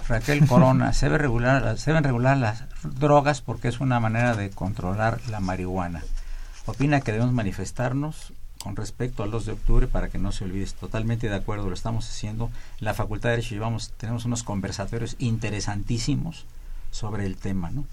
Raquel 0.09 0.47
Corona, 0.47 0.91
se, 0.93 1.07
deben 1.07 2.03
regular 2.03 2.37
las 2.37 2.63
drogas 2.81 3.41
porque 3.41 3.67
es 3.67 3.79
una 3.79 3.99
manera 3.99 4.35
de 4.35 4.49
controlar 4.49 5.21
la 5.29 5.39
marihuana. 5.39 6.03
Opina 6.65 6.99
que 7.01 7.11
debemos 7.11 7.31
manifestarnos 7.31 8.33
con 8.63 8.75
respecto 8.75 9.21
al 9.21 9.29
2 9.29 9.45
de 9.45 9.51
octubre 9.51 9.87
para 9.87 10.09
que 10.09 10.17
no 10.17 10.31
se 10.31 10.45
olvide. 10.45 10.65
Totalmente 10.79 11.29
de 11.29 11.35
acuerdo, 11.35 11.67
lo 11.67 11.75
estamos 11.75 12.09
haciendo. 12.09 12.49
En 12.79 12.85
la 12.85 12.95
Facultad 12.95 13.29
de 13.29 13.35
Derecho 13.35 13.53
llevamos, 13.53 13.91
tenemos 13.97 14.25
unos 14.25 14.41
conversatorios 14.41 15.15
interesantísimos 15.19 16.47
sobre 16.89 17.27
el 17.27 17.37
tema. 17.37 17.69
¿no? 17.69 17.85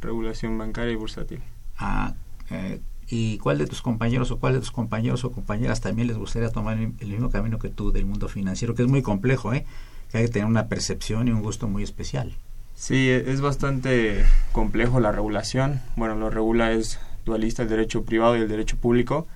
Regulación 0.00 0.56
bancaria 0.58 0.92
y 0.92 0.96
bursátil. 0.96 1.40
Ah, 1.78 2.14
eh, 2.50 2.80
¿Y 3.10 3.38
cuál 3.38 3.58
de 3.58 3.66
tus 3.66 3.80
compañeros 3.82 4.30
o 4.30 4.38
cuál 4.38 4.54
de 4.54 4.60
tus 4.60 4.70
compañeros 4.70 5.24
o 5.24 5.32
compañeras 5.32 5.80
también 5.80 6.08
les 6.08 6.18
gustaría 6.18 6.50
tomar 6.50 6.76
el, 6.78 6.92
el 6.98 7.08
mismo 7.08 7.30
camino 7.30 7.58
que 7.58 7.68
tú 7.70 7.90
del 7.90 8.04
mundo 8.04 8.28
financiero? 8.28 8.74
Que 8.74 8.82
es 8.82 8.88
muy 8.88 9.02
complejo, 9.02 9.54
¿eh? 9.54 9.64
Que 10.10 10.18
hay 10.18 10.24
que 10.26 10.30
tener 10.30 10.46
una 10.46 10.66
percepción 10.68 11.26
y 11.28 11.30
un 11.30 11.42
gusto 11.42 11.68
muy 11.68 11.82
especial. 11.82 12.36
Sí, 12.74 13.08
e- 13.08 13.32
es 13.32 13.40
bastante 13.40 14.24
complejo 14.52 15.00
la 15.00 15.10
regulación. 15.10 15.80
Bueno, 15.96 16.16
lo 16.16 16.30
regula 16.30 16.72
es 16.72 17.00
dualista 17.28 17.62
el 17.62 17.68
derecho 17.68 18.04
privado 18.04 18.36
y 18.36 18.40
el 18.40 18.48
derecho 18.48 18.76
público, 18.76 19.26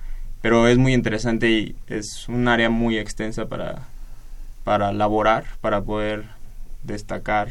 pero 0.41 0.67
es 0.67 0.77
muy 0.77 0.93
interesante 0.93 1.49
y 1.49 1.75
es 1.87 2.27
un 2.27 2.47
área 2.49 2.69
muy 2.69 2.97
extensa 2.97 3.45
para, 3.45 3.83
para 4.65 4.91
laborar, 4.91 5.45
para 5.61 5.81
poder 5.81 6.25
destacar. 6.83 7.47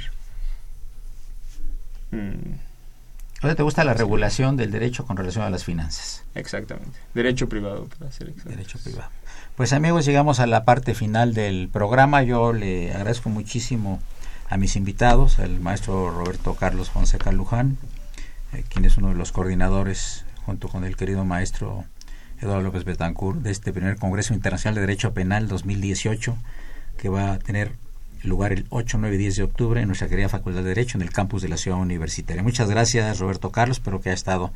Mm, 2.11 2.55
O 3.43 3.47
sea, 3.47 3.55
¿te 3.55 3.63
gusta 3.63 3.85
la 3.85 3.95
regulación 3.95 4.57
del 4.57 4.71
derecho 4.71 5.05
con 5.07 5.17
relación 5.17 5.45
a 5.45 5.51
las 5.51 5.65
finanzas? 5.65 6.23
exactamente. 6.35 6.99
Derecho 7.15 7.49
privado, 7.49 7.89
para 7.99 8.11
ser 8.13 8.29
exacto. 8.29 8.51
Derecho 8.51 8.79
privado. 8.79 9.11
Pues 9.57 9.73
amigos, 9.73 10.05
llegamos 10.05 10.41
a 10.41 10.47
la 10.47 10.65
parte 10.65 10.95
final 10.95 11.35
del 11.35 11.69
programa. 11.69 12.23
Yo 12.23 12.53
le 12.53 12.93
agradezco 12.93 13.29
muchísimo 13.31 14.01
a 14.49 14.57
mis 14.59 14.77
invitados, 14.77 15.39
al 15.39 15.61
maestro 15.61 16.11
Roberto 16.11 16.55
Carlos 16.55 16.91
Fonseca 16.91 17.33
Luján, 17.33 17.79
eh, 18.53 18.65
quien 18.69 18.85
es 18.85 18.97
uno 18.99 19.09
de 19.09 19.15
los 19.15 19.33
coordinadores, 19.33 20.25
junto 20.45 20.69
con 20.69 20.85
el 20.85 20.97
querido 20.97 21.25
maestro 21.25 21.85
Eduardo 22.41 22.63
López 22.63 22.85
Betancourt, 22.85 23.41
de 23.41 23.51
este 23.51 23.73
primer 23.73 23.97
Congreso 23.97 24.35
Internacional 24.35 24.75
de 24.75 24.81
Derecho 24.83 25.15
Penal 25.15 25.49
2018, 25.49 26.37
que 26.99 27.09
va 27.09 27.33
a 27.33 27.39
tener 27.39 27.73
lugar 28.23 28.53
el 28.53 28.67
8, 28.71 28.99
9 28.99 29.15
y 29.15 29.19
10 29.19 29.37
de 29.37 29.43
octubre 29.43 29.81
en 29.81 29.87
nuestra 29.87 30.09
querida 30.09 30.29
Facultad 30.29 30.63
de 30.63 30.69
Derecho 30.69 30.99
en 30.99 31.03
el 31.03 31.11
campus 31.11 31.43
de 31.43 31.49
la 31.49 31.57
Ciudad 31.57 31.79
Universitaria. 31.79 32.43
Muchas 32.43 32.69
gracias, 32.69 33.19
Roberto 33.19 33.51
Carlos. 33.51 33.79
Espero 33.79 34.01
que 34.01 34.11
haya 34.11 34.15
estado 34.15 34.53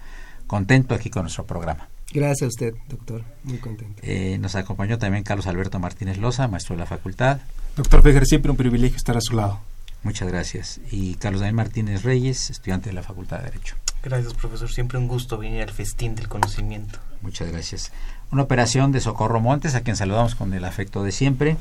contento 0.47 0.95
aquí 0.95 1.11
con 1.11 1.23
nuestro 1.23 1.47
programa. 1.47 1.89
Gracias 2.13 2.43
a 2.43 2.47
usted, 2.49 2.75
doctor. 2.89 3.25
Muy 3.43 3.59
contento. 3.59 4.01
Eh, 4.03 4.39
nos 4.39 4.55
acompañó 4.55 4.99
también 4.99 5.25
Carlos 5.25 5.47
Alberto 5.47 5.79
Martínez 5.79 6.19
Loza, 6.19 6.49
maestro 6.49 6.77
de 6.77 6.81
la 6.81 6.87
facultad. 6.87 7.41
Doctor 7.77 8.03
Fejer, 8.03 8.27
siempre 8.27 8.51
un 8.51 8.57
privilegio 8.57 8.97
estar 8.97 9.17
a 9.17 9.21
su 9.21 9.35
lado. 9.35 9.61
Muchas 10.03 10.29
gracias. 10.29 10.81
Y 10.91 11.15
Carlos 11.17 11.41
Daniel 11.41 11.57
Martínez 11.57 12.05
Reyes, 12.05 12.51
estudiante 12.51 12.91
de 12.91 12.95
la 12.95 13.03
Facultad 13.03 13.39
de 13.39 13.45
Derecho. 13.51 13.77
Gracias, 14.07 14.35
profesor. 14.35 14.71
Siempre 14.71 14.99
un 14.99 15.09
gusto 15.09 15.37
venir 15.37 15.63
al 15.63 15.71
festín 15.71 16.15
del 16.15 16.29
conocimiento. 16.29 17.01
Muchas 17.23 17.51
gracias. 17.51 17.91
Una 18.31 18.45
operación 18.45 18.93
de 18.93 19.01
Socorro 19.01 19.41
Montes, 19.41 19.75
a 19.75 19.81
quien 19.81 19.97
saludamos 19.97 20.37
con 20.37 20.55
el 20.55 20.65
afecto 20.65 21.03
de 21.03 21.11
siempre. 21.11 21.57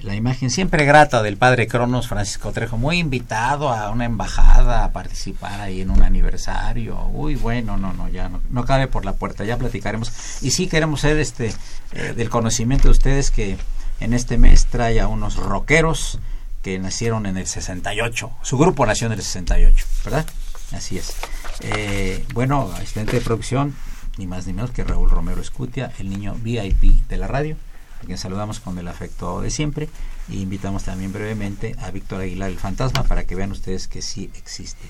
La 0.00 0.14
imagen 0.14 0.50
siempre 0.50 0.84
grata 0.84 1.24
del 1.24 1.38
padre 1.38 1.66
Cronos 1.66 2.06
Francisco 2.06 2.52
Trejo, 2.52 2.78
muy 2.78 3.00
invitado 3.00 3.70
a 3.70 3.90
una 3.90 4.04
embajada 4.04 4.84
a 4.84 4.92
participar 4.92 5.60
ahí 5.60 5.80
en 5.80 5.90
un 5.90 6.04
aniversario. 6.04 7.04
Uy, 7.08 7.34
bueno, 7.34 7.76
no, 7.76 7.92
no, 7.92 8.08
ya 8.10 8.28
no, 8.28 8.40
no 8.48 8.64
cabe 8.64 8.86
por 8.86 9.04
la 9.04 9.14
puerta, 9.14 9.44
ya 9.44 9.56
platicaremos. 9.56 10.12
Y 10.42 10.52
sí 10.52 10.68
queremos 10.68 11.00
ser 11.00 11.18
este 11.18 11.52
eh, 11.94 12.12
del 12.16 12.30
conocimiento 12.30 12.84
de 12.84 12.92
ustedes 12.92 13.32
que 13.32 13.58
en 13.98 14.12
este 14.12 14.38
mes 14.38 14.66
trae 14.66 15.00
a 15.00 15.08
unos 15.08 15.34
rockeros 15.34 16.20
que 16.62 16.78
nacieron 16.78 17.26
en 17.26 17.36
el 17.36 17.48
68. 17.48 18.30
Su 18.42 18.56
grupo 18.56 18.86
nació 18.86 19.08
en 19.08 19.14
el 19.14 19.22
68, 19.22 19.84
¿verdad? 20.04 20.26
Así 20.72 20.98
es. 20.98 21.16
Eh, 21.60 22.24
bueno, 22.34 22.70
asistente 22.74 23.12
de 23.16 23.20
producción, 23.20 23.74
ni 24.18 24.26
más 24.26 24.46
ni 24.46 24.52
menos 24.52 24.70
que 24.70 24.84
Raúl 24.84 25.10
Romero 25.10 25.40
Escutia, 25.40 25.92
el 25.98 26.10
niño 26.10 26.34
VIP 26.34 27.06
de 27.08 27.16
la 27.16 27.26
radio, 27.26 27.56
a 28.02 28.06
quien 28.06 28.18
saludamos 28.18 28.60
con 28.60 28.78
el 28.78 28.88
afecto 28.88 29.40
de 29.40 29.50
siempre. 29.50 29.88
Y 30.28 30.42
invitamos 30.42 30.84
también 30.84 31.12
brevemente 31.12 31.76
a 31.78 31.90
Víctor 31.90 32.20
Aguilar, 32.22 32.50
el 32.50 32.58
fantasma, 32.58 33.04
para 33.04 33.24
que 33.24 33.34
vean 33.34 33.52
ustedes 33.52 33.88
que 33.88 34.02
sí 34.02 34.30
existe. 34.34 34.86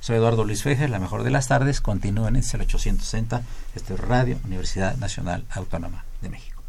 Soy 0.00 0.16
Eduardo 0.16 0.44
Luis 0.44 0.62
Fejer, 0.62 0.90
la 0.90 0.98
mejor 0.98 1.22
de 1.22 1.30
las 1.30 1.48
tardes. 1.48 1.80
Continúen 1.80 2.36
en 2.36 2.42
el 2.42 2.60
860, 2.60 3.42
este 3.74 3.94
es 3.94 4.00
Radio 4.00 4.38
Universidad 4.44 4.96
Nacional 4.96 5.44
Autónoma 5.50 6.04
de 6.22 6.30
México. 6.30 6.62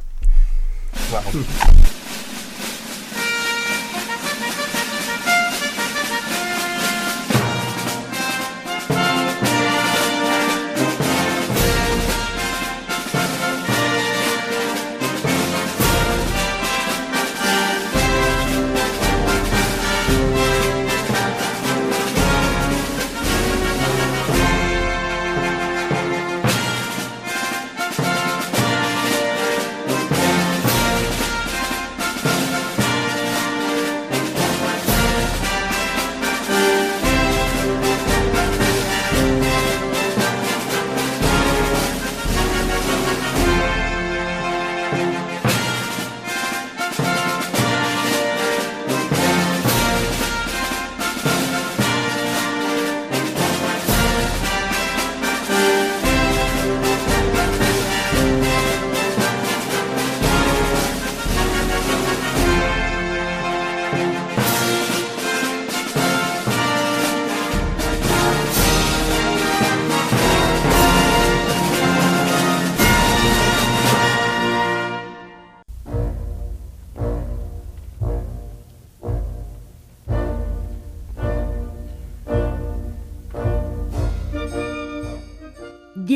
Wow. 1.12 1.44